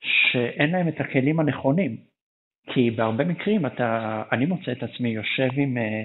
שאין 0.02 0.72
להם 0.72 0.88
את 0.88 1.00
הכלים 1.00 1.40
הנכונים. 1.40 1.98
כי 2.74 2.92
בהרבה 2.92 3.24
מקרים 3.24 3.66
אתה, 3.66 4.24
אני 4.32 4.46
מוצא 4.46 4.72
את 4.72 4.84
עצמי 4.84 5.10
יושב 5.10 5.50
עם 5.58 5.78
אה, 5.78 6.04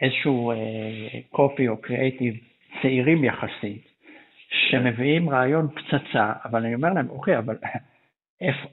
איזשהו 0.00 0.52
קופי 1.30 1.66
אה, 1.66 1.72
או 1.72 1.80
קריאייטיב 1.80 2.34
צעירים 2.82 3.24
יחסית, 3.24 3.88
שמביאים 4.48 5.30
רעיון 5.30 5.68
פצצה, 5.68 6.32
אבל 6.44 6.64
אני 6.64 6.74
אומר 6.74 6.92
להם, 6.92 7.10
אוקיי, 7.10 7.38
אבל 7.38 7.56
איפה, 8.40 8.68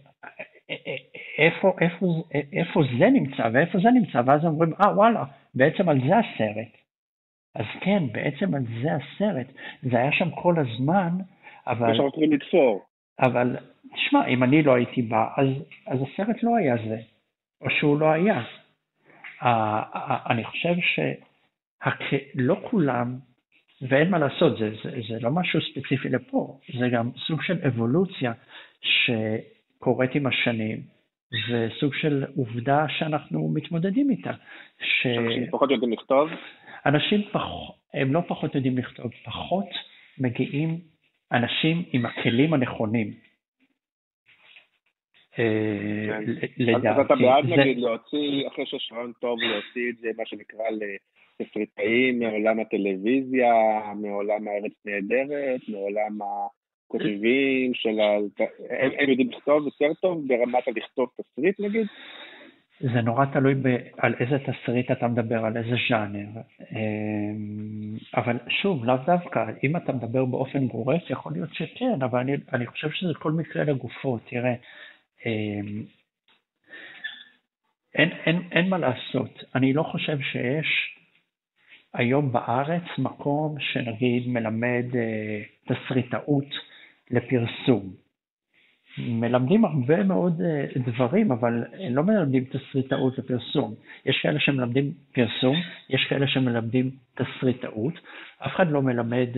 איפה, 1.38 1.76
איפה, 1.82 2.24
איפה 2.54 2.82
זה 3.00 3.10
נמצא 3.10 3.50
ואיפה 3.54 3.80
זה 3.80 3.90
נמצא, 3.92 4.22
ואז 4.26 4.46
אומרים, 4.46 4.74
אה 4.74 4.96
וואלה, 4.96 5.24
בעצם 5.56 5.90
על 5.90 6.00
זה 6.08 6.18
הסרט. 6.18 6.78
אז 7.56 7.66
כן, 7.82 8.04
בעצם 8.12 8.56
על 8.56 8.64
זה 8.82 8.90
הסרט. 8.94 9.48
זה 9.82 9.98
היה 9.98 10.12
שם 10.12 10.30
כל 10.32 10.56
הזמן, 10.60 11.10
אבל... 11.68 11.92
יש 11.92 11.98
שם 11.98 12.34
לתפור. 12.34 12.86
אבל 13.20 13.58
תשמע, 13.94 14.28
אם 14.28 14.44
אני 14.44 14.64
לא 14.64 14.76
הייתי 14.76 15.02
בא, 15.02 15.28
אז, 15.38 15.48
אז 15.88 16.00
הסרט 16.02 16.44
לא 16.44 16.56
היה 16.56 16.76
זה, 16.88 16.98
או 17.62 17.70
שהוא 17.70 18.00
לא 18.00 18.12
היה. 18.12 18.44
אני 20.30 20.44
חושב 20.44 20.74
שלא 20.82 22.62
כולם 22.72 23.16
ואין 23.82 24.10
מה 24.10 24.20
לעשות, 24.20 24.58
זה, 24.58 24.70
זה, 24.84 24.90
זה 25.10 25.20
לא 25.22 25.32
משהו 25.32 25.60
ספציפי 25.62 26.10
לפה, 26.10 26.60
זה 26.80 26.90
גם 26.90 27.12
סוג 27.28 27.44
של 27.44 27.58
אבולוציה 27.68 28.34
שקורית 28.82 30.16
עם 30.16 30.28
השנים, 30.28 30.82
זה 31.50 31.68
סוג 31.80 31.94
של 31.94 32.26
עובדה 32.36 32.86
שאנחנו 32.90 33.52
מתמודדים 33.54 34.10
איתה. 34.10 34.32
ש... 34.80 35.08
אנשים 35.08 35.52
פחות 35.52 35.72
יודעים 35.72 35.94
לכתוב? 35.94 36.30
אנשים 36.86 37.22
פח... 37.32 37.42
הם 37.94 38.14
לא 38.14 38.22
פחות 38.28 38.56
יודעים 38.56 38.78
לכתוב, 38.78 39.12
פחות 39.26 39.70
מגיעים 40.18 40.80
אנשים 41.32 41.84
עם 41.94 42.06
הכלים 42.06 42.54
הנכונים. 42.54 43.14
אה, 45.40 46.20
לדעתי. 46.58 46.90
אז 46.90 47.06
אתה 47.06 47.16
בעד 47.16 47.46
נגיד 47.46 47.78
להוציא, 47.78 48.48
אחרי 48.48 48.66
שיש 48.66 48.92
רעיון 48.94 49.12
טוב, 49.20 49.40
להוציא 49.40 49.90
את 49.90 49.98
זה, 49.98 50.10
מה 50.18 50.26
שנקרא 50.26 50.66
לתסריטאים 51.40 52.20
מעולם 52.20 52.60
הטלוויזיה, 52.60 53.54
מעולם 53.96 54.48
הארץ 54.48 54.74
נהדרת, 54.86 55.62
מעולם 55.68 56.20
הכותבים 56.22 57.74
של 57.74 58.00
ה... 58.00 58.18
הם 59.00 59.10
יודעים 59.10 59.30
לכתוב 59.30 59.66
יותר 59.66 59.94
טוב 60.02 60.28
ברמת 60.28 60.68
הלכתוב 60.68 61.10
תסריט 61.22 61.60
נגיד? 61.60 61.88
זה 62.80 63.02
נורא 63.02 63.26
תלוי 63.26 63.56
ב, 63.56 63.68
על 63.98 64.16
איזה 64.20 64.38
תסריט 64.40 64.92
אתה 64.92 65.08
מדבר, 65.08 65.46
על 65.46 65.58
איזה 65.58 65.76
ז'אנר. 65.90 66.28
אמ, 66.72 67.98
אבל 68.16 68.38
שוב, 68.50 68.86
לאו 68.86 68.96
דווקא, 69.06 69.46
אם 69.64 69.78
אתה 69.78 69.94
מדבר 69.94 70.26
באופן 70.26 70.68
גורף, 70.68 71.10
יכול 71.10 71.34
להיות 71.34 71.54
שכן, 71.54 72.02
אבל 72.02 72.20
אני, 72.20 72.36
אני 72.54 72.68
חושב 72.68 72.92
שזה 72.92 73.14
כל 73.14 73.32
מקרה 73.32 73.64
לגופו. 73.64 74.18
תראה, 74.30 74.54
אמ, 75.26 75.84
אין, 77.96 78.10
אין, 78.26 78.42
אין 78.52 78.70
מה 78.70 78.78
לעשות. 78.78 79.44
אני 79.56 79.74
לא 79.74 79.84
חושב 79.84 80.18
שיש 80.22 80.98
היום 81.94 82.32
בארץ 82.32 82.84
מקום 82.98 83.56
שנגיד 83.60 84.28
מלמד 84.28 84.86
אה, 84.96 85.42
תסריטאות 85.68 86.46
לפרסום. 87.12 88.07
מלמדים 88.98 89.66
הרבה 89.66 90.04
מאוד 90.04 90.42
אה, 90.42 90.66
דברים, 90.92 91.32
אבל 91.32 91.64
לא 91.90 92.04
מלמדים 92.04 92.44
תסריטאות 92.44 93.18
לפרסום. 93.18 93.74
יש 94.06 94.20
כאלה 94.22 94.40
שמלמדים 94.40 94.92
פרסום, 95.14 95.56
יש 95.90 96.06
כאלה 96.10 96.28
שמלמדים 96.28 96.92
תסריטאות. 97.16 97.94
אף 98.40 98.56
אחד 98.56 98.72
לא 98.72 98.82
מלמד 98.82 99.30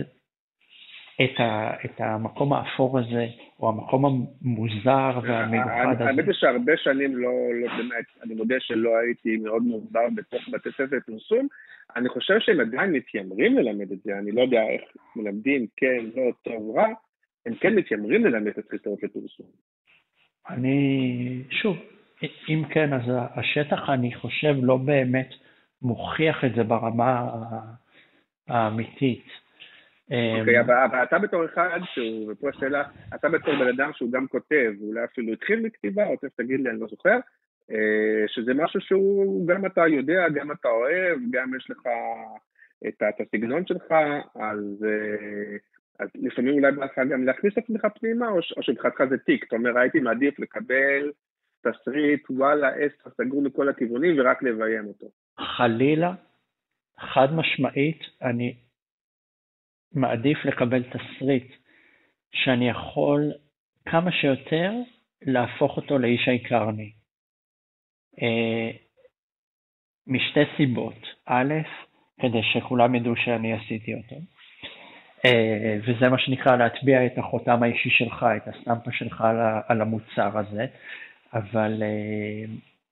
את, 1.24 1.40
ה, 1.40 1.70
את 1.84 2.00
המקום 2.00 2.52
האפור 2.52 2.98
הזה, 2.98 3.26
או 3.60 3.68
המקום 3.68 4.04
המוזר 4.04 5.20
והמיוחד 5.22 5.94
הזה. 5.94 6.04
האמת 6.04 6.24
היא 6.24 6.34
שהרבה 6.34 6.72
שנים 6.76 7.16
לא, 7.16 7.30
לא 7.62 7.76
באמת, 7.76 8.04
אני 8.22 8.34
מודה 8.34 8.54
שלא 8.58 8.90
הייתי 8.98 9.36
מאוד 9.36 9.62
מוסבר 9.62 10.08
בתוך 10.14 10.42
בתי 10.52 10.68
ספר 10.72 10.98
פרסום. 11.06 11.48
אני 11.96 12.08
חושב 12.08 12.34
שהם 12.40 12.60
עדיין 12.60 12.92
מתיימרים 12.92 13.58
ללמד 13.58 13.92
את 13.92 13.98
זה, 14.04 14.18
אני 14.18 14.32
לא 14.32 14.42
יודע 14.42 14.62
איך 14.62 14.82
מלמדים, 15.16 15.66
כן, 15.76 16.04
לא, 16.16 16.22
טוב, 16.42 16.76
רע. 16.76 16.88
הם 17.46 17.54
כן 17.54 17.74
מתיימרים 17.74 18.24
ללמד 18.24 18.46
את 18.46 18.58
הסרטות 18.58 19.02
לפרסום. 19.02 19.46
אני, 20.50 21.44
שוב, 21.50 21.76
אם 22.48 22.62
כן, 22.70 22.92
אז 22.92 23.02
השטח, 23.34 23.80
אני 23.88 24.14
חושב, 24.14 24.54
לא 24.62 24.76
באמת 24.76 25.28
מוכיח 25.82 26.44
את 26.44 26.54
זה 26.54 26.62
ברמה 26.62 27.30
האמיתית. 28.48 29.24
אוקיי, 30.10 30.58
okay, 30.58 30.60
אבל, 30.60 31.02
אתה 31.02 31.18
בתור 31.18 31.44
אחד 31.44 31.80
שהוא, 31.94 32.32
ופה 32.32 32.48
השאלה, 32.48 32.84
אתה 33.14 33.28
בתור 33.28 33.54
בן 33.54 33.68
אדם 33.68 33.90
שהוא 33.94 34.12
גם 34.12 34.26
כותב, 34.26 34.72
אולי 34.80 35.04
אפילו 35.04 35.32
התחיל 35.32 35.60
מכתיבה, 35.60 36.06
או 36.06 36.16
תכף 36.16 36.36
תגיד 36.36 36.60
לי, 36.60 36.70
אני 36.70 36.80
לא 36.80 36.86
זוכר, 36.86 37.18
אה, 37.70 38.24
שזה 38.26 38.54
משהו 38.54 38.80
שהוא, 38.80 39.48
גם 39.48 39.66
אתה 39.66 39.86
יודע, 39.86 40.28
גם 40.34 40.52
אתה 40.52 40.68
אוהב, 40.68 41.18
גם 41.30 41.54
יש 41.56 41.70
לך 41.70 41.80
את, 42.88 43.02
את 43.08 43.20
הסגנון 43.20 43.66
שלך, 43.66 43.92
אז 44.34 44.84
אז 46.00 46.08
לפעמים 46.14 46.54
אולי 46.54 46.72
לך 46.72 46.98
גם 47.10 47.24
להכניס 47.24 47.52
את 47.52 47.58
עצמך 47.58 47.86
פנימה, 48.00 48.28
או, 48.28 48.36
או 48.56 48.62
שמבחינתך 48.62 49.04
זה 49.10 49.18
תיק, 49.18 49.44
אתה 49.44 49.56
אומר, 49.56 49.78
הייתי 49.78 50.00
מעדיף 50.00 50.38
לקבל 50.38 51.12
תסריט, 51.60 52.30
וואלה, 52.30 52.68
עשר, 52.68 53.10
סגור 53.10 53.42
מכל 53.42 53.68
הכיוונים, 53.68 54.14
ורק 54.18 54.42
לביים 54.42 54.86
אותו. 54.86 55.06
חלילה, 55.56 56.14
חד 56.98 57.28
משמעית, 57.32 58.00
אני 58.22 58.56
מעדיף 59.94 60.38
לקבל 60.44 60.82
תסריט 60.82 61.52
שאני 62.32 62.68
יכול 62.70 63.32
כמה 63.84 64.12
שיותר 64.12 64.72
להפוך 65.22 65.76
אותו 65.76 65.98
לאיש 65.98 66.28
העיקרני. 66.28 66.92
אה, 68.22 68.70
משתי 70.06 70.40
סיבות. 70.56 71.02
א', 71.26 71.54
כדי 72.20 72.42
שכולם 72.52 72.94
ידעו 72.94 73.16
שאני 73.16 73.52
עשיתי 73.52 73.94
אותו. 73.94 74.16
אה, 75.24 75.78
וזה 75.82 76.08
מה 76.08 76.18
שנקרא 76.18 76.56
להטביע 76.56 77.06
את 77.06 77.18
החותם 77.18 77.62
האישי 77.62 77.90
שלך, 77.90 78.26
את 78.36 78.48
הסטמפה 78.48 78.92
שלך 78.92 79.24
על 79.68 79.80
המוצר 79.80 80.38
הזה, 80.38 80.66
אבל 81.34 81.82
אה, 81.82 82.44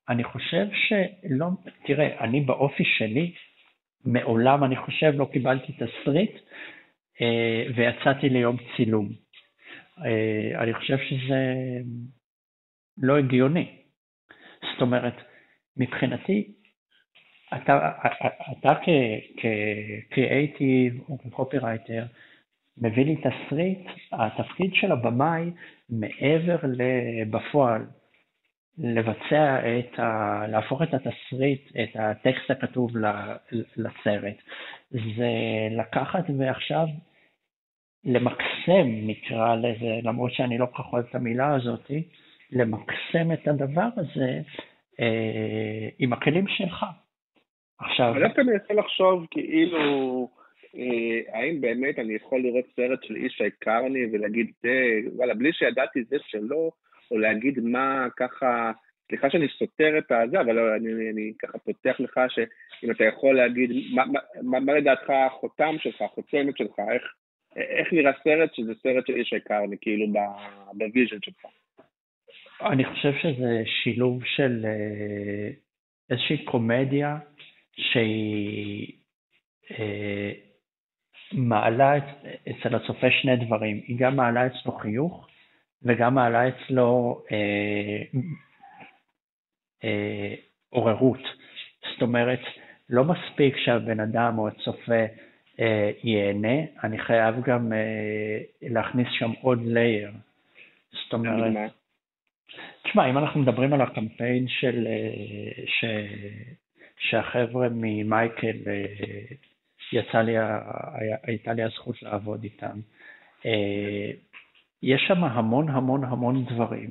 אני 0.09 0.25
חושב 0.25 0.67
שלא, 0.73 1.47
תראה, 1.87 2.25
אני 2.25 2.41
באופי 2.41 2.85
שלי, 2.85 3.33
מעולם 4.05 4.65
אני 4.65 4.77
חושב 4.77 5.13
לא 5.15 5.29
קיבלתי 5.33 5.73
תסריט 5.73 6.33
אה, 7.21 7.65
ויצאתי 7.75 8.29
ליום 8.29 8.57
צילום. 8.77 9.09
אני 10.59 10.75
חושב 10.75 10.99
שזה 10.99 11.53
לא 12.99 13.19
הגיוני. 13.19 13.77
זאת 14.73 14.81
אומרת, 14.81 15.15
מבחינתי, 15.77 16.53
אתה, 17.57 17.93
אתה 18.53 18.73
כקריאייטיב 19.37 21.01
או 21.09 21.19
כקופירייטר 21.19 22.05
מביא 22.79 23.05
לי 23.05 23.17
תסריט, 23.17 23.87
התפקיד 24.13 24.71
של 24.75 24.93
הבמאי 24.93 25.51
מעבר 25.91 26.57
בפועל 27.31 27.87
לבצע 28.79 29.59
את 29.79 29.99
ה... 29.99 30.43
להפוך 30.49 30.83
את 30.83 30.95
התסריט, 30.95 31.71
את 31.83 31.97
הטקסט 31.97 32.51
הכתוב 32.51 32.91
לסרט, 33.77 34.37
זה 34.91 35.33
לקחת 35.71 36.25
ועכשיו 36.39 36.87
למקסם, 38.05 38.87
נקרא 39.07 39.55
לזה, 39.55 40.01
למרות 40.03 40.33
שאני 40.33 40.59
לא 40.59 40.67
כל 40.67 40.83
כך 40.83 40.93
אוהב 40.93 41.05
את 41.11 41.15
המילה 41.15 41.55
הזאת, 41.55 41.91
למקסם 42.53 43.33
את 43.33 43.49
הדבר 43.49 43.89
הזה 43.97 44.41
אה, 45.01 45.89
עם 45.99 46.13
הכלים 46.13 46.49
שלך. 46.49 46.85
עכשיו... 47.79 48.13
אני 48.13 48.23
דווקא 48.23 48.41
מנסה 48.41 48.75
לחשוב 48.75 49.27
כאילו, 49.31 50.29
אה, 50.77 51.39
האם 51.39 51.61
באמת 51.61 51.99
אני 51.99 52.15
יכול 52.15 52.41
לראות 52.41 52.65
סרט 52.77 53.05
של 53.05 53.17
איש 53.17 53.35
שהכר 53.37 53.83
לי 53.83 54.07
ולהגיד, 54.13 54.51
אה, 54.65 55.11
וואלה, 55.17 55.35
בלי 55.35 55.53
שידעתי 55.53 56.05
זה 56.05 56.17
שלא, 56.27 56.71
או 57.11 57.19
להגיד 57.19 57.61
מה 57.61 58.07
ככה, 58.17 58.73
סליחה 59.09 59.31
שאני 59.31 59.49
סותר 59.49 59.99
את 59.99 60.13
הזה, 60.13 60.41
אבל 60.41 60.59
אני, 60.59 60.93
אני, 60.93 61.11
אני 61.11 61.33
ככה 61.39 61.59
פותח 61.59 61.97
לך 61.99 62.21
שאם 62.29 62.91
אתה 62.91 63.05
יכול 63.05 63.37
להגיד, 63.37 63.71
מה, 63.95 64.05
מה, 64.43 64.61
מה 64.61 64.73
לדעתך 64.73 65.11
החותם 65.11 65.75
שלך, 65.79 66.03
החותמת 66.03 66.57
שלך, 66.57 66.79
איך, 66.93 67.03
איך 67.57 67.93
נראה 67.93 68.13
סרט 68.25 68.55
שזה 68.55 68.73
סרט 68.83 69.07
של 69.07 69.15
ישי 69.15 69.33
קרני, 69.33 69.77
כאילו 69.81 70.07
ב 70.73 70.79
vision 70.79 71.17
שלך? 71.23 71.45
אני 72.63 72.85
חושב 72.85 73.13
שזה 73.23 73.63
שילוב 73.65 74.25
של 74.25 74.65
אה, 74.65 75.51
איזושהי 76.11 76.45
קומדיה 76.45 77.19
שהיא 77.79 78.93
אה, 79.71 80.33
מעלה 81.33 81.97
אצל 82.51 82.75
הצופה 82.75 83.07
שני 83.11 83.37
דברים, 83.37 83.81
היא 83.87 83.97
גם 83.99 84.17
מעלה 84.17 84.47
אצלו 84.47 84.73
חיוך 84.73 85.29
וגם 85.83 86.15
מעלה 86.15 86.49
אצלו 86.49 87.23
אה, 87.33 88.19
אה, 89.85 90.35
עוררות. 90.71 91.23
זאת 91.93 92.03
אומרת, 92.03 92.41
לא 92.91 93.05
מספיק 93.05 93.57
שהבן 93.57 94.01
אדם 94.01 94.39
או 94.39 94.49
הצופה 94.49 95.05
אה, 95.61 95.91
ייהנה, 96.05 96.59
אני 96.85 96.99
חייב 96.99 97.35
גם 97.45 97.73
אה, 97.73 98.39
להכניס 98.63 99.09
שם 99.11 99.31
עוד 99.41 99.59
לייר. 99.65 100.11
זאת 100.93 101.13
אומרת, 101.13 101.73
תשמע, 102.83 103.11
אם 103.11 103.19
אנחנו 103.19 103.41
מדברים 103.41 103.73
על 103.73 103.81
הקמפיין 103.81 104.49
של, 104.49 104.87
אה, 104.87 105.65
ש, 105.67 105.85
שהחבר'ה 106.99 107.69
ממייקל, 107.73 108.57
אה, 108.67 108.85
יצא 109.93 110.19
לי, 110.19 110.35
הייתה 111.23 111.53
לי 111.53 111.63
הזכות 111.63 112.03
לעבוד 112.03 112.43
איתם. 112.43 112.81
אה, 113.47 114.11
יש 114.83 115.05
שם 115.09 115.25
המון 115.25 115.69
המון 115.69 116.05
המון 116.05 116.45
דברים 116.45 116.91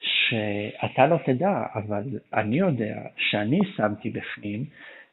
שאתה 0.00 1.06
לא 1.06 1.16
תדע, 1.26 1.62
אבל 1.74 2.02
אני 2.34 2.58
יודע 2.58 3.02
שאני 3.16 3.60
שמתי 3.76 4.10
בפנים, 4.10 4.64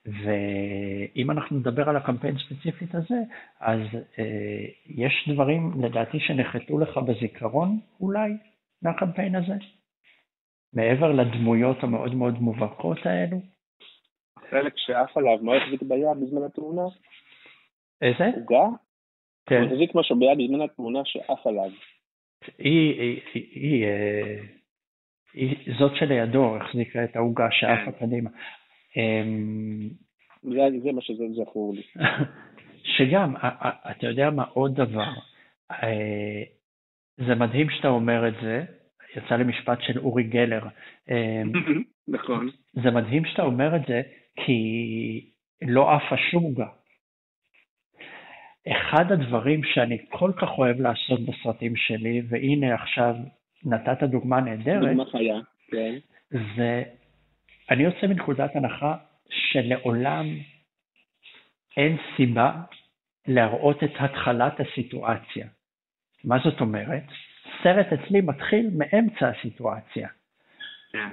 ואם 0.06 1.32
אנחנו 1.32 1.60
נדבר 1.60 1.90
על 1.90 1.98
הקמפיין 1.98 2.36
ספציפית 2.38 2.96
הזה, 2.96 3.22
אז 3.60 3.80
אה, 4.20 4.66
יש 4.88 5.30
דברים 5.34 5.72
לדעתי 5.84 6.20
שנחתו 6.20 6.80
לך 6.80 6.98
בזיכרון 6.98 7.80
אולי 8.00 8.32
מהקמפיין 8.82 9.36
הזה, 9.36 9.54
מעבר 10.74 11.12
לדמויות 11.12 11.84
המאוד 11.84 12.16
מאוד 12.16 12.42
מובהקות 12.42 13.06
האלו. 13.06 13.42
החלק 14.52 14.74
שעף 14.78 15.18
עליו, 15.18 15.38
מה 15.42 15.56
החזיק 15.56 15.82
ביד 15.82 16.18
בזמן 16.22 16.44
התאונה? 16.44 16.82
איזה? 18.02 18.26
עוגה? 18.36 18.78
כן. 19.46 19.62
הוא 19.62 19.66
החזיק 19.72 19.96
משהו 19.96 20.20
ביד 20.20 20.38
בזמן 20.38 20.62
התמונה 20.62 21.00
שעף 21.06 21.48
עליו. 21.48 21.70
היא, 22.58 23.02
היא, 23.02 23.22
היא, 23.34 23.46
היא, 23.52 23.86
אה, 23.86 24.44
היא 25.34 25.74
זאת 25.80 25.92
שלידו 25.96 26.58
החזיקה 26.58 27.04
את 27.04 27.16
העוגה 27.16 27.48
שעפה 27.52 27.92
קדימה. 27.92 28.30
אמ, 28.98 29.90
זה, 30.44 30.80
זה 30.84 30.92
מה 30.92 31.02
שזה 31.02 31.24
זכור 31.44 31.74
לי. 31.74 31.84
שגם, 32.98 33.36
אתה 33.92 34.08
יודע 34.08 34.30
מה 34.30 34.44
עוד 34.44 34.76
דבר? 34.76 35.14
אה, 35.72 36.44
זה 37.18 37.36
מדהים 37.36 37.70
שאתה 37.70 37.88
אומר 37.88 38.28
את 38.28 38.34
זה, 38.42 38.64
יצא 39.16 39.36
לי 39.36 39.44
משפט 39.44 39.78
של 39.82 40.00
אורי 40.00 40.24
גלר. 40.24 40.64
אמ, 41.10 41.52
נכון. 42.08 42.50
זה 42.74 42.92
מדהים 42.92 43.26
שאתה 43.26 43.42
אומר 43.42 43.76
את 43.76 43.82
זה, 43.88 44.02
כי 44.36 45.32
לא 45.62 45.92
עפה 45.92 46.18
שום 46.32 46.44
עוגה. 46.44 46.68
אחד 48.68 49.12
הדברים 49.12 49.64
שאני 49.64 49.98
כל 50.10 50.32
כך 50.42 50.50
אוהב 50.58 50.82
לעשות 50.82 51.20
בסרטים 51.20 51.76
שלי, 51.76 52.22
והנה 52.30 52.74
עכשיו 52.74 53.16
נתת 53.66 54.04
דוגמה 54.04 54.42
נהדרת, 54.42 54.90
דוגמה 54.90 55.06
חיה. 55.06 55.40
כן. 55.72 55.96
זה, 56.56 56.84
אני 57.70 57.84
יוצא 57.84 58.08
מנקודת 58.08 58.56
הנחה 58.56 58.98
שלעולם 59.30 60.26
אין 61.78 61.98
סיבה 62.18 62.62
להראות 63.28 63.84
את 63.84 63.92
התחלת 64.00 64.60
הסיטואציה. 64.60 65.48
מה 66.24 66.38
זאת 66.44 66.62
אומרת? 66.62 67.04
סרט 67.64 67.88
אצלי 67.94 68.22
מתחיל 68.22 68.70
מאמצע 68.78 69.28
הסיטואציה. 69.30 70.08
כן. 70.92 71.10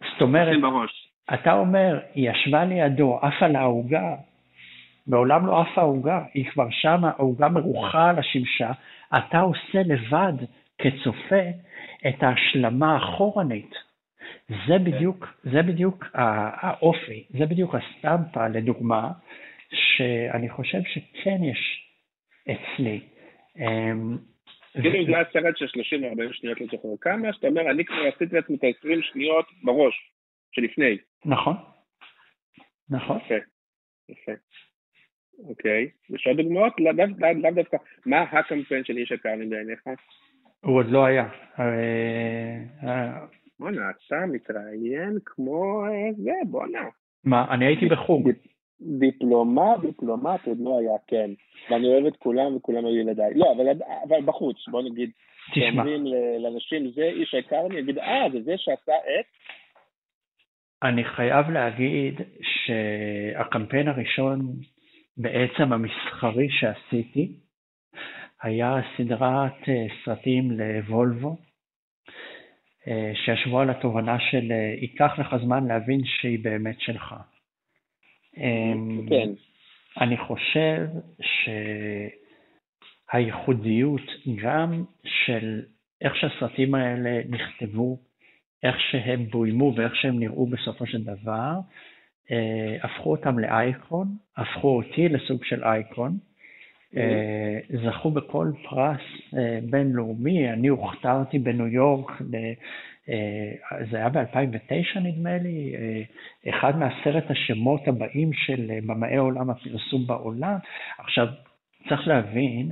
זאת 0.00 0.22
אומרת, 0.22 0.60
בראש. 0.60 1.09
אתה 1.34 1.52
אומר, 1.52 2.00
היא 2.14 2.30
ישבה 2.30 2.64
לידו, 2.64 3.18
עפה 3.22 3.46
לה 3.46 3.60
העוגה, 3.60 4.14
מעולם 5.06 5.46
לא 5.46 5.60
עפה 5.60 5.80
העוגה, 5.80 6.24
היא 6.34 6.50
כבר 6.50 6.66
שמה, 6.70 7.10
העוגה 7.18 7.48
מרוחה 7.48 8.10
על 8.10 8.18
השמשה, 8.18 8.70
אתה 9.18 9.40
עושה 9.40 9.82
לבד, 9.84 10.32
כצופה, 10.78 11.42
את 12.08 12.22
ההשלמה 12.22 12.94
האחורנית. 12.94 13.74
זה 14.68 14.78
בדיוק, 14.78 15.26
זה 15.42 15.62
בדיוק 15.62 16.04
האופי, 16.14 17.24
זה 17.38 17.46
בדיוק 17.46 17.74
הסטמפה, 17.74 18.48
לדוגמה, 18.48 19.10
שאני 19.70 20.48
חושב 20.48 20.78
שכן 20.82 21.44
יש 21.44 21.90
אצלי. 22.42 23.00
אמ, 23.58 24.16
כאילו 24.72 25.04
זה 25.04 25.16
היה 25.16 25.24
סרט 25.32 25.56
של 25.56 25.66
30 25.66 26.04
או 26.04 26.08
40 26.08 26.32
שניות 26.32 26.58
זוכר 26.58 26.88
כמה, 27.00 27.32
שאתה 27.32 27.46
אומר, 27.46 27.70
אני 27.70 27.84
כבר 27.84 28.06
עשיתי 28.14 28.36
לעצמי 28.36 28.56
את 28.56 28.64
ה-20 28.64 29.02
שניות 29.02 29.46
בראש, 29.62 29.94
שלפני. 30.52 30.96
נכון, 31.24 31.54
נכון. 32.90 33.18
יפה. 33.18 33.34
יפה. 34.08 34.32
אוקיי. 35.48 35.88
יש 36.10 36.26
עוד 36.26 36.36
דוגמאות? 36.36 36.72
לאו 36.80 36.92
דו- 36.92 37.14
לאו- 37.18 37.38
לאו 37.42 37.50
דווקא. 37.54 37.76
מה 38.06 38.20
הקמפיין 38.22 38.84
של 38.84 38.96
איש 38.96 39.10
יקר 39.10 39.34
לי 39.34 39.46
בעיניך? 39.46 39.80
הוא 40.64 40.76
עוד 40.78 40.86
לא 40.90 41.04
היה. 41.04 41.28
אה, 41.58 41.64
אה, 42.88 43.26
בואנה, 43.60 43.80
אתה 43.90 44.26
מתראיין 44.26 45.18
כמו 45.26 45.84
אה, 45.86 46.12
זה, 46.16 46.32
בואנה. 46.46 46.88
מה, 47.24 47.54
אני 47.54 47.66
הייתי 47.66 47.86
בחוג. 47.86 48.30
דיפלומט, 48.98 49.80
דיפלומט 49.80 50.46
עוד 50.46 50.58
לא 50.60 50.78
היה, 50.78 50.92
כן. 51.06 51.30
ואני 51.70 51.86
אוהב 51.86 52.06
את 52.06 52.16
כולם 52.16 52.56
וכולם 52.56 52.86
היו 52.86 52.96
ילדיי. 53.00 53.34
לא, 53.34 53.52
אבל, 53.56 53.66
אבל 54.08 54.22
בחוץ, 54.24 54.68
בוא 54.68 54.82
נגיד, 54.82 55.10
תשמע, 55.50 55.84
לאנשים, 56.38 56.90
זה 56.90 57.02
איש 57.04 57.34
היקר 57.34 57.66
לי, 57.68 57.78
יגיד, 57.78 57.98
אה, 57.98 58.26
זה 58.32 58.42
זה 58.42 58.52
שעשה 58.56 58.92
את... 58.92 59.26
אני 60.82 61.04
חייב 61.04 61.50
להגיד 61.50 62.20
שהקמפיין 62.42 63.88
הראשון 63.88 64.40
בעצם 65.16 65.72
המסחרי 65.72 66.48
שעשיתי 66.50 67.36
היה 68.42 68.74
סדרת 68.96 69.68
אה, 69.68 69.86
סרטים 70.04 70.50
לוולבו, 70.50 71.36
אה, 72.88 73.12
שישבו 73.14 73.60
על 73.60 73.70
התובנה 73.70 74.16
של 74.30 74.52
אה, 74.52 74.74
ייקח 74.80 75.18
לך 75.18 75.36
זמן 75.44 75.66
להבין 75.66 76.00
שהיא 76.04 76.44
באמת 76.44 76.80
שלך. 76.80 77.14
אמ, 78.36 79.06
כן. 79.08 79.30
אני 80.00 80.16
חושב 80.16 80.86
שהייחודיות 83.12 84.02
גם 84.42 84.84
של 85.04 85.62
איך 86.00 86.16
שהסרטים 86.16 86.74
האלה 86.74 87.20
נכתבו, 87.28 87.98
איך 88.62 88.80
שהם 88.80 89.26
בוימו 89.30 89.72
ואיך 89.76 89.96
שהם 89.96 90.18
נראו 90.18 90.46
בסופו 90.46 90.86
של 90.86 91.04
דבר, 91.04 91.52
אה, 92.30 92.76
הפכו 92.82 93.10
אותם 93.10 93.38
לאייקון, 93.38 94.08
הפכו 94.36 94.76
אותי 94.76 95.08
לסוג 95.08 95.44
של 95.44 95.64
אייקון, 95.64 96.18
אה, 96.96 97.58
זכו 97.84 98.10
בכל 98.10 98.50
פרס 98.70 99.00
אה, 99.38 99.58
בינלאומי, 99.70 100.50
אני 100.52 100.68
הוכתרתי 100.68 101.38
בניו 101.38 101.66
יורק, 101.66 102.20
ל- 102.20 102.52
אה, 103.08 103.52
זה 103.90 103.96
היה 103.96 104.08
ב-2009 104.08 104.98
נדמה 105.00 105.38
לי, 105.38 105.74
אה, 105.76 106.02
אחד 106.50 106.78
מעשרת 106.78 107.30
השמות 107.30 107.88
הבאים 107.88 108.32
של 108.32 108.70
אה, 108.70 108.78
במאי 108.86 109.16
עולם 109.16 109.50
הפרסום 109.50 110.06
בעולם. 110.06 110.56
עכשיו, 110.98 111.26
צריך 111.88 112.08
להבין 112.08 112.70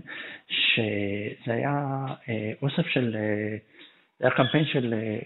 שזה 0.48 1.52
היה 1.52 2.04
אה, 2.28 2.52
אוסף 2.62 2.86
של, 2.86 3.16
אה, 3.16 3.56
זה 4.18 4.26
היה 4.26 4.36
קמפיין 4.36 4.64
של 4.64 4.94
אה, 4.94 5.18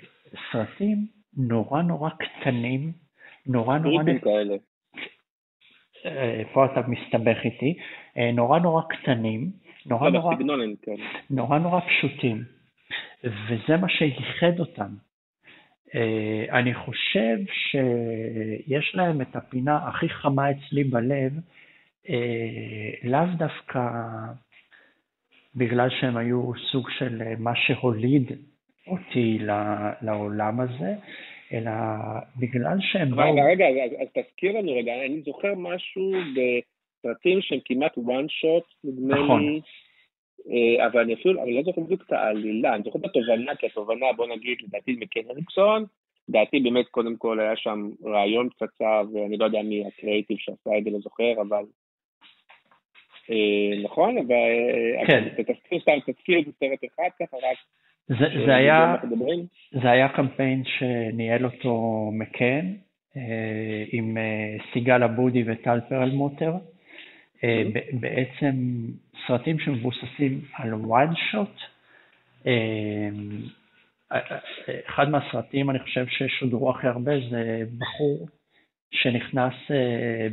סרטים 0.53 1.07
נורא 1.37 1.83
נורא 1.83 2.11
קטנים, 2.11 2.93
נורא 3.47 3.79
נורא, 3.79 4.03
כאלה. 4.23 4.55
אה, 6.07 6.43
פה 6.53 6.65
אתה 6.65 6.81
מסתבך 6.89 7.39
איתי, 7.45 7.79
אה, 8.17 8.33
נורא 8.33 8.59
נורא 8.59 8.83
קטנים, 8.83 9.51
נורא 9.87 10.09
לא, 10.09 10.19
נורא, 10.19 10.35
כאלה. 10.83 11.05
נורא 11.31 11.59
נורא 11.59 11.81
פשוטים, 11.81 12.45
וזה 13.25 13.77
מה 13.77 13.89
שייחד 13.89 14.61
אותם. 14.61 14.95
אה, 15.95 16.59
אני 16.59 16.75
חושב 16.75 17.39
שיש 17.53 18.95
להם 18.95 19.21
את 19.21 19.37
הפינה 19.37 19.89
הכי 19.89 20.09
חמה 20.09 20.51
אצלי 20.51 20.85
בלב, 20.85 21.33
לאו 23.05 23.27
דווקא 23.37 23.81
בגלל 25.55 25.91
שהם 25.91 26.17
היו 26.17 26.53
סוג 26.71 26.91
של 26.91 27.23
מה 27.39 27.57
שהוליד 27.57 28.33
אותי 28.87 29.39
לעולם 30.03 30.61
הזה, 30.61 30.95
אלא 31.53 31.71
בגלל 32.37 32.77
שהם 32.81 33.11
באו... 33.11 33.35
רגע, 33.35 33.43
רגע, 33.45 33.85
אז, 33.85 33.91
אז 33.93 34.09
תזכיר 34.09 34.59
לנו 34.59 34.75
רגע, 34.77 34.93
אני 35.07 35.23
זוכר 35.23 35.55
משהו 35.57 36.13
בסרטים 36.35 37.43
שהם 37.43 37.59
כמעט 37.65 37.97
one 37.97 38.29
shot, 38.29 38.75
נדמה 38.85 39.25
נכון. 39.25 39.43
לי, 39.43 39.61
אה, 40.51 40.87
אבל 40.87 41.01
אני 41.01 41.15
אפילו, 41.15 41.43
אני 41.43 41.55
לא 41.55 41.63
זוכר 41.63 41.81
בדיוק 41.81 42.03
את 42.07 42.13
העלילה, 42.13 42.75
אני 42.75 42.83
זוכר 42.83 42.99
את 42.99 43.05
התובנה, 43.05 43.57
כי 43.57 43.67
התובנה, 43.67 44.13
בוא 44.17 44.27
נגיד, 44.27 44.59
לדעתי 44.63 44.97
מקן 45.01 45.21
הריקסון, 45.31 45.85
לדעתי 46.29 46.61
באמת 46.61 46.89
קודם 46.89 47.17
כל 47.17 47.41
היה 47.41 47.57
שם 47.57 47.91
רעיון 48.05 48.49
פצצה, 48.49 49.01
ואני 49.15 49.37
לא 49.37 49.45
יודע 49.45 49.63
מי 49.63 49.87
הקריאיטיב 49.87 50.37
שעשה 50.39 50.79
את 50.79 50.85
זה, 50.85 50.91
לא 50.91 50.99
זוכר, 50.99 51.33
אבל... 51.41 51.65
אה, 53.31 53.83
נכון? 53.85 54.19
אבל... 54.19 54.35
אה, 54.35 55.07
כן. 55.07 55.25
אז 55.25 55.47
תזכיר 55.47 55.81
סתם, 55.81 56.13
תזכיר 56.13 56.39
את 56.39 56.45
סרט 56.61 56.93
אחד 56.95 57.09
ככה, 57.19 57.37
רק... 57.37 57.59
זה, 58.09 58.27
זה 58.47 58.55
היה... 58.55 58.97
זה 59.83 59.91
היה 59.91 60.09
קמפיין 60.09 60.63
שניהל 60.65 61.45
אותו 61.45 62.11
מקן, 62.13 62.73
אה, 63.17 63.85
עם 63.93 64.17
אה, 64.19 64.57
סיגל 64.73 65.03
אבודי 65.03 65.45
וטל 65.47 65.81
פרלמוטר. 65.89 66.53
אה. 67.45 67.63
ב- 67.75 68.01
בעצם 68.01 68.55
סרטים 69.27 69.59
שמבוססים 69.59 70.41
על 70.55 70.73
shot. 71.33 71.63
אה, 72.47 73.09
אחד 74.89 75.09
מהסרטים, 75.09 75.71
אני 75.71 75.79
חושב, 75.79 76.07
ששודרו 76.09 76.71
הכי 76.71 76.87
הרבה 76.87 77.13
זה 77.31 77.63
בחור 77.79 78.29
שנכנס 78.91 79.55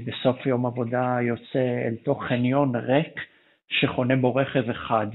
בסוף 0.06 0.46
יום 0.46 0.66
עבודה, 0.66 1.18
יוצא 1.22 1.84
אל 1.88 1.96
תוך 2.04 2.24
חניון 2.24 2.76
ריק 2.76 3.20
שחונה 3.70 4.16
בו 4.16 4.36
רכב 4.36 4.70
אחד. 4.70 5.08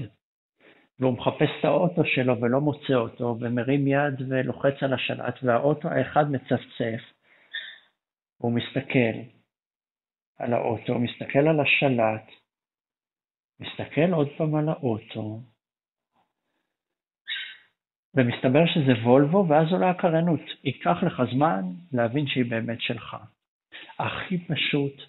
והוא 0.99 1.13
מחפש 1.13 1.49
את 1.59 1.65
האוטו 1.65 2.05
שלו 2.05 2.41
ולא 2.41 2.61
מוצא 2.61 2.93
אותו, 2.93 3.37
ומרים 3.39 3.87
יד 3.87 4.21
ולוחץ 4.29 4.83
על 4.83 4.93
השלט, 4.93 5.35
והאוטו 5.43 5.89
האחד 5.89 6.31
מצפצף. 6.31 7.01
הוא 8.37 8.51
מסתכל 8.51 9.19
על 10.37 10.53
האוטו, 10.53 10.99
מסתכל 10.99 11.47
על 11.47 11.59
השלט, 11.59 12.31
מסתכל 13.59 14.13
עוד 14.13 14.27
פעם 14.37 14.55
על 14.55 14.69
האוטו, 14.69 15.41
ומסתבר 18.13 18.65
שזה 18.73 18.91
וולבו, 19.03 19.45
ואז 19.49 19.71
עולה 19.71 19.89
הקריינות. 19.89 20.39
ייקח 20.63 20.97
לך 21.03 21.21
זמן 21.33 21.61
להבין 21.91 22.27
שהיא 22.27 22.45
באמת 22.49 22.81
שלך. 22.81 23.17
הכי 23.99 24.37
פשוט, 24.37 25.01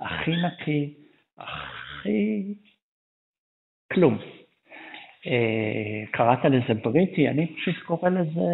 הכי 0.00 0.30
נקי, 0.30 0.94
הכי... 1.38 2.54
כלום. 3.92 4.18
אה, 5.26 6.06
קראת 6.10 6.44
לזה 6.44 6.80
בריטי, 6.82 7.28
אני 7.28 7.46
פשוט 7.46 7.74
קורא 7.86 8.10
לזה 8.10 8.50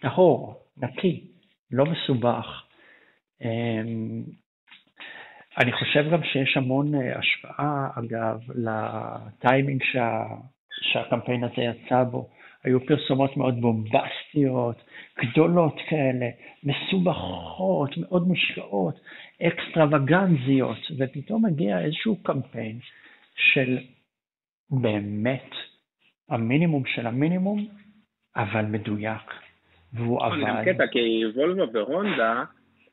טהור, 0.00 0.54
נקי, 0.76 1.24
לא 1.70 1.84
מסובך. 1.86 2.62
אה, 3.42 3.80
אני 5.58 5.72
חושב 5.72 6.10
גם 6.12 6.22
שיש 6.24 6.56
המון 6.56 6.94
אה, 6.94 7.18
השפעה, 7.18 7.88
אגב, 7.94 8.40
לטיימינג 8.54 9.82
שה, 9.92 10.24
שהקמפיין 10.82 11.44
הזה 11.44 11.62
יצא 11.62 12.04
בו. 12.04 12.28
היו 12.64 12.86
פרסומות 12.86 13.36
מאוד 13.36 13.60
בומבסטיות, 13.60 14.76
גדולות 15.18 15.76
כאלה, 15.88 16.26
מסובכות, 16.64 17.96
מאוד 17.96 18.28
מושקעות, 18.28 19.00
אקסטרווגנזיות, 19.42 20.78
ופתאום 20.98 21.46
מגיע 21.46 21.80
איזשהו 21.80 22.16
קמפיין 22.22 22.78
של 23.36 23.78
באמת 24.70 25.50
המינימום 26.30 26.82
של 26.86 27.06
המינימום, 27.06 27.66
אבל 28.36 28.64
מדויק. 28.64 29.22
והוא 29.92 30.24
עבד. 30.24 30.36
גם 30.46 30.64
קטע, 30.64 30.86
כי 30.86 31.22
וולבו 31.34 31.72
והונדה, 31.72 32.44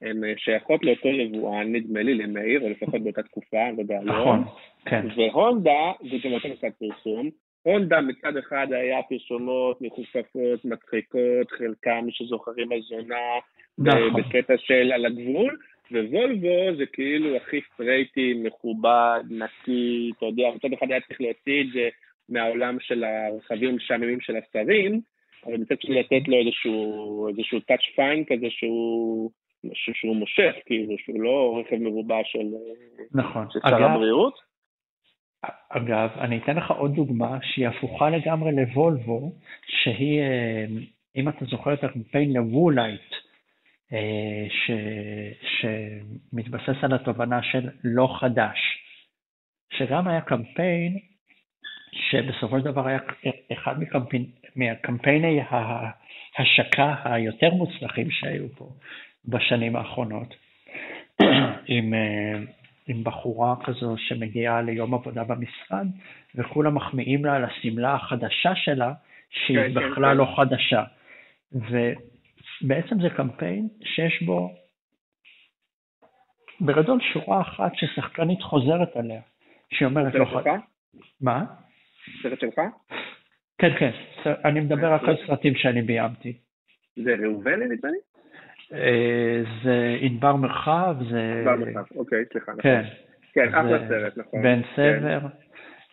הן 0.01 0.21
שייכות 0.37 0.83
לאותו 0.83 1.07
יבואן, 1.07 1.75
נדמה 1.75 2.01
לי, 2.01 2.13
למאיר, 2.13 2.61
או 2.61 2.69
לפחות 2.69 3.03
באותה 3.03 3.23
תקופה, 3.23 3.57
ובהיום. 3.77 4.09
נכון, 4.09 4.43
כן. 4.85 5.05
והונדה, 5.15 5.91
זה 6.01 6.17
גם 6.23 6.33
אותו 6.33 6.47
משחק 6.49 6.71
פרסום, 6.79 7.29
הונדה 7.63 8.01
מצד 8.01 8.37
אחד 8.37 8.67
היה 8.71 8.97
פרסומות 9.09 9.81
מחופפות, 9.81 10.65
מצחיקות, 10.65 11.51
חלקם, 11.51 12.01
מי 12.05 12.11
שזוכרים, 12.11 12.69
הזונה, 12.71 13.15
נכון. 13.77 14.13
בקטע 14.13 14.53
של 14.57 14.91
על 14.91 15.05
הגבול, 15.05 15.57
ווולבו 15.91 16.75
זה 16.77 16.85
כאילו 16.85 17.35
הכי 17.35 17.61
סטרייטי, 17.73 18.33
מכובד, 18.43 19.21
נקי, 19.29 20.11
אתה 20.17 20.25
יודע, 20.25 20.43
מצד 20.55 20.73
אחד 20.73 20.91
היה 20.91 21.01
צריך 21.01 21.21
להוציא 21.21 21.61
את 21.61 21.67
זה 21.73 21.89
מהעולם 22.29 22.77
של 22.79 23.03
הרכבים 23.03 23.69
המשעממים 23.69 24.21
של 24.21 24.35
השרים, 24.35 25.01
אבל 25.45 25.57
מצד 25.57 25.81
שני 25.81 25.99
לתת 25.99 26.27
לו 26.27 26.37
איזשהו, 26.37 27.27
איזשהו 27.27 27.57
touch 27.57 27.97
fine 27.97 28.33
כזה 28.33 28.47
שהוא, 28.49 29.31
שהוא 29.73 30.15
מושך, 30.15 30.55
כאילו, 30.65 30.95
שהוא 30.97 31.21
לא 31.21 31.59
רכב 31.59 31.75
מרובע 31.75 32.19
של, 32.23 32.47
נכון. 33.13 33.45
של 33.51 33.59
שר 33.69 33.83
הבריאות. 33.83 34.51
אגב, 35.69 36.09
אני 36.19 36.37
אתן 36.37 36.55
לך 36.55 36.71
עוד 36.71 36.95
דוגמה 36.95 37.37
שהיא 37.41 37.67
הפוכה 37.67 38.09
לגמרי 38.09 38.51
לוולבו, 38.51 39.31
שהיא, 39.67 40.19
אה, 40.19 40.65
אם 41.15 41.29
אתה 41.29 41.45
זוכר 41.45 41.73
את 41.73 41.83
הקמפיין 41.83 42.33
לוולייט, 42.33 43.11
ש, 44.49 44.71
שמתבסס 45.59 46.83
על 46.83 46.93
התובנה 46.93 47.43
של 47.43 47.69
לא 47.83 48.15
חדש, 48.19 48.57
שגם 49.73 50.07
היה 50.07 50.21
קמפיין 50.21 50.97
שבסופו 51.91 52.59
של 52.59 52.65
דבר 52.65 52.87
היה 52.87 52.99
אחד 53.53 53.79
מקמפיין, 53.79 54.25
מהקמפייני 54.55 55.41
ההשקה 55.49 56.95
היותר 57.03 57.49
מוצלחים 57.49 58.11
שהיו 58.11 58.49
פה 58.55 58.69
בשנים 59.25 59.75
האחרונות, 59.75 60.35
עם, 61.67 61.93
אה, 61.93 62.39
עם 62.87 63.03
בחורה 63.03 63.55
כזו 63.63 63.95
שמגיעה 63.97 64.61
ליום 64.61 64.93
עבודה 64.93 65.23
במשרד, 65.23 65.87
וכולם 66.35 66.75
מחמיאים 66.75 67.25
לה 67.25 67.35
על 67.35 67.45
השמלה 67.45 67.93
החדשה 67.93 68.55
שלה, 68.55 68.93
שהיא 69.29 69.57
כן, 69.57 69.73
כן 69.73 69.73
בכלל 69.73 70.11
כן. 70.11 70.17
לא 70.17 70.35
חדשה. 70.35 70.83
ובעצם 72.63 73.01
זה 73.01 73.09
קמפיין 73.09 73.67
שיש 73.83 74.23
בו 74.23 74.49
בגדול 76.61 76.99
שורה 77.13 77.41
אחת 77.41 77.71
ששחקנית 77.75 78.41
חוזרת 78.41 78.95
עליה, 78.95 79.21
שהיא 79.69 79.85
אומרת 79.85 80.15
לא 80.15 80.25
חדשה. 80.25 80.55
מה? 81.21 81.45
סרט 82.23 82.39
שלך? 82.39 82.61
כן, 83.57 83.69
כן, 83.79 83.91
אני 84.45 84.59
מדבר 84.59 84.93
רק 84.93 85.03
על 85.03 85.15
סרטים 85.27 85.55
שאני 85.55 85.81
ביימתי. 85.81 86.37
זה 86.95 87.15
ראובני 87.23 87.65
נדמה 87.65 87.91
לי? 87.91 87.97
אה, 88.73 89.43
זה 89.63 89.97
ענבר 90.01 90.35
מרחב, 90.35 90.95
זה... 91.09 91.33
ענבר 91.37 91.55
מרחב, 91.55 91.95
אוקיי, 91.95 92.25
סליחה. 92.33 92.51
נכון. 92.51 92.61
כן. 92.61 92.83
כן, 93.33 93.47
אחלה 93.47 93.87
סרט, 93.87 94.17
נכון. 94.17 94.41
בן 94.41 94.61
סבר, 94.75 95.19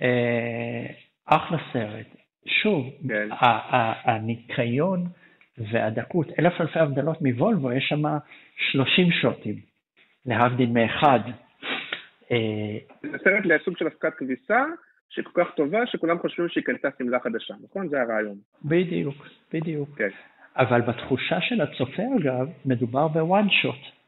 אה, 0.03 0.87
אחלה 1.27 1.59
סרט. 1.73 2.07
שוב, 2.47 2.87
כן. 3.09 3.29
הניקיון 4.05 5.05
והדקות, 5.71 6.27
אלף 6.39 6.61
אלפי 6.61 6.79
הבדלות 6.79 7.23
מוולבו, 7.23 7.73
יש 7.73 7.85
שם 7.89 8.03
30 8.73 9.11
שוטים, 9.11 9.55
להבדיל 10.27 10.71
מאחד. 10.71 11.21
אה, 12.31 12.79
זה 13.03 13.19
סרט 13.25 13.45
לסוג 13.45 13.77
של 13.77 13.87
הפקת 13.87 14.15
כביסה, 14.15 14.65
שהיא 15.09 15.25
כל 15.25 15.45
כך 15.45 15.51
טובה, 15.55 15.87
שכולם 15.87 16.19
חושבים 16.19 16.49
שהיא 16.49 16.65
קנתה 16.65 16.89
שמלה 16.99 17.21
חדשה, 17.21 17.55
נכון? 17.65 17.89
זה 17.89 18.03
הרעיון. 18.03 18.37
בדיוק, 18.65 19.27
בדיוק. 19.53 19.89
כן. 19.99 20.09
אבל 20.57 20.81
בתחושה 20.81 21.41
של 21.41 21.61
הצופה, 21.61 22.03
אגב, 22.21 22.49
מדובר 22.67 23.09
בוואן 23.09 23.51
שוט. 23.51 23.99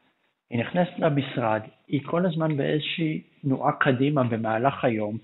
היא 0.49 0.59
נכנסת 0.59 0.99
למשרד, 0.99 1.61
היא 1.87 2.01
כל 2.05 2.25
הזמן 2.25 2.57
באיזושהי 2.57 3.21
תנועה 3.41 3.71
קדימה 3.71 4.23
במהלך 4.23 4.83
היום, 4.85 5.17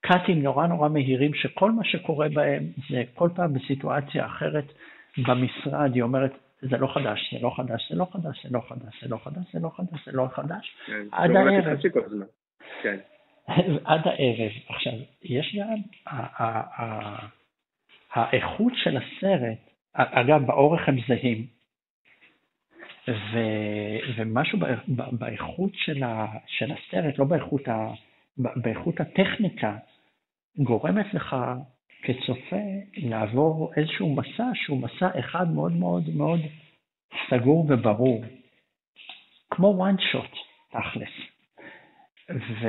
קאטים 0.00 0.42
נורא 0.42 0.66
נורא 0.66 0.88
מהירים 0.88 1.34
שכל 1.34 1.70
מה 1.70 1.84
שקורה 1.84 2.28
בהם 2.28 2.62
זה 2.90 3.02
כל 3.14 3.28
פעם 3.34 3.54
בסיטואציה 3.54 4.26
אחרת 4.26 4.64
במשרד, 5.18 5.94
היא 5.94 6.02
אומרת, 6.02 6.32
זה 6.62 6.76
לא 6.76 6.86
חדש, 6.86 7.34
זה 7.34 7.40
לא 7.42 7.50
חדש, 7.56 7.88
זה 7.90 7.96
לא 7.96 8.06
חדש, 8.12 8.46
זה 8.46 8.50
לא 8.50 8.60
חדש, 8.68 8.94
זה 9.02 9.08
לא 9.08 9.18
חדש, 9.18 9.52
זה 9.54 9.60
לא 9.60 9.70
חדש, 9.76 10.04
זה 10.06 10.12
לא 10.12 10.28
חדש, 10.34 10.76
כן, 10.86 11.06
עד 11.12 11.30
הערב. 11.36 11.80
כן. 12.82 12.98
עד 13.84 14.00
הערב. 14.04 14.52
עכשיו, 14.68 14.92
יש 15.22 15.56
גם 15.58 15.78
האיכות 18.12 18.72
של 18.76 18.96
הסרט, 18.96 19.58
אגב, 19.94 20.46
באורך 20.46 20.88
הם 20.88 20.96
זהים, 21.08 21.46
ו, 23.08 23.38
ומשהו 24.16 24.58
באיכות 25.12 25.70
של, 25.74 26.02
ה, 26.02 26.26
של 26.46 26.72
הסרט, 26.72 27.18
לא 27.18 27.24
באיכות, 27.24 27.68
ה, 27.68 27.90
באיכות 28.38 29.00
הטכניקה, 29.00 29.76
גורמת 30.58 31.14
לך 31.14 31.36
כצופה 32.04 32.56
לעבור 32.96 33.72
איזשהו 33.76 34.16
מסע 34.16 34.50
שהוא 34.54 34.82
מסע 34.82 35.18
אחד 35.18 35.54
מאוד 35.54 35.72
מאוד 35.72 36.10
מאוד 36.16 36.40
סגור 37.30 37.66
וברור, 37.68 38.24
כמו 39.50 39.86
one 39.86 40.00
shot, 40.00 40.36
תכלס. 40.70 41.34
ו... 42.30 42.68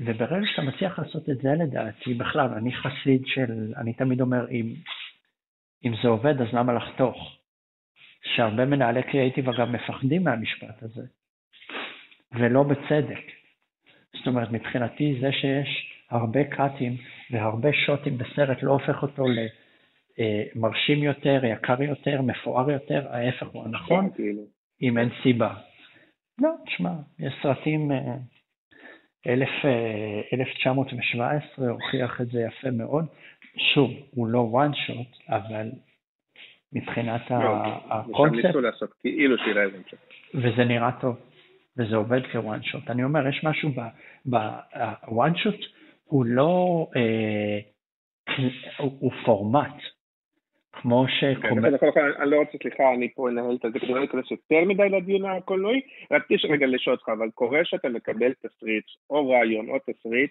וברגע 0.00 0.46
שאתה 0.50 0.62
מצליח 0.62 0.98
לעשות 0.98 1.30
את 1.30 1.38
זה 1.38 1.48
לדעתי, 1.58 2.14
בכלל, 2.14 2.48
אני 2.56 2.72
חסיד 2.72 3.22
של, 3.26 3.74
אני 3.76 3.92
תמיד 3.92 4.20
אומר, 4.20 4.50
אם, 4.50 4.74
אם 5.84 5.92
זה 6.02 6.08
עובד 6.08 6.40
אז 6.40 6.46
למה 6.52 6.72
לחתוך? 6.72 7.36
שהרבה 8.22 8.64
מנהלי 8.64 9.02
קריאיטיב 9.02 9.48
אגב 9.48 9.68
מפחדים 9.68 10.24
מהמשפט 10.24 10.82
הזה, 10.82 11.02
ולא 12.32 12.62
בצדק. 12.62 13.24
זאת 14.16 14.26
אומרת, 14.26 14.52
מבחינתי 14.52 15.18
זה 15.20 15.32
שיש 15.32 15.92
הרבה 16.10 16.44
קאטים 16.44 16.96
והרבה 17.30 17.72
שוטים 17.72 18.18
בסרט 18.18 18.62
לא 18.62 18.72
הופך 18.72 19.02
אותו 19.02 19.24
למרשים 20.18 21.02
יותר, 21.02 21.44
יקר 21.44 21.82
יותר, 21.82 22.22
מפואר 22.22 22.70
יותר, 22.70 23.06
ההפך 23.10 23.46
הוא 23.46 23.64
הנכון, 23.64 24.10
כאילו. 24.14 24.42
אם 24.82 24.98
אין 24.98 25.08
סיבה. 25.22 25.54
לא, 26.40 26.50
תשמע, 26.66 26.92
יש 27.18 27.34
סרטים... 27.42 27.92
אה, 27.92 28.16
1917 29.26 31.66
אה, 31.66 31.70
הוכיח 31.70 32.20
את 32.20 32.26
זה 32.26 32.40
יפה 32.40 32.70
מאוד. 32.70 33.04
שוב, 33.74 33.90
הוא 34.10 34.28
לא 34.28 34.50
one 34.52 34.74
shot, 34.74 35.34
אבל 35.34 35.70
מבחינת 36.72 37.30
לא, 37.30 37.62
הקונספט... 37.90 38.44
ניסו 38.44 38.60
לעשות 38.60 38.92
כאילו 39.00 39.36
one 39.36 39.90
shot. 39.90 39.96
וזה 40.34 40.64
נראה 40.64 40.90
טוב, 41.00 41.16
וזה 41.76 41.96
עובד 41.96 42.20
כ-one 42.32 42.64
shot. 42.64 42.90
אני 42.90 43.04
אומר, 43.04 43.28
יש 43.28 43.44
משהו 43.44 43.70
ב-one 44.26 45.36
shot, 45.36 45.64
הוא 46.10 46.24
לא... 46.26 46.86
אה, 46.96 47.58
הוא 48.78 49.12
פורמט. 49.24 49.74
כמו 50.72 51.04
שקומט... 51.08 51.64
אני 52.20 52.30
לא 52.30 52.36
רוצה, 52.36 52.58
סליחה, 52.62 52.94
אני 52.94 53.14
פה 53.14 53.28
אנהל 53.28 53.54
את 53.54 53.72
זה 53.72 53.80
כדי 53.80 53.92
לא 53.92 53.98
להיכנס 53.98 54.30
יותר 54.30 54.64
מדי 54.66 54.88
לדיון 54.88 55.24
הקולנועי, 55.24 55.80
רציתי 56.10 56.46
רגע 56.46 56.66
לשאול 56.66 56.96
אותך, 56.96 57.08
אבל 57.08 57.30
קורה 57.30 57.64
שאתה 57.64 57.88
מקבל 57.88 58.32
תסריט, 58.32 58.84
או 59.10 59.30
רעיון 59.30 59.68
או 59.68 59.78
תסריט, 59.78 60.30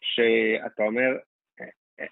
שאתה 0.00 0.82
אומר, 0.82 1.16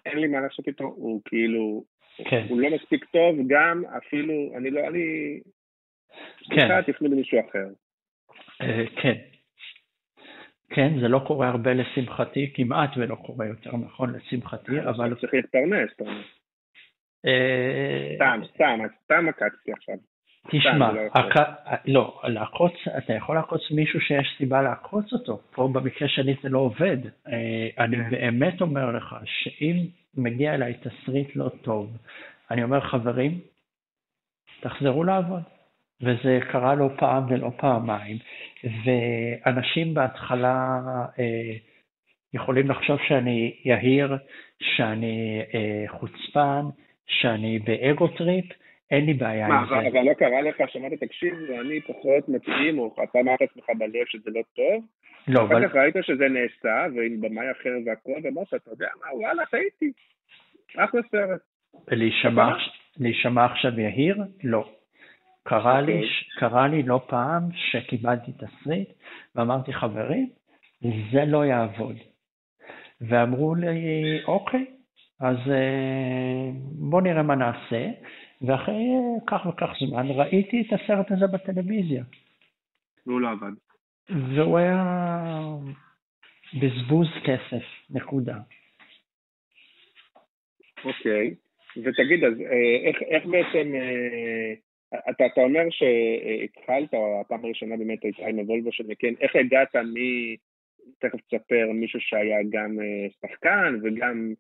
אין 0.07 0.19
לי 0.19 0.27
מה 0.27 0.41
לעשות 0.41 0.69
איתו, 0.69 0.85
הוא 0.85 1.21
כאילו, 1.25 1.85
כן. 2.25 2.47
הוא 2.49 2.61
לא 2.61 2.71
מספיק 2.71 3.05
טוב, 3.05 3.37
גם 3.47 3.83
אפילו, 3.99 4.35
אני 4.57 4.71
לא, 4.71 4.81
אני... 4.89 5.39
כן. 6.51 6.61
סליחה, 6.61 6.83
תפנו 6.83 7.09
למישהו 7.09 7.41
אחר. 7.41 7.67
אה, 8.61 8.85
כן. 9.03 9.34
כן, 10.71 11.01
זה 11.01 11.09
לא 11.09 11.19
קורה 11.27 11.49
הרבה 11.49 11.75
לשמחתי, 11.75 12.53
כמעט 12.55 12.91
ולא 12.97 13.15
קורה 13.15 13.47
יותר 13.47 13.77
נכון 13.77 14.15
לשמחתי, 14.15 14.81
אבל... 14.81 15.15
צריך 15.15 15.35
להתפרנס, 15.35 15.91
אתה 15.97 16.05
אומר. 16.05 16.23
אה, 17.27 18.13
סתם, 18.15 18.41
סתם, 18.55 18.79
סתם 19.05 19.29
עקצתי 19.29 19.73
עכשיו. 19.73 19.95
תשמע, 20.51 20.91
לא, 21.85 22.21
לעקוץ, 22.25 22.73
אתה 22.99 23.13
יכול 23.13 23.37
לעקוץ 23.37 23.61
מישהו 23.71 24.01
שיש 24.01 24.35
סיבה 24.39 24.63
לעקוץ 24.63 25.13
אותו, 25.13 25.41
פה 25.55 25.69
במקרה 25.73 26.09
שלי 26.09 26.35
זה 26.43 26.49
לא 26.49 26.59
עובד. 26.59 26.97
אה, 27.07 27.85
אני 27.85 27.97
כן. 27.97 28.11
באמת 28.11 28.61
אומר 28.61 28.97
לך 28.97 29.17
שאם 29.25 29.77
מגיע 30.15 30.55
אליי 30.55 30.75
תסריט 30.75 31.37
לא 31.37 31.49
טוב, 31.63 31.97
אני 32.51 32.63
אומר 32.63 32.81
חברים, 32.81 33.41
תחזרו 34.61 35.05
לעבוד. 35.05 35.43
וזה 36.05 36.39
קרה 36.53 36.75
לא 36.75 36.89
פעם 36.97 37.23
ולא 37.29 37.51
פעמיים, 37.57 38.17
ואנשים 38.65 39.95
בהתחלה 39.95 40.81
אה, 41.19 41.57
יכולים 42.35 42.71
לחשוב 42.71 42.99
שאני 43.09 43.55
יהיר, 43.65 44.17
שאני 44.61 45.43
אה, 45.55 45.85
חוצפן, 45.89 46.63
שאני 47.07 47.59
ב 47.59 47.71
ego 47.71 48.09
trip, 48.09 48.45
אין 48.91 49.07
לי 49.07 49.15
בעיה 49.15 49.49
מה, 49.49 49.61
עם 49.61 49.67
זה. 49.69 49.89
אבל 49.89 50.03
לא 50.03 50.15
קרה 50.15 50.41
לך, 50.41 50.57
שמעת, 50.69 50.93
תקשיב, 50.93 51.35
אני 51.61 51.81
פחות 51.81 52.29
מתאים, 52.29 52.79
או 52.79 52.95
אתה 53.11 53.21
אמרת 53.21 53.41
לעצמך 53.41 53.65
בלב 53.79 54.05
שזה 54.07 54.31
לא 54.31 54.41
טוב, 54.57 54.85
לא, 55.29 55.45
אחר 55.45 55.57
אבל 55.57 55.69
כך 55.69 55.75
ראית 55.75 55.95
שזה 56.03 56.29
נעשה, 56.29 56.87
ועם 56.97 57.21
במאי 57.21 57.51
אחר 57.51 57.71
והכל, 57.87 58.21
ואמרת, 58.23 58.55
אתה 58.55 58.71
יודע 58.71 58.89
מה, 59.01 59.17
וואלה, 59.17 59.47
טעיתי. 59.47 59.93
אחלה 60.77 61.01
סרט. 61.11 61.41
להישמע 63.01 63.45
עכשיו 63.45 63.81
יהיר? 63.81 64.17
לא. 64.45 64.69
קרה 65.45 65.81
לי, 65.81 65.95
אוקיי. 65.95 66.09
קרה 66.39 66.69
לי 66.69 66.83
לא 66.83 67.01
פעם 67.07 67.43
שקיבלתי 67.53 68.33
תסריט 68.33 68.89
ואמרתי, 69.35 69.73
חברים, 69.73 70.31
זה 70.83 71.25
לא 71.27 71.45
יעבוד. 71.45 71.97
ואמרו 73.01 73.55
לי, 73.55 73.71
אוקיי, 74.25 74.67
אז 75.21 75.37
אה, 75.51 76.51
בוא 76.91 77.03
נראה 77.03 77.23
מה 77.23 77.35
נעשה. 77.35 77.91
ואחרי 78.43 78.85
כך 79.27 79.47
וכך 79.47 79.71
זמן 79.81 80.07
ראיתי 80.11 80.61
את 80.61 80.81
הסרט 80.81 81.11
הזה 81.11 81.27
בטלוויזיה, 81.27 82.05
והוא 83.07 83.21
לא 83.21 83.31
עבד. 83.31 83.53
והוא 84.37 84.59
היה 84.59 84.85
בזבוז 86.61 87.09
כסף, 87.25 87.65
נקודה. 87.91 88.39
אוקיי. 90.85 91.35
ותגיד, 91.77 92.25
אז 92.25 92.41
אה, 92.41 92.89
איך, 92.89 93.03
איך 93.03 93.27
בעצם, 93.27 93.75
אה, 93.75 94.55
אתה, 95.11 95.27
אתה 95.27 95.41
אומר 95.41 95.63
שהתחלת, 95.71 96.95
או 96.95 97.21
הפעם 97.21 97.45
הראשונה 97.45 97.77
באמת 97.77 98.05
הייתה 98.05 98.27
עם 98.27 98.39
הוולבו 98.39 98.73
של 98.73 98.85
מקן, 98.89 99.15
איך 99.21 99.37
הגעת 99.37 99.77
מ... 99.77 99.95
תכף 100.99 101.21
תספר 101.21 101.73
מישהו 101.75 102.01
שהיה 102.01 102.39
גם 102.51 102.77
אה, 102.81 103.07
שחקן 103.21 103.79
וגם 103.83 104.33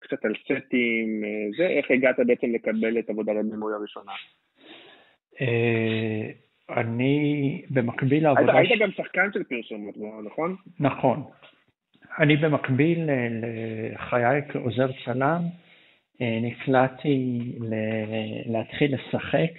קצת 0.00 0.24
על 0.24 0.32
סטים, 0.44 1.24
אה, 1.24 1.50
זה, 1.56 1.66
איך 1.66 1.90
הגעת 1.90 2.16
בעצם 2.26 2.52
לקבל 2.52 2.98
את 2.98 3.10
עבודת 3.10 3.36
הבימוי 3.40 3.74
הראשונה? 3.74 4.12
אה, 5.40 6.30
אני 6.80 7.62
במקביל 7.70 8.24
לעבודה... 8.24 8.58
היית 8.58 8.80
גם 8.80 8.90
שחקן 8.90 9.32
של 9.32 9.44
פרסומות, 9.44 9.94
נכון? 10.24 10.56
נכון. 10.80 11.22
אני 12.18 12.36
במקביל 12.36 13.08
לחיי 13.92 14.40
כעוזר 14.48 14.86
צלם, 15.04 15.42
נקלעתי 16.20 17.38
להתחיל 18.46 18.94
לשחק 18.94 19.50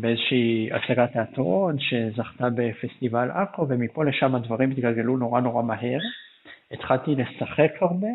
באיזושהי 0.00 0.68
הצגת 0.72 1.12
תיאטרון 1.12 1.76
שזכתה 1.78 2.50
בפסטיבל 2.54 3.30
עכו, 3.30 3.66
ומפה 3.68 4.04
לשם 4.04 4.34
הדברים 4.34 4.70
התגלגלו 4.70 5.16
נורא 5.16 5.40
נורא 5.40 5.62
מהר. 5.62 5.98
התחלתי 6.70 7.14
לשחק 7.14 7.72
הרבה, 7.80 8.08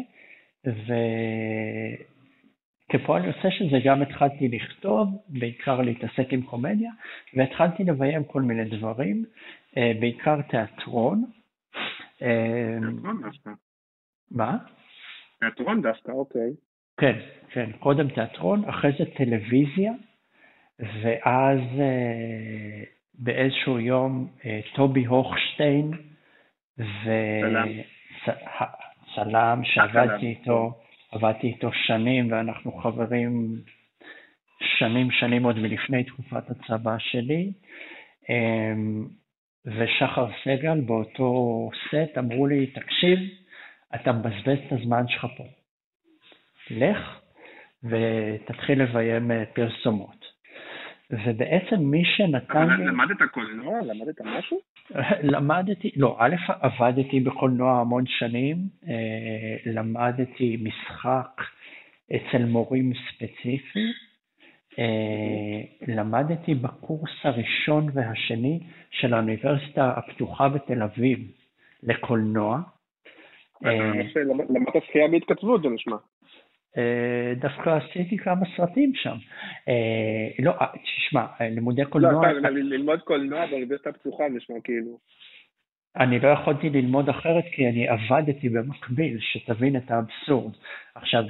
וכפועל 2.90 3.26
יוצא 3.26 3.50
של 3.50 3.70
זה 3.72 3.78
גם 3.86 4.02
התחלתי 4.02 4.48
לכתוב, 4.48 5.08
בעיקר 5.30 5.82
להתעסק 5.82 6.28
עם 6.34 6.42
קומדיה, 6.42 6.92
והתחלתי 7.34 7.84
לביים 7.84 8.24
כל 8.24 8.42
מיני 8.42 8.66
דברים, 8.66 9.26
אה, 9.78 9.92
בעיקר 10.00 10.42
תיאטרון. 10.42 11.26
אה, 12.22 12.78
תיאטרון 12.82 13.22
דווקא. 13.22 13.50
מה? 14.32 14.58
תיאטרון 15.40 15.82
דווקא, 15.82 16.12
אוקיי. 16.12 16.52
כן, 16.98 17.20
כן, 17.50 17.72
קודם 17.80 18.10
תיאטרון, 18.10 18.66
אחרי 18.66 18.92
זה 19.00 19.06
טלוויזיה, 19.18 19.92
ואז 21.02 21.60
אה, 21.80 22.84
באיזשהו 23.14 23.80
יום 23.80 24.28
אה, 24.46 24.60
טובי 24.76 25.06
הוכשטיין, 25.06 25.92
צלם. 26.78 27.70
וצלם 29.14 29.62
שעבדתי. 29.64 30.26
איתו, 30.26 30.80
עבדתי 31.12 31.48
איתו 31.48 31.70
שנים, 31.74 32.32
ואנחנו 32.32 32.72
חברים 32.72 33.56
שנים 34.80 35.12
שנים 35.12 35.44
עוד 35.44 35.60
מלפני 35.60 36.04
תקופת 36.04 36.50
הצבא 36.50 36.96
שלי. 37.00 37.52
אה, 38.30 38.74
ושחר 39.66 40.28
סגל 40.44 40.80
באותו 40.82 41.70
סט 41.88 42.18
אמרו 42.18 42.48
לי, 42.48 42.68
תקשיב, 42.68 43.20
אתה 43.96 44.12
מבזבז 44.12 44.58
את 44.68 44.72
הזמן 44.72 45.08
שלך 45.08 45.28
פה. 45.38 45.44
לך 46.72 47.20
ותתחיל 47.84 48.84
לביים 48.84 49.32
אה, 49.32 49.44
פרסומות. 49.54 50.23
ובעצם 51.26 51.76
מי 51.80 52.06
שנתן 52.06 52.70
לי, 52.70 52.86
למדת 52.86 53.22
קולנוע? 53.32 53.80
למדת 53.82 54.22
משהו? 54.22 54.60
למדתי, 55.24 55.92
לא, 55.96 56.16
א', 56.20 56.36
עבדתי 56.48 57.20
בקולנוע 57.20 57.80
המון 57.80 58.04
שנים, 58.08 58.58
אה, 58.88 59.72
למדתי 59.72 60.58
משחק 60.64 61.42
אצל 62.16 62.46
מורים 62.46 62.92
ספציפיים, 62.94 63.94
אה, 64.80 65.62
למדתי 65.88 66.56
בקורס 66.56 67.12
הראשון 67.24 67.90
והשני 67.94 68.60
של 68.92 69.14
האוניברסיטה 69.14 69.94
הפתוחה 69.98 70.50
בתל 70.50 70.84
אביב 70.84 71.20
לקולנוע. 71.84 72.60
אה, 73.66 73.92
למדת 74.50 74.84
שחייה 74.88 75.08
בהתכתבות, 75.08 75.62
זה 75.62 75.70
נשמע. 75.70 75.96
אה, 76.78 77.34
דווקא 77.36 77.70
עשיתי 77.70 78.18
כמה 78.18 78.46
סרטים 78.58 78.92
שם. 78.96 79.16
אה, 79.68 80.44
לא, 80.44 80.52
אה, 80.62 80.68
תשמע, 80.84 81.26
לימודי 81.40 81.82
לא, 81.82 81.90
קולנוע, 81.90 82.32
אתה 82.32 82.50
ל- 82.50 82.74
ללמוד 82.74 83.02
קולנוע 83.02 83.46
באוניברסיטה 83.46 83.90
הפתוחה 83.90 84.24
נשמע 84.30 84.56
כאילו. 84.64 84.98
אני 85.96 86.20
לא 86.20 86.28
יכולתי 86.28 86.70
ללמוד 86.70 87.10
אחרת 87.10 87.44
כי 87.52 87.68
אני 87.70 87.88
עבדתי 87.88 88.50
במקביל, 88.50 89.18
שתבין 89.22 89.78
את 89.78 89.92
האבסורד. 89.92 90.54
עכשיו, 90.96 91.24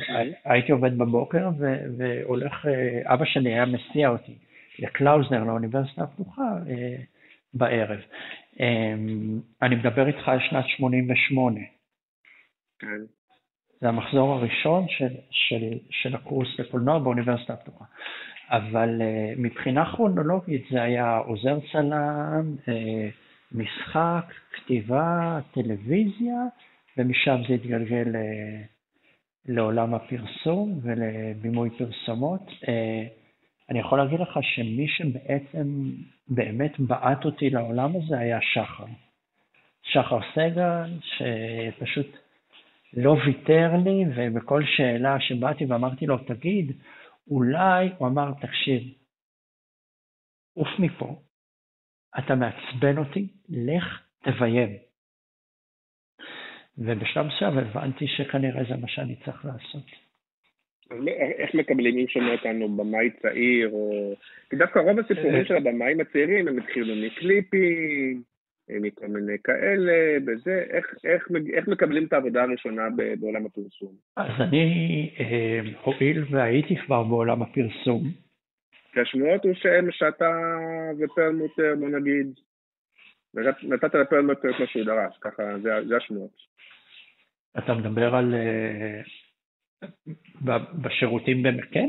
הייתי 0.46 0.72
עובד 0.72 0.98
בבוקר 0.98 1.50
והולך, 1.98 2.66
אבא 3.06 3.26
שלי 3.26 3.54
היה 3.54 3.66
מסיע 3.66 4.10
אותי 4.10 4.38
לקלאוזנר, 4.80 5.44
לאוניברסיטה 5.44 6.04
הפתוחה, 6.04 6.52
בערב. 7.54 8.00
אני 9.62 9.76
מדבר 9.76 10.08
איתך 10.08 10.28
על 10.28 10.40
שנת 10.40 10.66
88. 10.68 11.60
זה 13.84 13.90
המחזור 13.90 14.34
הראשון 14.34 14.86
של, 14.88 15.14
של, 15.32 15.78
של 15.90 16.16
הקורס 16.16 16.48
לקולנוע 16.60 17.00
באוניברסיטה 17.00 17.54
הפתוחה. 17.54 17.86
אבל 18.50 19.02
uh, 19.02 19.40
מבחינה 19.40 19.86
כרונולוגית 19.86 20.66
זה 20.72 20.82
היה 20.82 21.18
עוזר 21.18 21.58
צלם, 21.72 22.56
uh, 22.66 22.70
משחק, 23.52 24.26
כתיבה, 24.54 25.40
טלוויזיה, 25.54 26.36
ומשם 26.98 27.42
זה 27.48 27.54
התגלגל 27.54 28.06
uh, 28.06 28.18
לעולם 29.46 29.94
הפרסום 29.94 30.80
ולבימוי 30.84 31.70
פרסומות. 31.70 32.52
אני 33.70 33.80
יכול 33.80 33.98
להגיד 33.98 34.20
לך 34.20 34.40
שמי 34.42 34.88
שבעצם 34.88 35.90
באמת 36.28 36.80
בעט 36.80 37.26
אותי 37.26 37.50
לעולם 37.50 37.92
הזה 37.96 38.20
היה 38.20 38.40
שחר. 38.42 38.86
שחר 39.84 40.20
סגל, 40.36 41.00
שפשוט 41.02 42.23
לא 42.98 43.16
ויתר 43.26 43.72
לי, 43.84 44.06
ובכל 44.16 44.64
שאלה 44.66 45.20
שבאתי 45.20 45.66
ואמרתי 45.66 46.06
לו, 46.06 46.18
תגיד, 46.18 46.72
אולי, 47.28 47.90
הוא 47.98 48.08
אמר, 48.08 48.32
תקשיב, 48.42 48.82
עוף 50.54 50.68
מפה, 50.80 51.16
אתה 52.20 52.36
מעצבן 52.36 52.98
אותי, 52.98 53.28
לך 53.50 54.02
תביים. 54.24 54.70
ובשלב 56.78 57.26
מסוים 57.26 57.58
הבנתי 57.58 58.08
שכנראה 58.08 58.64
זה 58.64 58.76
מה 58.82 58.88
שאני 58.88 59.16
צריך 59.26 59.46
לעשות. 59.46 59.86
איך 61.38 61.56
מקבלים, 61.56 61.98
אם 61.98 62.08
שומע 62.08 62.32
אותנו 62.32 62.78
במאי 62.78 63.10
צעיר, 63.22 63.70
או... 63.70 64.14
כי 64.50 64.56
דווקא 64.56 64.80
רוב 64.80 65.00
הסיפורים 65.00 65.46
של 65.46 65.56
הבמאים 65.56 66.00
הצעירים 66.00 66.48
הם 66.48 66.60
התחילו 66.60 66.96
מקליפים, 66.96 68.24
מכל 68.70 69.08
מיני 69.08 69.38
כאלה, 69.44 70.20
בזה, 70.26 70.64
איך, 70.70 70.96
איך, 71.04 71.28
איך 71.54 71.68
מקבלים 71.68 72.06
את 72.06 72.14
העבודה 72.14 72.44
הראשונה 72.44 72.84
בעולם 73.20 73.46
הפרסום? 73.46 73.96
אז 74.18 74.42
אני, 74.42 75.10
אה, 75.20 75.60
הואיל 75.84 76.24
והייתי 76.32 76.76
כבר 76.86 77.04
בעולם 77.04 77.42
הפרסום, 77.42 78.04
כי 78.94 79.00
השמועות 79.00 79.46
הוא 79.46 79.54
שהם 79.54 79.92
שאתה 79.92 80.30
ופרלמוטר, 81.00 81.76
בוא 81.80 81.90
נגיד, 81.90 82.28
נתת- 83.64 83.96
לפרלמוטר 83.96 84.50
את 84.50 84.60
מה 84.60 84.68
שהוא 84.68 84.86
דרש, 84.86 85.18
ככה, 85.22 85.44
זה, 85.62 85.70
זה 85.88 85.98
השמועות. 85.98 86.36
אתה 87.58 87.74
מדבר 87.74 88.16
על... 88.16 88.34
אה, 88.34 89.02
בשירותים 90.82 91.44
במקן? 91.44 91.86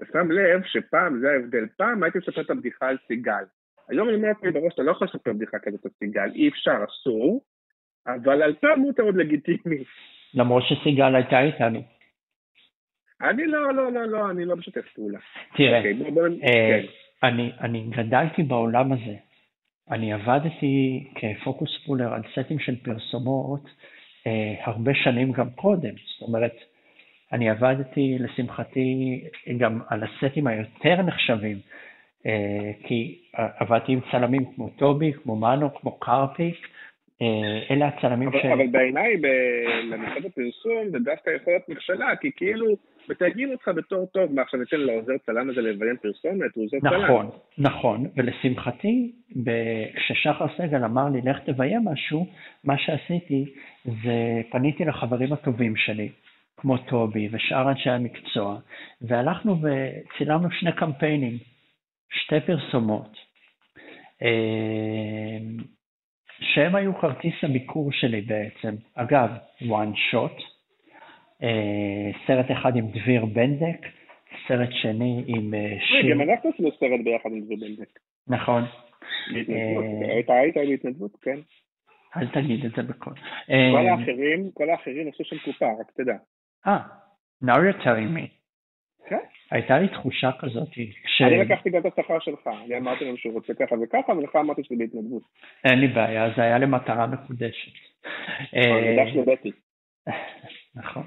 ושם 0.00 0.30
לב 0.30 0.62
שפעם, 0.64 1.20
זה 1.20 1.30
ההבדל, 1.30 1.66
פעם 1.76 2.02
הייתי 2.02 2.18
מספר 2.18 2.40
את 2.40 2.50
הבדיחה 2.50 2.88
על 2.88 2.96
סיגל. 3.06 3.44
היום 3.88 4.08
אני 4.08 4.16
אומר 4.16 4.28
לעצמי 4.28 4.50
בראש, 4.50 4.74
אתה 4.74 4.82
לא 4.82 4.90
יכול 4.90 5.06
לספר 5.06 5.32
בדיחה 5.32 5.58
כזאת 5.58 5.84
על 5.84 5.90
סיגל, 5.98 6.30
אי 6.34 6.48
אפשר, 6.48 6.76
אסור, 6.88 7.40
אבל 8.06 8.42
על 8.42 8.54
פרלמוטר 8.54 9.02
עוד 9.02 9.16
לגיטימי. 9.16 9.84
למרות 10.34 10.62
שסיגל 10.68 11.14
הייתה 11.14 11.40
איתנו. 11.40 11.82
אני 13.22 13.46
לא, 13.46 13.74
לא, 13.74 13.92
לא, 13.92 14.04
לא, 14.04 14.30
אני 14.30 14.44
לא 14.44 14.56
משתף 14.56 14.88
פעולה. 14.94 15.18
תראה, 15.56 15.78
אוקיי, 15.78 15.94
בוא, 15.94 16.10
בוא, 16.10 16.22
אה, 16.22 16.80
כן. 16.80 16.86
אני, 17.22 17.52
אני 17.60 17.90
גדלתי 17.96 18.42
בעולם 18.42 18.92
הזה. 18.92 19.14
אני 19.90 20.12
עבדתי 20.12 21.04
כפוקוס 21.14 21.78
פולר 21.86 22.14
על 22.14 22.22
סטים 22.32 22.58
של 22.58 22.76
פרסומות 22.76 23.64
אה, 24.26 24.54
הרבה 24.64 24.94
שנים 24.94 25.32
גם 25.32 25.50
קודם. 25.50 25.94
זאת 25.96 26.28
אומרת, 26.28 26.54
אני 27.32 27.50
עבדתי, 27.50 28.16
לשמחתי, 28.18 29.20
גם 29.58 29.80
על 29.88 30.00
הסטים 30.04 30.46
היותר 30.46 31.02
נחשבים, 31.02 31.58
כי 32.82 33.18
עבדתי 33.32 33.92
עם 33.92 34.00
צלמים 34.10 34.44
כמו 34.54 34.68
טובי, 34.68 35.12
כמו 35.12 35.36
מנו, 35.36 35.74
כמו 35.74 35.98
קרפיק, 35.98 36.68
אה, 37.22 37.60
אלה 37.70 37.88
הצלמים 37.88 38.28
אבל, 38.28 38.38
ש... 38.42 38.44
אבל 38.44 38.66
בעיניי, 38.66 39.16
למשרד 39.90 40.24
הפרסום 40.24 40.90
זה 40.90 40.98
דווקא 40.98 41.30
יכול 41.30 41.52
להיות 41.52 41.68
מכשלה, 41.68 42.16
כי 42.20 42.30
כאילו 42.36 42.66
מתייגים 43.08 43.50
אותך 43.50 43.70
בתור 43.76 44.06
טוב, 44.06 44.34
מה 44.34 44.42
עכשיו 44.42 44.60
ניתן 44.60 44.80
לעוזר 44.80 45.12
צלם 45.26 45.50
הזה 45.50 45.60
לביים 45.60 45.96
פרסומת, 46.02 46.50
הוא 46.54 46.64
עוזר 46.64 46.78
צלם. 46.80 47.04
נכון, 47.04 47.28
נכון, 47.58 48.06
ולשמחתי, 48.16 49.12
כששחר 49.96 50.46
סגל 50.56 50.84
אמר 50.84 51.08
לי 51.08 51.20
לך 51.24 51.38
תביים 51.46 51.84
משהו, 51.84 52.26
מה 52.64 52.78
שעשיתי 52.78 53.44
זה 53.84 54.42
פניתי 54.50 54.84
לחברים 54.84 55.32
הטובים 55.32 55.76
שלי, 55.76 56.08
כמו 56.56 56.78
טובי 56.78 57.28
ושאר 57.32 57.70
אנשי 57.70 57.90
המקצוע, 57.90 58.58
והלכנו 59.02 59.56
וצילמנו 59.62 60.50
שני 60.50 60.72
קמפיינים, 60.72 61.38
שתי 62.10 62.40
פרסומות. 62.46 63.16
אה, 64.22 65.38
שהם 66.40 66.74
היו 66.74 66.98
כרטיס 66.98 67.34
הביקור 67.42 67.92
שלי 67.92 68.20
בעצם. 68.20 68.74
אגב, 68.94 69.30
one 69.60 70.12
shot, 70.12 70.42
אה, 71.42 72.10
סרט 72.26 72.46
אחד 72.52 72.76
עם 72.76 72.88
דביר 72.88 73.24
בנדק, 73.24 73.86
סרט 74.48 74.68
שני 74.72 75.24
עם 75.26 75.54
אה, 75.54 75.76
שיר. 75.80 76.14
גם 76.14 76.20
אנחנו 76.20 76.50
עשינו 76.54 76.70
סרט 76.70 77.00
ביחד 77.04 77.30
עם 77.32 77.40
דביר 77.40 77.58
בנדק. 77.60 77.98
נכון. 78.28 78.62
היית 80.08 80.30
היית 80.30 80.54
בהתנדבות, 80.56 81.16
כן. 81.22 81.38
אל 82.16 82.28
תגיד 82.28 82.64
את 82.64 82.70
זה 82.76 82.82
בקול. 82.82 83.14
כל 83.46 83.86
האחרים, 83.88 84.50
כל 84.54 84.70
האחרים 84.70 85.08
עשו 85.08 85.24
שם 85.24 85.36
קופה, 85.44 85.66
רק 85.80 85.90
תדע. 85.96 86.16
אה, 86.66 86.78
now 87.44 87.56
you're 87.56 87.82
telling 87.84 88.12
me. 88.16 88.37
כן. 89.08 89.18
הייתה 89.50 89.78
לי 89.78 89.88
תחושה 89.88 90.30
כזאת. 90.38 90.68
ש... 91.06 91.22
אני 91.22 91.38
לקחתי 91.38 91.70
גם 91.70 91.80
את 91.80 91.98
השכר 91.98 92.18
שלך, 92.20 92.50
אני 92.64 92.76
אמרתי 92.76 93.04
להם 93.04 93.16
שהוא 93.16 93.34
רוצה 93.34 93.54
ככה 93.54 93.74
וככה, 93.82 94.12
ולך 94.12 94.36
אמרתי 94.36 94.62
שזה 94.64 94.74
בהתנדבות. 94.78 95.22
אין 95.64 95.78
לי 95.78 95.88
בעיה, 95.88 96.30
זה 96.36 96.42
היה 96.42 96.58
למטרה 96.58 97.06
מקודשת. 97.06 97.72
שלבטי. 99.12 99.50
נכון, 100.74 101.02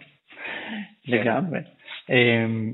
לגמרי. 1.07 1.59
אמ, 2.09 2.73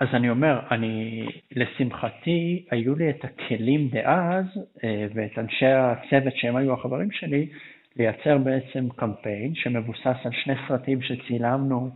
אז 0.00 0.08
אני 0.12 0.30
אומר, 0.30 0.60
אני, 0.70 1.26
לשמחתי, 1.56 2.66
היו 2.70 2.94
לי 2.94 3.10
את 3.10 3.24
הכלים 3.24 3.88
דאז, 3.88 4.46
אה, 4.84 5.06
ואת 5.14 5.38
אנשי 5.38 5.66
הצוות 5.66 6.36
שהם 6.36 6.56
היו 6.56 6.72
החברים 6.72 7.10
שלי, 7.10 7.48
לייצר 7.96 8.38
בעצם 8.38 8.88
קמפיין 8.96 9.54
שמבוסס 9.54 10.16
על 10.24 10.32
שני 10.32 10.54
סרטים 10.68 11.02
שצילמנו 11.02 11.90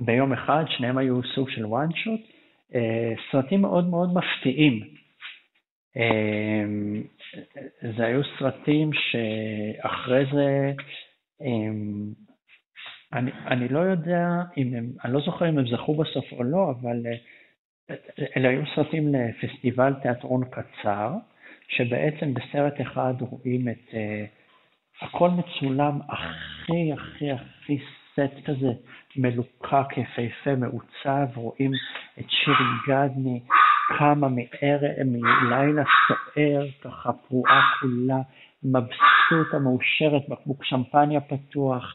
ביום 0.00 0.32
אחד, 0.32 0.64
שניהם 0.68 0.98
היו 0.98 1.20
סוג 1.34 1.50
של 1.50 1.64
shot, 1.64 2.32
אה, 2.74 3.12
סרטים 3.32 3.60
מאוד 3.60 3.88
מאוד 3.88 4.14
מפתיעים. 4.14 4.80
אה, 5.96 6.64
זה 7.96 8.06
היו 8.06 8.20
סרטים 8.38 8.90
שאחרי 8.92 10.24
זה, 10.32 10.72
אה, 11.42 11.70
אני, 13.12 13.30
אני 13.46 13.68
לא 13.68 13.78
יודע 13.78 14.26
אם 14.56 14.74
הם, 14.74 14.86
אני 15.04 15.12
לא 15.12 15.20
זוכר 15.20 15.48
אם 15.48 15.58
הם 15.58 15.66
זכו 15.66 15.94
בסוף 15.94 16.32
או 16.32 16.42
לא, 16.42 16.70
אבל 16.70 16.96
אלה 18.36 18.48
היו 18.48 18.62
סרטים 18.74 19.14
לפסטיבל 19.14 19.94
תיאטרון 20.02 20.44
קצר, 20.50 21.12
שבעצם 21.68 22.34
בסרט 22.34 22.80
אחד 22.80 23.14
רואים 23.20 23.68
את, 23.68 23.94
הכל 25.02 25.30
מצולם 25.30 26.00
הכי 26.08 26.92
הכי 26.92 27.30
הכי 27.30 27.78
סט 28.16 28.46
כזה 28.46 28.72
מלוקק, 29.16 29.96
יפהפה, 29.96 30.56
מעוצב, 30.56 31.26
רואים 31.36 31.72
את 32.18 32.24
שירי 32.28 32.64
גדני 32.88 33.40
קמה 33.98 34.28
מלילה 35.04 35.82
סוער, 36.08 36.66
ככה 36.84 37.12
פרועה 37.12 37.60
כולה, 37.80 38.18
מבסוטה, 38.62 39.58
מאושרת, 39.58 40.28
בקבוק 40.28 40.64
שמפניה 40.64 41.20
פתוח, 41.20 41.94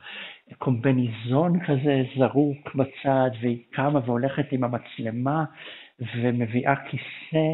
קומבניזון 0.58 1.60
כזה 1.66 2.04
זרוק 2.18 2.76
בצד, 2.76 3.30
והיא 3.42 3.64
קמה 3.72 4.00
והולכת 4.06 4.52
עם 4.52 4.64
המצלמה 4.64 5.44
ומביאה 6.00 6.76
כיסא 6.76 7.46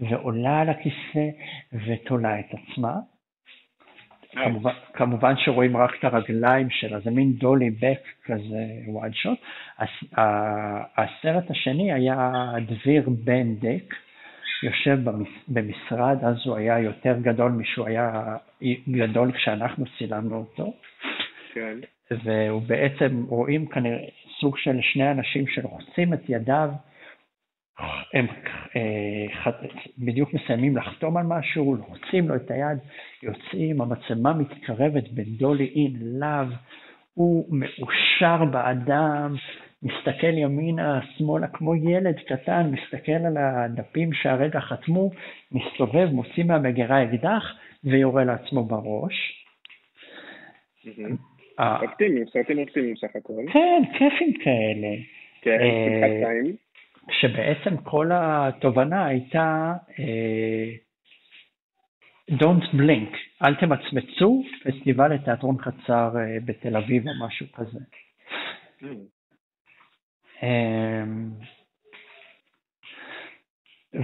ועולה 0.00 0.60
על 0.60 0.68
הכיסא 0.68 1.28
ותולה 1.72 2.40
את 2.40 2.46
עצמה. 2.54 2.94
כמובן, 4.32 4.72
כמובן 4.92 5.34
שרואים 5.36 5.76
רק 5.76 5.90
את 5.98 6.04
הרגליים 6.04 6.70
שלה, 6.70 7.00
זה 7.00 7.10
מין 7.10 7.32
דולי 7.32 7.70
בק 7.70 8.00
כזה 8.24 8.64
וואד 8.86 9.14
שוט. 9.14 9.38
הסרט 10.96 11.50
השני 11.50 11.92
היה 11.92 12.32
דביר 12.66 13.08
בנדק, 13.24 13.94
יושב 14.62 14.98
במשרד, 15.48 16.24
אז 16.24 16.36
הוא 16.46 16.56
היה 16.56 16.78
יותר 16.78 17.16
גדול 17.22 17.52
משהוא 17.52 17.86
היה 17.86 18.36
גדול 18.88 19.32
כשאנחנו 19.32 19.84
צילמנו 19.98 20.36
אותו. 20.36 20.74
כן. 21.54 21.78
והוא 22.24 22.62
בעצם, 22.62 23.24
רואים 23.28 23.66
כנראה 23.66 24.04
סוג 24.40 24.58
של 24.58 24.76
שני 24.80 25.10
אנשים 25.10 25.46
שלוחצים 25.46 26.14
את 26.14 26.20
ידיו 26.28 26.70
הם 28.14 28.26
אה, 28.76 29.52
בדיוק 29.98 30.34
מסיימים 30.34 30.76
לחתום 30.76 31.16
על 31.16 31.26
משהו, 31.26 31.74
לוחצים 31.74 32.28
לו 32.28 32.36
את 32.36 32.50
היד, 32.50 32.78
יוצאים, 33.22 33.80
המצלמה 33.80 34.32
מתקרבת 34.32 35.08
בדולי 35.08 35.64
אין 35.64 36.18
לאו, 36.20 36.56
הוא 37.14 37.46
מאושר 37.50 38.44
באדם, 38.44 39.34
מסתכל 39.82 40.38
ימינה, 40.38 41.00
שמאלה, 41.16 41.46
כמו 41.46 41.74
ילד 41.74 42.16
קטן, 42.26 42.70
מסתכל 42.70 43.12
על 43.12 43.36
הדפים 43.36 44.12
שהרגע 44.12 44.60
חתמו, 44.60 45.10
מסתובב, 45.52 46.08
מוציא 46.12 46.44
מהמגירה 46.44 47.04
אקדח 47.04 47.54
ויורה 47.84 48.24
לעצמו 48.24 48.64
בראש. 48.64 49.44
אופטימיים, 51.58 52.26
סרטים 52.26 52.58
אופטימיים 52.58 52.96
סך 52.96 53.16
הכל. 53.16 53.32
כן, 53.52 53.82
כיפים 53.92 54.32
כאלה. 54.32 54.88
כן, 55.42 55.58
שמחת 55.58 56.26
חיים. 56.26 56.65
שבעצם 57.10 57.76
כל 57.76 58.10
התובנה 58.14 59.06
הייתה 59.06 59.74
אה, 59.98 60.72
Don't 62.30 62.74
blink, 62.74 63.16
אל 63.46 63.54
תמצמצו, 63.54 64.42
פסטיבל 64.64 65.14
לתיאטרון 65.14 65.56
קצר 65.56 66.10
אה, 66.16 66.40
בתל 66.44 66.76
אביב 66.76 67.08
או 67.08 67.26
משהו 67.26 67.46
כזה. 67.52 67.78
Mm. 68.82 68.86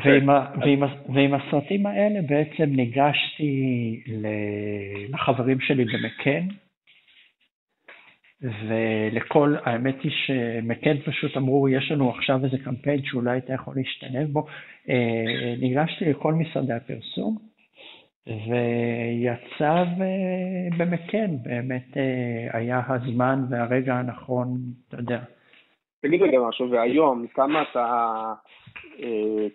ועם, 0.05 0.29
ועם, 0.61 0.83
ועם 1.15 1.35
הסרטים 1.35 1.87
האלה 1.87 2.21
בעצם 2.29 2.65
ניגשתי 2.65 4.03
לחברים 5.09 5.61
שלי 5.61 5.85
במקן, 5.85 6.49
ולכל, 8.43 9.55
האמת 9.65 9.97
היא 10.03 10.13
שמקד 10.27 10.95
פשוט 11.05 11.37
אמרו, 11.37 11.69
יש 11.69 11.93
לנו 11.93 12.11
עכשיו 12.11 12.45
איזה 12.45 12.57
קמפיין 12.65 13.03
שאולי 13.05 13.39
אתה 13.39 13.53
יכול 13.53 13.75
להשתלב 13.77 14.29
בו. 14.33 14.47
אה, 14.89 15.55
ניגשתי 15.61 16.05
לכל 16.05 16.35
משרדי 16.35 16.73
הפרסום, 16.73 17.39
ויצא 18.27 19.85
במקן, 20.79 21.37
באמת 21.43 21.97
אה, 21.97 22.59
היה 22.59 22.83
הזמן 22.89 23.45
והרגע 23.51 23.95
הנכון, 23.95 24.59
אתה 24.89 24.97
יודע. 24.97 25.21
תגיד 26.01 26.23
רגע 26.23 26.39
משהו, 26.49 26.71
והיום, 26.71 27.27
כמה 27.35 27.63
אתה, 27.63 27.87
אה, 29.03 29.47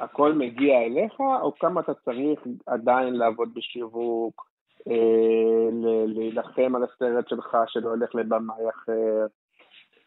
הכל 0.00 0.32
מגיע 0.32 0.78
אליך, 0.78 1.20
או 1.20 1.54
כמה 1.60 1.80
אתה 1.80 1.94
צריך 1.94 2.40
עדיין 2.66 3.14
לעבוד 3.14 3.48
בשיווק, 3.54 4.48
להילחם 6.06 6.74
על 6.76 6.82
הסרט 6.82 7.28
שלך 7.28 7.56
שלא 7.66 7.88
הולך 7.88 8.14
לבמאי 8.14 8.70
אחר. 8.70 9.26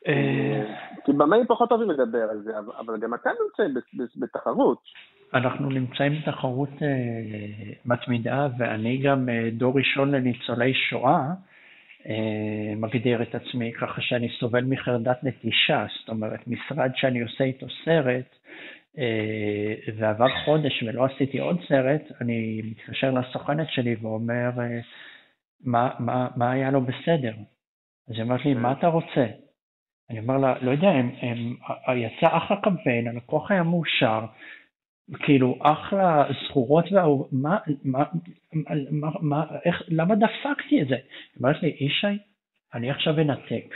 אה, 0.08 0.76
כי 1.06 1.12
במאים 1.14 1.46
פחות 1.48 1.72
אוהבים 1.72 1.90
לדבר 1.90 2.28
על 2.32 2.42
זה, 2.44 2.52
אבל 2.80 2.98
גם 3.00 3.14
אתם 3.14 3.30
נמצאים 3.46 3.74
בתחרות. 4.16 4.78
אנחנו 5.34 5.70
נמצאים 5.70 6.14
בתחרות 6.22 6.70
אה, 6.82 7.74
מתמידה, 7.86 8.48
ואני 8.58 8.98
גם 8.98 9.30
דור 9.52 9.78
ראשון 9.78 10.12
לניצולי 10.12 10.74
שואה, 10.74 11.24
מגדיר 12.78 13.22
את 13.22 13.36
עצמי 13.36 13.72
ככה 13.74 14.02
שאני 14.02 14.30
סובל 14.40 14.64
מחרדת 14.64 15.24
נטישה, 15.24 15.86
זאת 16.00 16.10
אומרת, 16.10 16.40
משרד 16.48 16.92
שאני 16.96 17.22
עושה 17.22 17.44
איתו 17.44 17.66
סרט, 17.86 18.26
אה, 18.26 18.42
ועבר 19.96 20.28
חודש 20.46 20.84
ולא 20.84 21.06
עשיתי 21.06 21.40
עוד 21.40 21.58
סרט, 21.68 22.02
אני 22.22 22.62
מתקשר 22.64 23.12
לסוכנת 23.12 23.68
שלי 23.70 23.96
ואומר, 24.02 24.50
אה, 24.60 24.80
מה, 25.64 25.90
מה, 26.00 26.28
מה 26.36 26.52
היה 26.52 26.72
לו 26.72 26.82
בסדר? 26.82 27.34
אז 28.10 28.16
היא 28.16 28.22
אומרת 28.22 28.46
לי, 28.46 28.54
מה 28.54 28.72
אתה 28.72 28.88
רוצה? 28.88 29.26
אני 30.10 30.20
אומר 30.20 30.38
לה, 30.38 30.54
לא 30.62 30.72
יודע, 30.72 30.90
הם, 30.90 31.12
הם, 31.22 31.56
יצא 31.98 32.38
אחלה 32.38 32.62
קמפיין, 32.62 33.08
הלקוח 33.08 33.52
היה 33.52 33.64
מאושר, 33.64 34.26
כאילו, 35.20 35.58
אחלה 35.62 36.24
זכורות 36.46 36.86
מה, 37.32 37.58
מה, 37.84 38.04
מה, 38.92 39.10
מה, 39.22 39.46
איך, 39.66 39.84
למה 39.88 40.16
דפקתי 40.16 40.82
את 40.82 40.88
זה? 40.88 40.96
היא 40.96 41.04
אומרת 41.40 41.64
לי, 41.64 41.78
ישי, 41.80 42.18
אני 42.74 42.92
עכשיו 42.92 43.20
אנתק. 43.20 43.76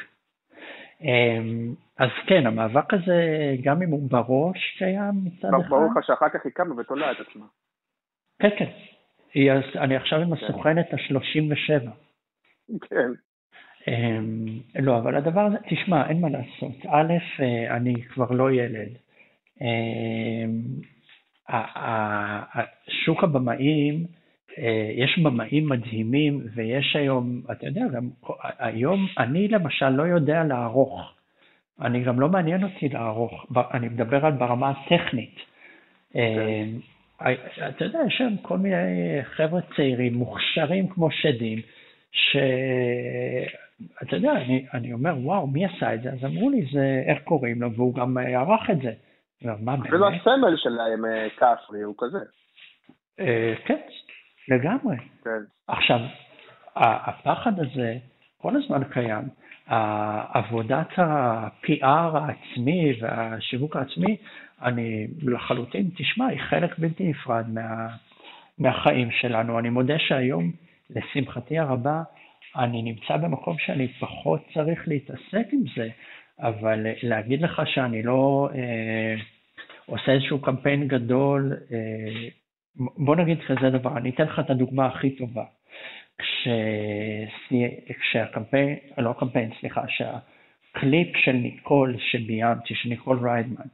אמ, 1.02 1.74
אז 1.98 2.10
כן, 2.28 2.48
המאבק 2.48 2.94
הזה, 2.94 3.56
גם 3.64 3.82
אם 3.82 3.90
הוא 3.90 4.10
בראש 4.10 4.76
קיים 4.78 5.14
מצד 5.24 5.48
אחד. 5.48 5.70
ברור 5.70 5.86
לך 5.86 6.06
שאחר 6.08 6.30
כך 6.30 6.40
היא 6.46 6.54
קמה 6.54 6.76
ותולה 6.80 7.12
את 7.12 7.18
עצמה. 7.20 7.46
כן, 8.40 8.50
כן. 8.58 8.70
אני 9.76 9.96
עכשיו 9.96 10.20
עם 10.20 10.36
כן. 10.36 10.46
הסוכנת 10.46 10.94
ה-37. 10.94 11.90
כן. 12.90 13.12
אמ, 13.88 14.46
לא, 14.80 14.98
אבל 14.98 15.16
הדבר 15.16 15.42
הזה, 15.42 15.58
תשמע, 15.70 16.10
אין 16.10 16.22
מה 16.22 16.30
לעשות. 16.30 16.86
א', 16.88 17.14
אה, 17.40 17.76
אני 17.76 17.94
כבר 18.02 18.32
לא 18.32 18.52
ילד. 18.52 18.90
אמ, 19.62 20.62
שוק 22.88 23.24
הבמאים, 23.24 24.06
יש 24.96 25.20
במאים 25.20 25.70
מדהימים, 25.70 26.42
ויש 26.56 26.96
היום, 26.96 27.42
אתה 27.52 27.68
יודע, 27.68 27.82
גם 27.94 28.10
היום 28.60 29.08
אני 29.18 29.48
למשל 29.48 29.90
לא 29.90 30.04
יודע 30.04 30.44
לערוך. 30.44 31.14
אני 31.82 32.04
גם 32.04 32.20
לא 32.20 32.30
מעניין 32.30 32.64
אותי 32.64 32.90
לערוך, 32.90 33.46
אני 33.74 33.90
מדבר 33.90 34.26
על 34.26 34.32
ברמה 34.32 34.72
הטכנית. 34.72 35.36
Okay. 35.36 36.16
אמ, 36.16 36.80
אתה 37.70 37.86
יודע, 37.86 38.00
יש 38.08 38.16
שם 38.18 38.38
כל 38.42 38.58
מיני 38.58 39.24
חבר'ה 39.24 39.62
צעירים, 39.76 40.14
מוכשרים 40.14 40.88
כמו 40.88 41.12
שדים, 41.12 41.60
שאתה 42.12 42.46
יודע, 44.16 44.32
אני, 44.32 44.66
אני 44.74 44.94
אומר, 44.94 45.14
וואו, 45.18 45.48
מי 45.48 45.66
עשה 45.66 45.94
את 45.94 46.02
זה? 46.02 46.10
אז 46.10 46.26
אמרו 46.26 46.50
לי, 46.50 46.66
זה, 46.72 47.04
איך 47.08 47.24
קוראים 47.24 47.62
לו, 47.62 47.74
והוא 47.74 47.96
גם 47.96 48.18
ערך 48.18 48.70
את 48.70 48.82
זה. 48.82 48.92
מה 49.42 49.76
באמת? 49.76 49.88
אפילו 49.88 50.08
הסמל 50.08 50.58
שלהם, 50.58 51.06
אה, 51.06 51.28
כפרי, 51.36 51.82
הוא 51.82 51.96
כזה. 51.98 52.20
אה, 53.20 53.54
כן, 53.66 53.80
לגמרי. 54.50 54.98
כן. 55.24 55.30
עכשיו, 55.68 56.00
הפחד 56.76 57.60
הזה 57.60 57.98
כל 58.38 58.56
הזמן 58.56 58.84
קיים. 58.84 59.24
עבודת 60.34 61.00
ה-PR 61.00 62.18
העצמי 62.18 62.94
והשיווק 63.02 63.76
העצמי, 63.76 64.18
אני 64.62 65.08
לחלוטין, 65.22 65.90
תשמע, 65.98 66.28
היא 66.28 66.40
חלק 66.40 66.80
בלתי 66.80 67.10
נפרד 67.10 67.46
מה, 67.50 67.88
מהחיים 68.58 69.12
שלנו. 69.12 69.60
אני 69.60 69.70
מודה 69.70 70.00
שהיום, 70.00 70.52
לשמחתי 70.90 71.60
הרבה, 71.60 72.04
אני 72.56 72.82
נמצא 72.82 73.18
במקום 73.18 73.58
שאני 73.60 73.88
פחות 73.88 74.42
צריך 74.54 74.88
להתעסק 74.88 75.48
עם 75.54 75.64
זה, 75.76 75.90
אבל 76.40 76.88
להגיד 77.04 77.42
לך 77.42 77.62
שאני 77.66 78.04
לא 78.04 78.50
אה, 78.56 79.16
עושה 79.86 80.12
איזשהו 80.12 80.42
קמפיין 80.42 80.88
גדול, 80.88 81.54
אה, 81.72 82.28
בוא 82.78 83.16
נגיד 83.16 83.38
כזה 83.48 83.70
דבר, 83.70 83.98
אני 83.98 84.10
אתן 84.10 84.24
לך 84.24 84.40
את 84.40 84.50
הדוגמה 84.50 84.86
הכי 84.86 85.16
טובה. 85.16 85.44
כש... 86.18 86.48
כשהקמפיין, 88.00 88.76
לא 88.98 89.10
הקמפיין, 89.10 89.50
סליחה, 89.60 89.82
שהקליפ 89.88 91.18
של 91.18 91.32
ניקול 91.32 91.96
שביימתי, 92.00 92.76
של 92.76 92.90
ניקול 92.90 93.20
ריידמן, 93.30 93.66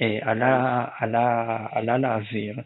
אה, 0.00 0.18
עלה, 0.22 0.84
עלה, 0.98 1.66
עלה 1.70 1.98
לאוויר, 1.98 2.56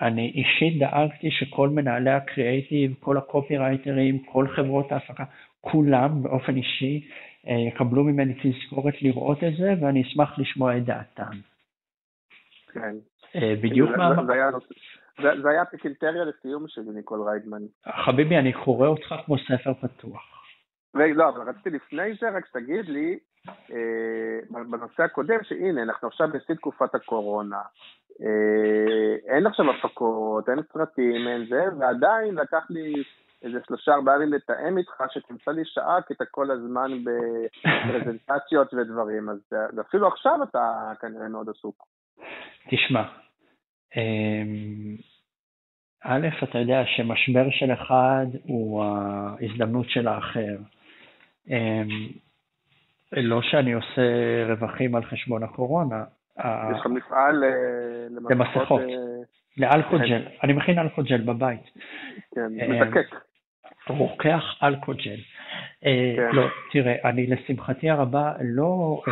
אני 0.00 0.32
אישית 0.34 0.78
דאגתי 0.78 1.30
שכל 1.30 1.68
מנהלי 1.68 2.10
הקריאייטיב, 2.10 2.94
כל 3.00 3.16
הקופי 3.16 3.56
רייטרים, 3.56 4.18
כל 4.18 4.48
חברות 4.48 4.92
ההפקה, 4.92 5.24
כולם 5.60 6.22
באופן 6.22 6.56
אישי 6.56 7.08
אה, 7.48 7.54
יקבלו 7.54 8.04
ממני 8.04 8.34
תזכורת 8.42 9.02
לראות 9.02 9.44
את 9.44 9.56
זה, 9.56 9.74
ואני 9.80 10.02
אשמח 10.02 10.38
לשמוע 10.38 10.76
את 10.76 10.84
דעתם. 10.84 11.36
כן. 12.72 12.94
אה, 13.36 13.54
בדיוק 13.60 13.90
מה... 13.90 14.14
זה, 15.22 15.42
זה, 15.42 15.50
היה 15.50 15.64
פיקינטריה 15.64 16.24
לסיום 16.24 16.68
של 16.68 16.80
ניקול 16.80 17.22
ריידמן. 17.28 17.62
חביבי, 18.04 18.36
אני 18.36 18.52
קורא 18.52 18.88
אותך 18.88 19.14
כמו 19.26 19.36
ספר 19.38 19.74
פתוח. 19.74 20.36
לא, 20.94 21.28
אבל 21.28 21.48
רציתי 21.48 21.70
לפני 21.70 22.14
זה 22.20 22.30
רק 22.30 22.46
שתגיד 22.46 22.88
לי, 22.88 23.18
אה, 23.48 24.60
בנושא 24.70 25.02
הקודם, 25.02 25.38
שהנה, 25.42 25.82
אנחנו 25.82 26.08
עכשיו 26.08 26.28
בשיא 26.28 26.54
תקופת 26.54 26.94
הקורונה, 26.94 27.60
אה, 28.22 29.34
אין 29.34 29.46
עכשיו 29.46 29.70
הפקות, 29.70 30.48
אין 30.48 30.58
סרטים, 30.72 31.28
אין 31.28 31.46
זה, 31.48 31.64
ועדיין 31.78 32.34
לקח 32.34 32.66
לי 32.70 33.02
איזה 33.42 33.58
שלושה 33.66 33.94
ארבעה 33.94 34.16
ימים 34.16 34.32
לתאם 34.32 34.78
איתך, 34.78 35.02
שתמצא 35.10 35.50
לי 35.50 35.62
שעה, 35.64 36.02
כי 36.02 36.14
אתה 36.14 36.24
כל 36.24 36.50
הזמן 36.50 36.90
בפרזנטציות 37.04 38.74
ודברים, 38.74 39.28
אז 39.28 39.38
אפילו 39.80 40.08
עכשיו 40.08 40.42
אתה 40.42 40.92
כנראה 41.00 41.28
מאוד 41.28 41.48
עסוק. 41.48 41.86
תשמע, 42.70 43.02
א', 46.04 46.28
אתה 46.42 46.58
יודע 46.58 46.82
שמשבר 46.86 47.50
של 47.50 47.72
אחד 47.72 48.26
הוא 48.42 48.84
ההזדמנות 48.84 49.90
של 49.90 50.08
האחר. 50.08 50.56
אמ, 51.48 51.88
לא 53.12 53.42
שאני 53.42 53.72
עושה 53.72 54.02
רווחים 54.48 54.94
על 54.94 55.04
חשבון 55.04 55.42
הקורונה. 55.42 56.04
יש 56.38 56.80
לך 56.80 56.86
מפעל 56.86 57.44
אה, 57.44 58.30
למסכות. 58.30 58.80
אה, 58.80 58.86
לאלכוג'ל, 59.56 60.08
כן. 60.08 60.22
אני 60.42 60.52
מכין 60.52 60.78
אלכוג'ל 60.78 61.20
בבית. 61.20 61.70
כן, 62.34 62.40
אמ, 62.40 62.70
מזקק. 62.70 63.14
רוקח 63.88 64.42
אלכוג'ל. 64.62 65.20
אה, 65.84 66.14
כן. 66.16 66.36
לא, 66.36 66.46
תראה, 66.72 66.94
אני 67.04 67.26
לשמחתי 67.26 67.90
הרבה 67.90 68.32
לא 68.40 69.02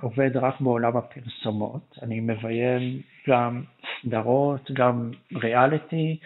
עובד 0.00 0.36
רק 0.36 0.60
בעולם 0.60 0.96
הפרסומות, 0.96 1.98
אני 2.02 2.20
מביים 2.20 3.00
גם 3.28 3.62
סדרות, 4.02 4.70
גם 4.70 5.10
ריאליטי. 5.34 6.18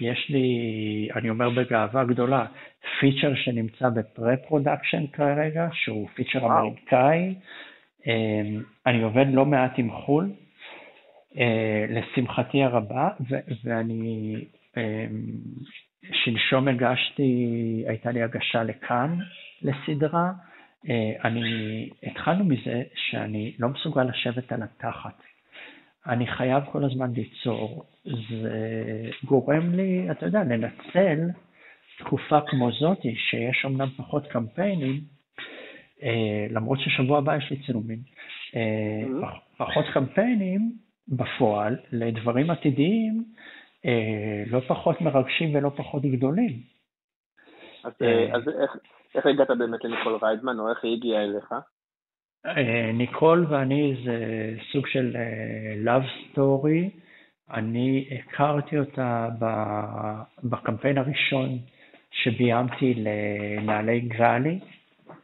יש 0.00 0.26
לי, 0.28 0.48
אני 1.16 1.30
אומר 1.30 1.50
בגאווה 1.50 2.04
גדולה, 2.04 2.46
feature 3.00 3.34
שנמצא 3.34 3.88
ב 3.88 3.96
pre-production 3.96 5.06
כרגע, 5.06 5.68
שהוא 5.72 6.08
feature 6.14 6.46
אמריקאי. 6.46 7.34
אמ, 8.06 8.62
אני 8.86 9.02
עובד 9.02 9.26
לא 9.32 9.46
מעט 9.46 9.72
עם 9.76 9.90
חו"ל, 9.90 10.30
אה, 11.38 11.84
לשמחתי 11.88 12.62
הרבה, 12.62 13.08
ואני 13.64 14.36
שלשום 16.12 16.68
הגשתי, 16.68 17.32
הייתה 17.86 18.10
לי 18.10 18.22
הגשה 18.22 18.62
לכאן 18.62 19.18
לסדרה. 19.62 20.32
אה, 20.88 21.12
אני, 21.24 21.88
התחלנו 22.02 22.44
מזה 22.44 22.82
שאני 22.94 23.54
לא 23.58 23.68
מסוגל 23.68 24.02
לשבת 24.02 24.52
על 24.52 24.62
התחת. 24.62 25.22
אני 26.06 26.26
חייב 26.26 26.64
כל 26.72 26.84
הזמן 26.84 27.12
ליצור. 27.12 27.84
זה 28.04 29.10
גורם 29.24 29.74
לי, 29.74 30.10
אתה 30.10 30.26
יודע, 30.26 30.44
לנצל 30.44 31.18
תקופה 31.98 32.40
כמו 32.46 32.70
זאתי, 32.80 33.14
שיש 33.16 33.64
אמנם 33.64 33.88
פחות 33.96 34.26
קמפיינים, 34.26 35.00
אה, 36.02 36.46
למרות 36.50 36.78
ששבוע 36.80 37.18
הבא 37.18 37.36
יש 37.36 37.50
לי 37.50 37.56
צילומים, 37.66 37.98
אה, 38.56 38.60
mm-hmm. 39.06 39.56
פחות 39.56 39.84
קמפיינים 39.94 40.72
בפועל 41.08 41.76
לדברים 41.92 42.50
עתידיים 42.50 43.24
לא 44.46 44.60
פחות 44.60 45.00
מרגשים 45.00 45.54
ולא 45.54 45.68
פחות 45.76 46.02
גדולים. 46.02 46.52
אז, 47.84 47.92
אז 48.32 48.48
איך, 48.48 48.76
איך 49.14 49.26
הגעת 49.26 49.50
באמת 49.58 49.84
לניקול 49.84 50.18
ריידמן, 50.22 50.58
או 50.58 50.70
איך 50.70 50.84
היא 50.84 50.96
הגיעה 50.96 51.24
אליך? 51.24 51.54
ניקול 52.94 53.46
ואני 53.50 53.94
זה 54.04 54.16
סוג 54.72 54.86
של 54.86 55.16
love 55.84 56.36
story. 56.36 57.00
אני 57.50 58.08
הכרתי 58.18 58.78
אותה 58.78 59.28
בקמפיין 60.44 60.98
הראשון 60.98 61.58
שביימתי 62.10 62.94
לנעלי 62.94 64.00
גראלי, 64.00 64.58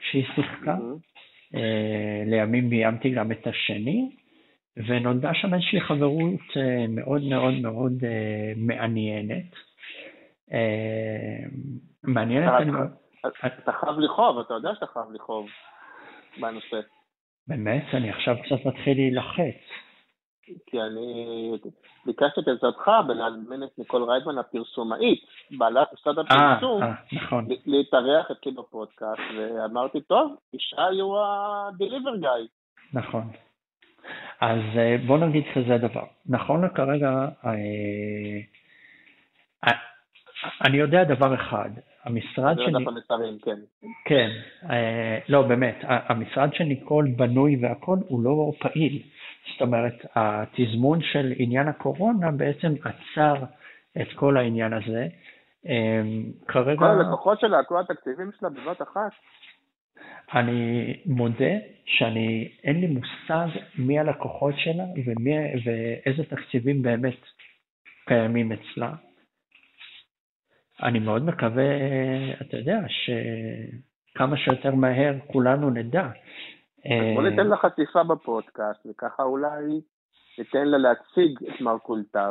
שהיא 0.01 0.25
שיחקה. 0.35 0.75
Mm-hmm. 0.75 1.11
לימים 2.27 2.71
ביימתי 2.71 3.11
גם 3.11 3.33
את 3.33 3.47
השני, 3.47 4.11
ונולדה 4.87 5.35
שם 5.35 5.55
איזושהי 5.55 5.81
חברות 5.81 6.41
אה, 6.57 6.87
מאוד 6.89 7.23
מאוד 7.23 7.55
מאוד 7.63 7.93
אה, 8.05 8.53
מעניינת. 8.57 9.55
מעניינת, 12.05 12.53
אני... 12.61 12.73
אתה 13.47 13.73
חייב 13.73 13.99
לכאוב, 13.99 14.39
אתה 14.39 14.55
יודע 14.55 14.75
שאתה 14.75 14.87
חייב 14.87 15.07
לכאוב 15.15 15.47
בנושא. 16.41 16.81
באמת? 17.49 17.85
אני 17.95 18.11
עכשיו 18.11 18.37
קצת 18.45 18.67
מתחיל 18.67 18.97
להילחץ. 18.97 19.61
כי 20.67 20.83
אני 20.83 21.51
ביקשתי 22.07 22.41
את 22.41 22.49
עזרתך 22.49 22.91
בלהזמין 23.07 23.63
את 23.63 23.79
ניקול 23.79 24.03
ריידמן 24.03 24.39
הפרסומאית, 24.39 25.25
בעלת 25.59 25.89
משרד 25.93 26.19
אה, 26.19 26.25
הפרסום, 26.25 26.83
אה, 26.83 26.93
נכון. 27.13 27.47
להתארח 27.67 28.31
אצלי 28.31 28.53
בפודקאסט, 28.53 29.21
ואמרתי, 29.39 30.01
טוב, 30.01 30.37
ישי 30.55 31.01
הוא 31.01 31.19
ה-deliver 31.19 32.25
guy. 32.25 32.49
נכון. 32.93 33.23
אז 34.41 34.61
אה, 34.77 34.97
בוא 35.07 35.19
נגיד 35.19 35.45
כזה 35.55 35.79
דבר. 35.79 36.05
נכון 36.27 36.65
לכרגע, 36.65 37.29
אני 40.65 40.77
יודע 40.77 41.05
דבר 41.05 41.35
אחד, 41.35 41.71
המשרד 42.05 42.57
של... 42.59 42.77
כן. 43.45 43.57
כן, 44.05 44.29
לא 45.29 45.43
באמת, 45.43 45.77
המשרד 45.83 46.55
של 46.55 46.65
ניקול 46.65 47.09
בנוי 47.17 47.57
והכל 47.63 47.97
הוא 48.09 48.25
לא 48.25 48.53
פעיל. 48.59 49.03
זאת 49.53 49.61
אומרת, 49.63 50.07
התזמון 50.15 51.01
של 51.03 51.33
עניין 51.37 51.69
הקורונה 51.69 52.31
בעצם 52.31 52.73
עצר 52.85 53.35
את 54.01 54.09
כל 54.15 54.37
העניין 54.37 54.73
הזה. 54.73 55.07
אמ, 55.67 56.25
כרגע... 56.49 56.79
כל 56.79 56.85
הלקוחות 56.85 57.41
שלה, 57.41 57.65
כל 57.65 57.81
התקציבים 57.81 58.31
שלה 58.39 58.49
בבת 58.49 58.83
אחת. 58.83 59.13
אני 60.35 60.95
מודה 61.07 61.55
שאני, 61.85 62.53
אין 62.65 62.81
לי 62.81 62.87
מושג 62.87 63.47
מי 63.79 63.99
הלקוחות 63.99 64.55
שלה 64.59 64.85
ומי, 65.07 65.37
ואיזה 65.65 66.25
תקציבים 66.25 66.83
באמת 66.83 67.19
קיימים 68.07 68.53
אצלה. 68.53 68.93
אני 70.83 70.99
מאוד 70.99 71.25
מקווה, 71.25 71.65
אתה 72.41 72.57
יודע, 72.57 72.79
שכמה 72.89 74.37
שיותר 74.37 74.75
מהר 74.75 75.15
כולנו 75.27 75.71
נדע. 75.71 76.09
בוא 77.15 77.23
ניתן 77.23 77.47
לה 77.47 77.57
חשיפה 77.57 78.03
בפודקאסט, 78.03 78.87
וככה 78.87 79.23
אולי 79.23 79.81
ניתן 80.39 80.69
לה 80.69 80.79
להציג 80.79 81.39
את 81.49 81.61
מרכולתה 81.61 82.31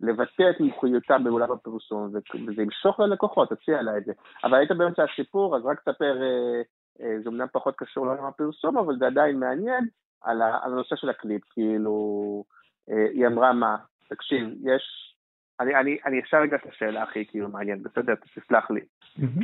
ולבטא 0.00 0.50
את 0.50 0.60
מומחיותה 0.60 1.18
בעולם 1.18 1.52
הפרסום, 1.52 2.10
וזה 2.46 2.62
ימשוך 2.62 3.00
ללקוחות, 3.00 3.48
תציע 3.48 3.82
לה 3.82 3.96
את 3.96 4.04
זה. 4.04 4.12
אבל 4.44 4.58
היית 4.58 4.72
באמצע 4.72 5.04
הסיפור, 5.04 5.56
אז 5.56 5.62
רק 5.64 5.80
תספר, 5.80 6.22
אה, 6.22 6.62
אה, 7.00 7.20
זה 7.22 7.28
אומנם 7.28 7.46
פחות 7.52 7.74
קשור 7.76 8.06
לעולם 8.06 8.24
הפרסום, 8.24 8.78
אבל 8.78 8.96
זה 8.98 9.06
עדיין 9.06 9.38
מעניין, 9.38 9.86
על 10.22 10.42
הנושא 10.42 10.96
של 10.96 11.08
הקליפ, 11.08 11.42
כאילו, 11.50 12.44
אה, 12.90 13.06
היא 13.12 13.26
אמרה 13.26 13.52
מה, 13.52 13.76
תקשיב, 14.08 14.48
יש 14.62 15.10
אני, 15.60 15.74
אני, 15.74 15.98
אני 16.06 16.20
אפשר 16.20 16.36
רגע 16.36 16.56
את 16.56 16.66
השאלה 16.66 17.02
הכי 17.02 17.26
כאילו 17.26 17.48
מעניינת, 17.48 17.82
בסדר, 17.82 18.14
תסלח 18.14 18.70
לי. 18.70 18.80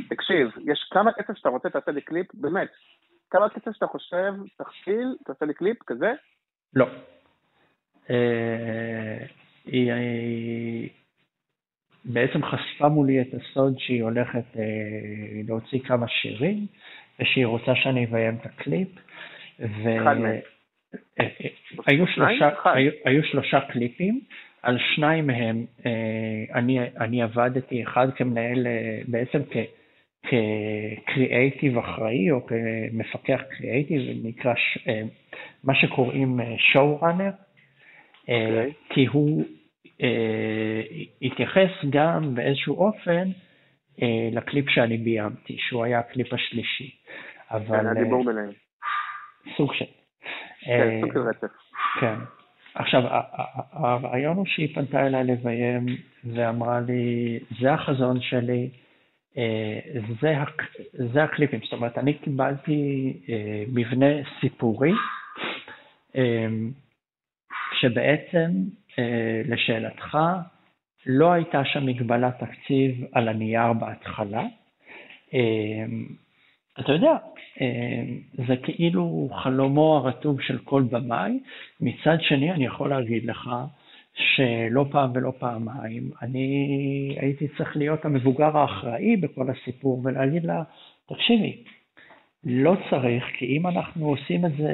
תקשיב, 0.09 0.47
יש 0.71 0.89
כמה 0.91 1.13
כסף 1.13 1.33
שאתה 1.37 1.49
רוצה, 1.49 1.69
תעשה 1.69 1.91
לי 1.91 2.01
קליפ, 2.01 2.27
באמת, 2.33 2.71
כמה 3.29 3.49
כסף 3.49 3.71
שאתה 3.71 3.87
חושב, 3.87 4.33
תכפיל, 4.57 5.15
תעשה 5.25 5.45
לי 5.45 5.53
קליפ 5.53 5.83
כזה? 5.83 6.11
לא. 6.73 6.85
אה, 9.73 9.95
היא 9.95 10.89
בעצם 12.05 12.43
חשפה 12.43 12.89
מולי 12.89 13.21
את 13.21 13.33
הסוד 13.33 13.79
שהיא 13.79 14.03
הולכת 14.03 14.57
אה, 14.57 14.63
להוציא 15.47 15.79
כמה 15.79 16.07
שירים, 16.07 16.65
ושהיא 17.19 17.45
רוצה 17.45 17.75
שאני 17.75 18.05
אביים 18.05 18.35
את 18.35 18.45
הקליפ. 18.45 18.87
מהם. 20.19 20.39
אה, 21.19 21.27
היו 23.05 23.23
שלושה 23.23 23.61
קליפים. 23.61 24.21
על 24.67 24.77
שניים 24.95 25.27
מהם 25.27 25.65
אה, 25.85 25.91
אני, 26.55 26.79
אני 26.99 27.21
עבדתי, 27.21 27.83
אחד 27.83 28.07
כמנהל, 28.15 28.67
אה, 28.67 29.01
בעצם 29.07 29.39
כקריאייטיב 30.23 31.77
אחראי 31.77 32.31
או 32.31 32.45
כמפקח 32.45 33.41
קריאייטיב, 33.57 34.01
נקרא 34.23 34.53
אה, 34.87 35.01
מה 35.63 35.75
שקוראים 35.75 36.39
שואו 36.57 37.01
ראנר, 37.01 37.31
okay. 38.25 38.29
כי 38.89 39.05
הוא 39.05 39.45
התייחס 41.21 41.69
גם 41.89 42.35
באיזשהו 42.35 42.75
אופן 42.75 43.29
לקליפ 44.31 44.69
שאני 44.69 44.97
ביימתי, 44.97 45.57
שהוא 45.59 45.83
היה 45.83 45.99
הקליפ 45.99 46.33
השלישי. 46.33 46.91
אבל... 47.51 47.79
כן, 47.79 47.87
הדיבור 47.87 48.25
ביניהם. 48.25 48.49
סוג 49.57 49.73
של. 49.73 49.85
כן, 50.65 51.01
סוג 51.01 51.13
של 51.13 51.19
רצף. 51.19 51.47
כן. 51.99 52.15
עכשיו, 52.75 53.01
הרעיון 53.71 54.37
הוא 54.37 54.45
שהיא 54.45 54.75
פנתה 54.75 55.07
אליי 55.07 55.23
לביים 55.23 55.85
ואמרה 56.33 56.79
לי, 56.79 57.39
זה 57.61 57.73
החזון 57.73 58.21
שלי, 58.21 58.69
אה, 59.37 59.79
זה, 60.21 60.35
זה 61.13 61.23
הקליפים. 61.23 61.59
זאת 61.63 61.73
אומרת, 61.73 61.97
אני 61.97 62.13
קיבלתי 62.13 63.13
אה, 63.29 63.63
מבנה 63.73 64.05
סיפורי, 64.39 64.91
אה, 66.15 66.47
שבעצם, 67.79 68.51
לשאלתך, 69.45 70.17
לא 71.05 71.31
הייתה 71.31 71.65
שם 71.65 71.85
מגבלת 71.85 72.33
תקציב 72.39 73.05
על 73.13 73.27
הנייר 73.27 73.73
בהתחלה. 73.73 74.43
אתה 76.79 76.91
יודע, 76.91 77.17
אה, 77.61 78.03
זה 78.47 78.55
כאילו 78.63 79.29
חלומו 79.43 79.97
הרטוב 79.97 80.41
של 80.41 80.57
כל 80.57 80.83
במאי. 80.91 81.39
מצד 81.81 82.17
שני, 82.21 82.51
אני 82.51 82.65
יכול 82.65 82.89
להגיד 82.89 83.25
לך 83.25 83.49
שלא 84.13 84.85
פעם 84.91 85.11
ולא 85.13 85.33
פעמיים, 85.39 86.11
אני 86.21 87.17
הייתי 87.19 87.47
צריך 87.57 87.77
להיות 87.77 88.05
המבוגר 88.05 88.57
האחראי 88.57 89.17
בכל 89.17 89.47
הסיפור 89.49 90.01
ולהגיד 90.03 90.45
לה, 90.45 90.63
תקשיבי, 91.09 91.63
לא 92.43 92.75
צריך, 92.89 93.23
כי 93.37 93.45
אם 93.45 93.67
אנחנו 93.67 94.07
עושים 94.07 94.45
את 94.45 94.51
זה 94.57 94.73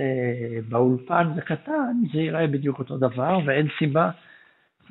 באולפן 0.69 1.27
וקטן, 1.35 1.93
זה 2.13 2.19
ייראה 2.19 2.47
בדיוק 2.47 2.79
אותו 2.79 2.97
דבר, 2.97 3.39
ואין 3.45 3.67
סיבה 3.79 4.09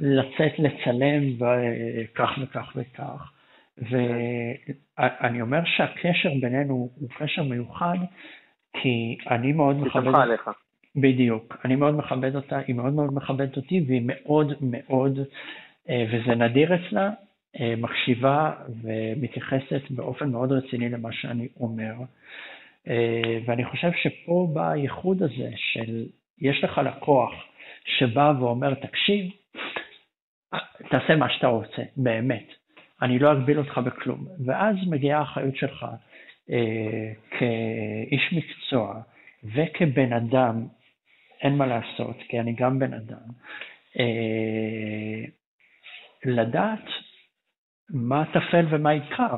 לצאת 0.00 0.58
לצלם 0.58 1.22
וכך 1.38 2.30
וכך 2.42 2.72
וכך. 2.76 3.32
ואני 3.78 5.42
אומר 5.42 5.60
שהקשר 5.64 6.30
בינינו 6.40 6.90
הוא 6.96 7.08
קשר 7.18 7.42
מיוחד, 7.42 7.96
כי 8.72 9.16
אני 9.30 9.52
מאוד 9.52 9.76
מכבד... 9.76 10.14
היא 10.14 10.22
עליך. 10.22 10.50
בדיוק. 10.96 11.56
אני 11.64 11.76
מאוד 11.76 11.94
מכבד 11.96 12.36
אותה, 12.36 12.58
היא 12.66 12.74
מאוד 12.74 12.92
מאוד 12.92 13.14
מכבדת 13.14 13.56
אותי, 13.56 13.84
והיא 13.86 14.02
מאוד 14.04 14.52
מאוד, 14.60 15.18
אה, 15.88 16.04
וזה 16.12 16.34
נדיר 16.34 16.74
אצלה, 16.74 17.10
אה, 17.60 17.74
מקשיבה 17.78 18.52
ומתייחסת 18.82 19.90
באופן 19.90 20.30
מאוד 20.30 20.52
רציני 20.52 20.88
למה 20.88 21.12
שאני 21.12 21.48
אומר. 21.60 21.92
אה, 22.88 23.38
ואני 23.46 23.64
חושב 23.64 23.90
שפה 24.02 24.48
בא 24.52 24.70
הייחוד 24.70 25.22
הזה 25.22 25.50
של 25.56 26.06
יש 26.40 26.64
לך 26.64 26.78
לקוח 26.78 27.32
שבא 27.84 28.32
ואומר, 28.40 28.74
תקשיב, 28.74 29.30
תעשה 30.90 31.16
מה 31.16 31.30
שאתה 31.30 31.46
רוצה, 31.46 31.82
באמת. 31.96 32.46
אני 33.02 33.18
לא 33.18 33.32
אגביל 33.32 33.58
אותך 33.58 33.78
בכלום. 33.78 34.26
ואז 34.46 34.76
מגיעה 34.90 35.20
האחריות 35.20 35.56
שלך 35.56 35.86
אה, 36.50 37.12
כאיש 37.30 38.32
מקצוע 38.32 39.00
וכבן 39.44 40.12
אדם, 40.12 40.66
אין 41.40 41.56
מה 41.56 41.66
לעשות, 41.66 42.16
כי 42.28 42.40
אני 42.40 42.52
גם 42.52 42.78
בן 42.78 42.94
אדם, 42.94 43.28
אה, 43.98 45.24
לדעת 46.24 46.84
מה 47.90 48.24
טפל 48.32 48.66
ומה 48.70 48.90
עיקר. 48.90 49.36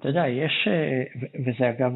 אתה 0.00 0.08
יודע, 0.08 0.28
יש, 0.28 0.68
אה, 0.68 1.02
וזה 1.46 1.70
אגב 1.70 1.92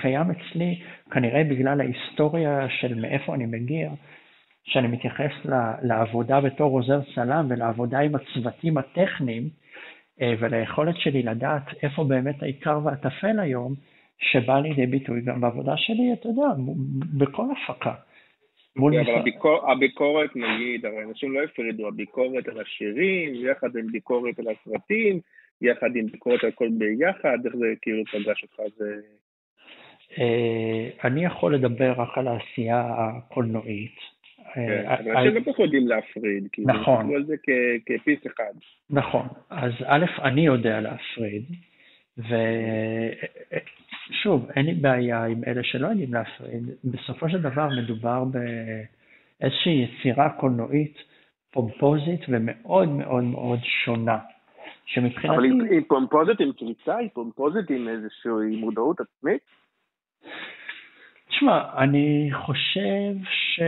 קיים 0.00 0.26
אצלי, 0.30 0.80
כנראה 1.10 1.44
בגלל 1.44 1.80
ההיסטוריה 1.80 2.68
של 2.80 2.94
מאיפה 2.94 3.34
אני 3.34 3.46
מגיע, 3.46 3.90
שאני 4.64 4.88
מתייחס 4.88 5.32
לעבודה 5.82 6.40
בתור 6.40 6.70
עוזר 6.78 7.00
צלם 7.14 7.46
ולעבודה 7.48 7.98
עם 7.98 8.12
הצוותים 8.14 8.78
הטכניים, 8.78 9.48
אה, 10.20 10.34
וליכולת 10.38 10.94
שלי 10.96 11.22
לדעת 11.22 11.62
איפה 11.82 12.04
באמת 12.04 12.42
העיקר 12.42 12.80
והטפל 12.84 13.40
היום, 13.40 13.74
שבא 14.18 14.60
לידי 14.60 14.86
ביטוי 14.86 15.20
גם 15.20 15.40
בעבודה 15.40 15.76
שלי, 15.76 16.12
אתה 16.12 16.28
יודע, 16.28 16.48
בכל 17.18 17.46
הפקה. 17.52 17.94
מול 18.76 19.00
אבל 19.00 19.14
הביקור, 19.14 19.70
הביקורת, 19.70 20.36
נגיד, 20.36 20.86
הרי 20.86 21.02
אנשים 21.04 21.32
לא 21.32 21.42
הפרידו, 21.42 21.88
הביקורת 21.88 22.48
על 22.48 22.60
השירים, 22.60 23.34
יחד 23.34 23.76
עם 23.76 23.86
ביקורת 23.86 24.38
על 24.38 24.44
הסרטים, 24.48 25.20
יחד 25.62 25.96
עם 25.96 26.06
ביקורת 26.06 26.44
על 26.44 26.48
הכל 26.48 26.68
ביחד, 26.78 27.38
איך 27.46 27.56
זה 27.56 27.66
כאילו 27.82 28.04
פגש 28.04 28.42
אותך? 28.42 28.74
זה... 28.76 29.00
אה, 30.18 30.88
אני 31.04 31.24
יכול 31.24 31.54
לדבר 31.54 31.92
רק 31.96 32.18
על 32.18 32.28
העשייה 32.28 32.92
הקולנועית. 32.98 33.96
כן, 34.54 34.60
אה, 34.60 34.94
אבל 34.94 35.10
אנשים 35.28 35.54
לא 35.58 35.64
יודעים 35.64 35.88
להפריד, 35.88 36.48
כי 36.52 36.62
נכון. 36.66 37.14
על 37.14 37.24
זה 37.24 37.34
כפיס 37.86 38.26
אחד. 38.26 38.52
נכון, 38.90 39.26
אז 39.50 39.72
א', 39.86 40.04
אני 40.22 40.46
יודע 40.46 40.80
להפריד, 40.80 41.44
ושוב, 44.08 44.50
אין 44.56 44.66
לי 44.66 44.74
בעיה 44.74 45.24
עם 45.24 45.40
אלה 45.46 45.62
שלא 45.64 45.86
יודעים 45.86 46.14
להפריד, 46.14 46.70
בסופו 46.84 47.28
של 47.28 47.42
דבר 47.42 47.68
מדובר 47.68 48.24
באיזושהי 48.24 49.86
יצירה 49.88 50.30
קולנועית 50.30 50.98
פומפוזית 51.50 52.20
ומאוד 52.28 52.88
מאוד 52.88 53.24
מאוד 53.24 53.58
שונה. 53.84 54.18
שמבחינתי... 54.86 55.36
אבל 55.36 55.44
היא 55.44 55.80
פומפוזית 55.88 56.40
עם 56.40 56.52
קריצה? 56.52 56.96
היא 56.96 57.08
פומפוזית 57.12 57.70
עם 57.70 57.88
איזושהי 57.88 58.56
מודעות 58.60 59.00
עצמית? 59.00 59.40
תשמע, 61.28 61.60
אני 61.78 62.30
חושב 62.32 63.14
ש... 63.24 63.60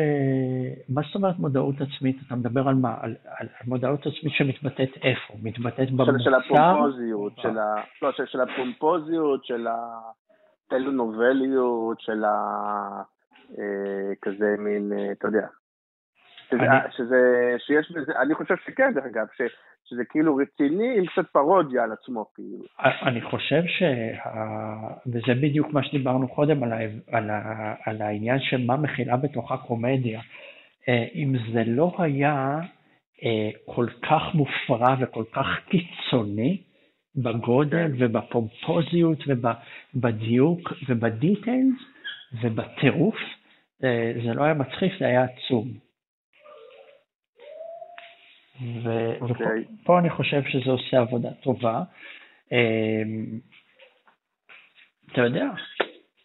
מה 0.89 1.03
זאת 1.07 1.15
אומרת 1.15 1.39
מודעות 1.39 1.75
עצמית? 1.81 2.17
אתה 2.27 2.35
מדבר 2.35 2.69
על 2.69 2.75
מה? 2.75 2.95
על, 3.01 3.15
על 3.39 3.49
מודעות 3.67 4.01
עצמית 4.01 4.33
שמתבטאת 4.35 4.91
איפה? 5.03 5.35
מתבטאת 5.43 5.91
במוצר? 5.91 6.19
של 6.19 6.35
הפומפוזיות, 6.35 7.33
של, 7.37 7.59
ה... 7.59 7.75
לא, 8.03 8.13
של, 8.13 8.27
של 8.27 8.41
הפומפוזיות, 8.41 9.45
של 9.45 9.67
הטלונובליות, 10.67 12.01
של 12.01 12.25
ה... 12.25 12.35
אה, 13.59 14.15
כזה 14.23 14.55
מין, 14.59 14.93
אה, 14.93 15.13
אתה 15.13 15.29
יודע. 15.29 15.47
שזה, 16.51 16.63
אני... 16.63 16.93
שזה, 16.97 17.55
שיש 17.59 17.93
בזה, 17.93 18.13
אני 18.23 18.35
חושב 18.35 18.57
שכן, 18.57 18.95
דרך 18.95 19.05
אגב, 19.05 19.27
ש... 19.37 19.41
שזה 19.85 20.03
כאילו 20.05 20.37
רציני 20.37 20.99
עם 20.99 21.07
קצת 21.07 21.27
פרודיה 21.33 21.85
על 21.85 21.93
עצמו, 21.93 22.25
כאילו. 22.35 22.65
אני 23.03 23.21
חושב 23.23 23.63
שה... 23.67 23.93
וזה 25.07 25.41
בדיוק 25.43 25.73
מה 25.73 25.83
שדיברנו 25.83 26.29
קודם 26.29 26.63
על, 26.63 26.73
ה... 26.73 26.79
על, 27.13 27.31
ה... 27.31 27.75
על 27.85 28.03
העניין 28.03 28.41
של 28.41 28.67
מה 28.67 28.77
מכילה 28.77 29.17
בתוכה 29.17 29.57
קומדיה. 29.57 30.21
אה, 30.89 31.05
אם 31.15 31.35
זה 31.53 31.63
לא 31.67 31.93
היה 31.99 32.59
אה, 33.25 33.51
כל 33.67 33.87
כך 34.03 34.23
מופרע 34.35 34.95
וכל 35.01 35.25
כך 35.33 35.47
קיצוני 35.69 36.63
בגודל. 37.17 37.93
ובפומפוזיות 37.99 39.19
ובדיוק 39.27 40.73
ובדיטיילס 40.89 41.79
ובטירוף, 42.43 43.17
אה, 43.85 44.13
זה 44.27 44.35
לא 44.35 44.45
היה 44.45 44.55
מצחיק, 44.55 44.93
זה 44.99 45.07
היה 45.07 45.25
עצום. 45.25 45.84
ו- 48.85 49.21
אוקיי. 49.21 49.65
ופה 49.83 49.99
אני 49.99 50.11
חושב 50.11 50.43
שזה 50.43 50.71
עושה 50.71 50.99
עבודה 50.99 51.29
טובה. 51.43 51.83
אה, 52.53 53.03
אתה 55.13 55.21
יודע, 55.21 55.47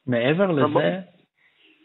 מעבר 0.07 0.47
בוא- 0.47 0.81
לזה, 0.81 0.99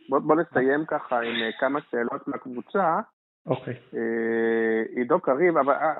בוא, 0.08 0.18
בוא 0.18 0.36
נסיים 0.36 0.84
ככה 0.86 1.20
עם 1.20 1.42
אה, 1.42 1.50
כמה 1.60 1.80
שאלות 1.90 2.28
מהקבוצה. 2.28 3.00
אוקיי. 3.46 3.74
אה, 3.94 4.82
עידו 4.96 5.20
קריב, 5.20 5.56
אבל 5.56 5.72
אה, 5.72 5.92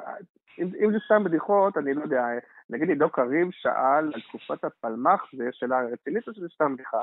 אם, 0.59 0.67
אם 0.85 0.93
זה 0.93 0.99
סתם 1.07 1.25
בדיחות, 1.25 1.79
אני 1.79 1.95
לא 1.95 2.03
יודע, 2.03 2.25
נגיד 2.71 2.89
עידו 2.89 3.11
קריב 3.11 3.49
שאל 3.51 3.73
על 4.15 4.21
תקופת 4.29 4.65
הפלמ"ח, 4.65 5.31
זו 5.37 5.45
שאלה 5.53 5.77
רצינית 5.93 6.29
או 6.29 6.35
שזה 6.35 6.47
סתם 6.55 6.75
בדיחה? 6.75 6.99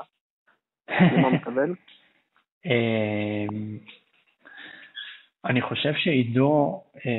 למה 1.16 1.28
הוא 1.28 1.34
מתכוון? 1.36 1.74
אני 5.44 5.60
חושב 5.62 5.92
שעידו 5.94 6.82
אה, 7.06 7.10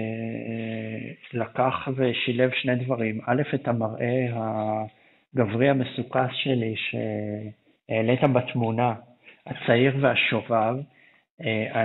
לקח 1.33 1.87
ושילב 1.95 2.51
שני 2.61 2.75
דברים. 2.75 3.21
א', 3.25 3.41
את 3.55 3.67
המראה 3.67 4.27
הגברי 4.33 5.69
המסוכס 5.69 6.29
שלי 6.33 6.75
שהעלית 6.75 8.19
בתמונה, 8.33 8.93
הצעיר 9.47 9.97
והשובב. 10.01 10.75
אה, 11.41 11.83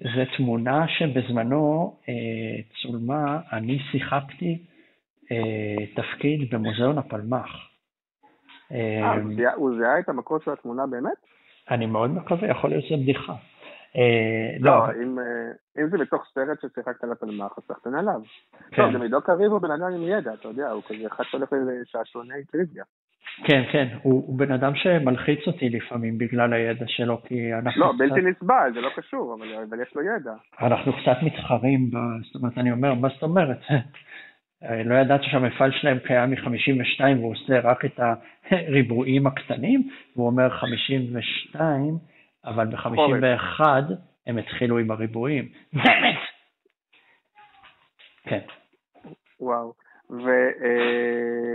זו 0.00 0.22
תמונה 0.36 0.88
שבזמנו 0.88 1.96
אה, 2.08 2.14
צולמה, 2.82 3.40
אני 3.52 3.78
שיחקתי 3.92 4.58
אה, 5.32 5.86
תפקיד 5.96 6.50
במוזיאון 6.54 6.98
הפלמ"ח. 6.98 7.48
אה, 8.72 9.14
הוא 9.54 9.70
זיהה- 9.76 9.98
את 9.98 10.08
המקור 10.08 10.38
של 10.44 10.50
התמונה 10.50 10.86
באמת? 10.86 11.16
אני 11.70 11.86
מאוד 11.86 12.10
מקווה, 12.10 12.48
יכול 12.48 12.70
להיות 12.70 12.84
שזה 12.84 12.96
בדיחה. 12.96 13.34
אה, 13.96 14.56
לא, 14.60 14.70
לא, 14.70 15.02
אם, 15.02 15.18
אה, 15.18 15.82
אם 15.82 15.88
זה 15.90 15.98
בתוך 15.98 16.24
סרט 16.34 16.60
ששיחקת 16.60 17.04
על 17.04 17.12
הפלמ"ח, 17.12 17.58
אז 17.58 17.64
סחטן 17.64 17.94
עליו. 17.94 18.20
כן, 18.70 18.82
טוב, 18.82 18.94
גם 18.94 19.02
עידו 19.02 19.20
קריב 19.20 19.52
הוא 19.52 19.60
בן 19.60 19.70
אדם 19.70 19.92
עם 19.92 20.02
ידע, 20.02 20.34
אתה 20.34 20.48
יודע, 20.48 20.70
הוא 20.70 20.82
כזה 20.88 21.06
אחד 21.06 21.24
שהולך 21.24 21.48
לשעשוני 21.52 22.44
טריוויה. 22.52 22.84
כן, 23.44 23.62
כן, 23.72 23.88
הוא 24.02 24.38
בן 24.38 24.52
אדם 24.52 24.74
שמלחיץ 24.74 25.46
אותי 25.46 25.68
לפעמים 25.68 26.18
בגלל 26.18 26.52
הידע 26.52 26.84
שלו, 26.88 27.22
כי 27.22 27.54
אנחנו 27.54 27.80
לא, 27.80 27.92
בלתי 27.98 28.20
נסבל, 28.20 28.70
זה 28.74 28.80
לא 28.80 28.90
קשור, 28.96 29.36
אבל 29.68 29.82
יש 29.82 29.94
לו 29.94 30.02
ידע. 30.02 30.32
אנחנו 30.60 30.92
קצת 30.92 31.16
מתחרים. 31.22 31.90
זאת 32.24 32.34
אומרת, 32.34 32.58
אני 32.58 32.72
אומר, 32.72 32.94
מה 32.94 33.08
זאת 33.08 33.22
אומרת? 33.22 33.58
אה, 34.64 34.82
לא 34.84 34.94
ידעת 34.94 35.20
שהמפעל 35.22 35.70
שלהם 35.72 35.98
קיים 35.98 36.30
מ-52 36.30 37.00
והוא 37.18 37.32
עושה 37.32 37.60
רק 37.60 37.84
את 37.84 38.00
הריבועים 38.50 39.26
הקטנים, 39.26 39.88
והוא 40.16 40.26
אומר 40.26 40.50
52, 40.50 41.98
אבל 42.44 42.66
ב-51 42.66 43.60
הם 44.26 44.38
התחילו 44.38 44.78
עם 44.78 44.90
הריבועים. 44.90 45.48
באמת! 45.72 46.16
כן. 48.22 48.40
וואו. 49.40 49.72
ו... 50.10 50.28
אה, 50.64 51.54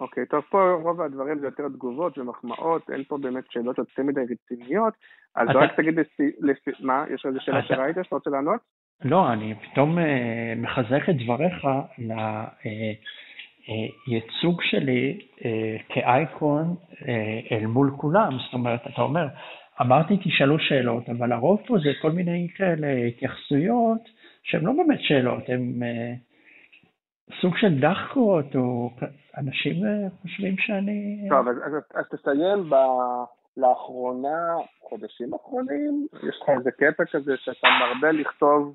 אוקיי, 0.00 0.26
טוב, 0.26 0.42
פה 0.50 0.72
רוב 0.82 1.00
הדברים 1.00 1.38
זה 1.38 1.46
יותר 1.46 1.68
תגובות 1.68 2.18
ומחמאות, 2.18 2.90
אין 2.90 3.04
פה 3.04 3.18
באמת 3.18 3.44
שאלות 3.50 3.78
יותר 3.78 4.02
מדי 4.02 4.20
רציניות, 4.20 4.94
אז 5.36 5.48
אתה- 5.50 5.58
רק 5.58 5.76
תגיד 5.76 5.94
לפי... 5.98 6.30
לפי... 6.40 6.70
מה, 6.80 7.04
יש 7.14 7.26
איזה 7.26 7.40
שאלה 7.40 7.58
אתה- 7.58 7.66
שראית 7.68 7.96
שאתה 8.02 8.16
רוצה 8.16 8.30
לענות? 8.30 8.60
לא, 9.04 9.32
אני 9.32 9.54
פתאום 9.54 9.98
אה, 9.98 10.54
מחזק 10.56 11.08
את 11.10 11.14
דבריך 11.24 11.64
לייצוג 14.06 14.62
שלי 14.62 15.18
אה, 15.44 15.76
כאייקון 15.88 16.74
אה, 17.08 17.40
אל 17.52 17.66
מול 17.66 17.90
כולם. 17.96 18.38
זאת 18.44 18.52
אומרת, 18.54 18.80
אתה 18.86 19.02
אומר, 19.02 19.26
אמרתי 19.80 20.16
תשאלו 20.16 20.58
שאלות, 20.58 21.08
אבל 21.08 21.32
הרוב 21.32 21.60
פה 21.66 21.76
זה 21.84 21.90
כל 22.02 22.12
מיני 22.12 22.48
כאלה 22.56 22.88
התייחסויות 23.08 24.00
שהן 24.42 24.64
לא 24.64 24.72
באמת 24.72 24.98
שאלות, 25.00 25.48
הן 25.48 25.82
אה, 25.82 26.12
סוג 27.40 27.56
של 27.56 27.80
דחקות, 27.80 28.56
או 28.56 28.90
אנשים 29.38 29.84
אה, 29.84 30.10
חושבים 30.22 30.54
שאני... 30.58 31.28
טוב, 31.30 31.48
אז, 31.48 31.56
אז, 31.56 31.72
אז 31.94 32.04
תסיים 32.08 32.70
ב... 32.70 32.74
לאחרונה, 33.56 34.54
חודשים 34.80 35.34
אחרונים, 35.34 36.06
יש 36.28 36.40
לך 36.42 36.48
איזה 36.58 36.70
קטע 36.70 37.04
כזה 37.12 37.32
שאתה 37.36 37.68
מרבה 37.80 38.12
לכתוב 38.12 38.74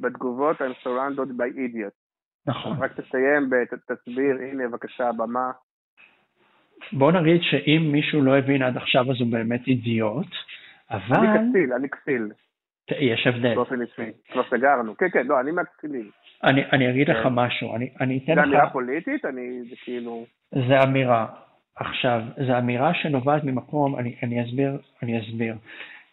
בתגובות 0.00 0.56
I'm 0.56 0.84
surrounded 0.86 1.30
by 1.38 1.56
idiots. 1.56 1.98
נכון. 2.46 2.76
רק 2.82 3.00
תסיים, 3.00 3.50
בת- 3.50 3.92
תסביר, 3.92 4.36
הנה 4.50 4.68
בבקשה 4.68 5.08
הבמה. 5.08 5.50
בוא 6.92 7.12
נגיד 7.12 7.40
שאם 7.42 7.88
מישהו 7.92 8.22
לא 8.22 8.38
הבין 8.38 8.62
עד 8.62 8.76
עכשיו 8.76 9.10
אז 9.10 9.20
הוא 9.20 9.32
באמת 9.32 9.66
אידיוט, 9.66 10.26
אבל 10.90 11.26
אני 11.26 11.38
כסיל, 11.38 11.72
אני 11.72 11.88
כסיל, 11.88 12.28
יש 12.90 13.26
הבדל. 13.26 13.54
באופן 13.54 13.80
אישי. 13.80 14.12
כבר 14.32 14.42
סגרנו. 14.50 14.96
כן, 14.96 15.10
כן, 15.12 15.26
לא, 15.26 15.40
אני 15.40 15.50
מהכסילים. 15.50 16.10
אני, 16.44 16.64
אני 16.72 16.90
אגיד 16.90 17.10
לך 17.10 17.22
כן. 17.22 17.28
משהו, 17.32 17.76
אני, 17.76 17.90
אני 18.00 18.20
אתן 18.24 18.34
זה 18.34 18.40
לך, 18.40 18.46
אמירה 18.46 18.70
פוליטית, 18.70 19.24
אני, 19.24 19.62
זה 19.70 19.76
כאילו... 19.84 20.24
זה 20.52 20.82
אמירה. 20.82 21.26
עכשיו, 21.76 22.22
זו 22.46 22.58
אמירה 22.58 22.94
שנובעת 22.94 23.44
ממקום, 23.44 23.98
אני, 23.98 24.14
אני 24.22 24.44
אסביר, 24.44 24.78
אני 25.02 25.20
אסביר. 25.20 25.54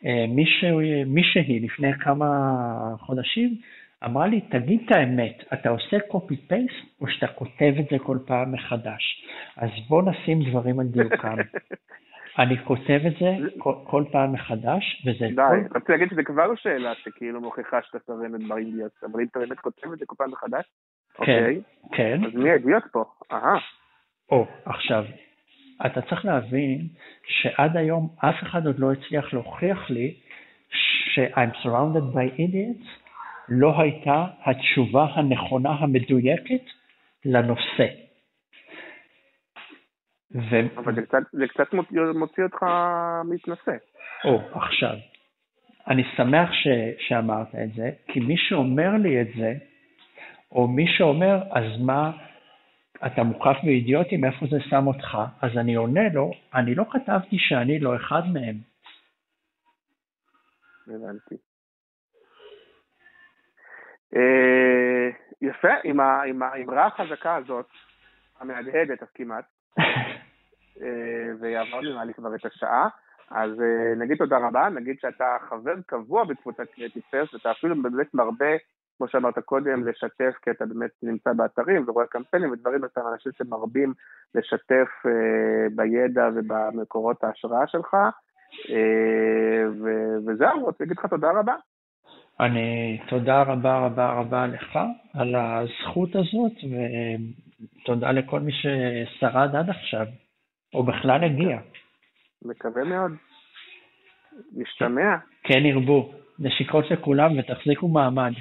אה, 0.06 0.26
מישהו, 0.30 0.80
מישהי 1.06 1.60
לפני 1.60 1.94
כמה 1.94 2.28
חודשים 3.00 3.56
אמרה 4.04 4.28
לי, 4.28 4.42
תגיד 4.42 4.82
את 4.86 4.92
האמת, 4.92 5.44
אתה 5.54 5.70
עושה 5.70 5.98
copy-paste 5.98 7.02
או 7.02 7.08
שאתה 7.08 7.28
כותב 7.28 7.74
את 7.80 7.86
זה 7.92 8.00
כל 8.00 8.18
פעם 8.28 8.52
מחדש? 8.52 9.28
אז 9.58 9.70
בוא 9.90 10.02
נשים 10.02 10.40
דברים 10.50 10.80
על 10.80 10.88
דיוקם. 10.88 11.36
אני 12.40 12.58
כותב 12.64 13.00
את 13.08 13.14
זה 13.20 13.48
כל, 13.58 13.74
כל 13.84 14.04
פעם 14.12 14.34
מחדש, 14.34 15.06
וזה 15.06 15.26
די, 15.28 15.36
כל... 15.36 15.78
רציתי 15.78 15.92
להגיד 15.92 16.10
שזה 16.10 16.24
כבר 16.24 16.56
שאלה 16.56 16.96
שכאילו 16.96 17.42
מוכיחה 17.42 17.82
שאתה 17.82 18.00
סרנת 18.00 18.48
באידיוט, 18.48 18.92
אבל 19.04 19.20
אם 19.22 19.28
אתה 19.32 19.40
באמת 19.40 19.60
כותב 19.60 19.92
את 19.94 20.00
זה 20.00 20.06
כל 20.06 20.16
פעם 20.18 20.32
מחדש, 20.32 20.66
אוקיי, 21.20 21.62
כן, 21.92 22.20
אז 22.26 22.36
מי 22.36 22.50
האידיוט 22.50 22.84
פה? 22.92 23.04
אהה, 23.32 23.58
או, 24.32 24.46
עכשיו, 24.66 25.06
אתה 25.86 26.02
צריך 26.02 26.26
להבין 26.26 26.88
שעד 27.26 27.78
היום 27.78 28.10
אף 28.18 28.44
אחד 28.44 28.66
עוד 28.66 28.80
לא 28.80 28.92
הצליח 28.92 29.34
להוכיח 29.34 29.90
לי 29.90 30.16
ש-I'm 30.70 31.64
surrounded 31.64 32.16
by 32.16 32.40
idiots 32.40 33.05
לא 33.50 33.82
הייתה 33.82 34.26
התשובה 34.46 35.06
הנכונה 35.16 35.70
המדויקת 35.70 36.64
לנושא. 37.26 37.88
ו... 40.32 40.56
אבל 40.78 40.96
זה 40.96 41.02
קצת, 41.02 41.18
זה 41.32 41.48
קצת 41.48 41.74
מוציא, 41.74 42.00
מוציא 42.20 42.44
אותך 42.44 42.66
מתנשא. 43.26 43.78
או, 44.26 44.42
עכשיו, 44.52 44.96
אני 45.88 46.04
שמח 46.18 46.50
ש... 46.54 46.68
שאמרת 47.08 47.56
את 47.56 47.74
זה, 47.76 47.92
כי 48.08 48.20
מי 48.20 48.38
שאומר 48.38 48.98
לי 48.98 49.22
את 49.22 49.28
זה, 49.38 49.54
או 50.52 50.68
מי 50.68 50.86
שאומר, 50.98 51.44
אז 51.52 51.82
מה, 51.82 52.12
אתה 53.06 53.24
מוקף 53.24 53.58
באידיוטים, 53.64 54.26
איפה 54.26 54.46
זה 54.52 54.58
שם 54.70 54.88
אותך? 54.88 55.18
אז 55.42 55.58
אני 55.58 55.76
עונה 55.76 56.10
לו, 56.14 56.32
אני 56.54 56.76
לא 56.76 56.86
כתבתי 56.92 57.38
שאני 57.40 57.80
לא 57.80 57.96
אחד 57.96 58.22
מהם. 58.34 58.56
הבנתי. 60.88 61.36
אה, 64.16 65.10
יפה, 65.42 65.74
עם 65.84 66.00
ה- 66.00 66.24
עם 66.24 66.44
האמרה 66.44 66.86
החזקה 66.86 67.36
הזאת, 67.36 67.66
המהדהדת 68.40 69.04
אז 69.04 69.08
כמעט, 69.16 69.46
ועברנו 71.40 71.82
נראה 71.82 72.06
לי 72.06 72.14
כבר 72.14 72.36
את 72.36 72.46
השעה, 72.46 72.88
אז 73.32 73.62
אה, 73.62 73.96
נגיד 73.98 74.18
תודה 74.18 74.38
רבה, 74.38 74.70
נגיד 74.70 75.00
שאתה 75.00 75.38
חבר 75.50 75.74
קבוע 75.86 76.24
בקבוצת 76.24 76.64
קריאטיב 76.76 77.04
פרס, 77.12 77.34
ואתה 77.34 77.52
אפילו 77.52 77.82
באמת 77.82 78.14
מרבה, 78.14 78.56
כמו 78.98 79.08
שאמרת 79.08 79.40
קודם, 79.40 79.88
לשתף, 79.88 80.34
כי 80.42 80.52
אתה 80.52 80.66
באמת 80.66 80.92
נמצא 81.04 81.34
באתרים 81.34 81.84
ורואה 81.88 82.08
קמפיינים 82.08 82.52
ודברים, 82.52 82.86
אתה 82.86 83.02
אנשים 83.14 83.32
שמרבים 83.38 83.94
לשתף 84.36 84.88
אה, 85.06 85.12
בידע 85.76 86.30
ובמקורות 86.36 87.24
ההשראה 87.24 87.68
שלך, 87.68 87.98
וזהו, 90.28 90.60
רוצה 90.66 90.84
להגיד 90.84 90.98
לך 90.98 91.06
תודה 91.06 91.32
רבה. 91.32 91.56
אני, 92.40 93.00
תודה 93.08 93.42
רבה 93.42 93.80
רבה 93.80 94.14
רבה 94.14 94.48
לך 94.48 94.80
על 95.14 95.36
הזכות 95.36 96.10
הזאת, 96.16 96.54
ותודה 97.82 98.12
לכל 98.12 98.40
מי 98.40 98.52
ששרד 98.52 99.56
עד 99.56 99.70
עכשיו, 99.70 100.06
או 100.74 100.84
בכלל 100.84 101.24
הגיע. 101.24 101.60
מקווה 102.42 102.84
מאוד. 102.84 103.12
נשתמע, 104.54 105.16
כן 105.44 105.66
ירבו. 105.66 106.14
נשיקות 106.40 106.86
לכולם 106.92 107.40
ותחזיקו 107.40 107.88
מעמד. 107.88 108.32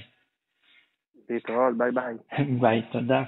להתראות, 1.30 1.78
ביי 1.78 1.90
ביי. 1.90 2.14
ביי, 2.60 2.82
תודה. 2.92 3.22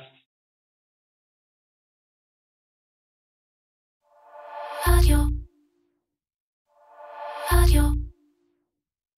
רדיו 4.88 5.25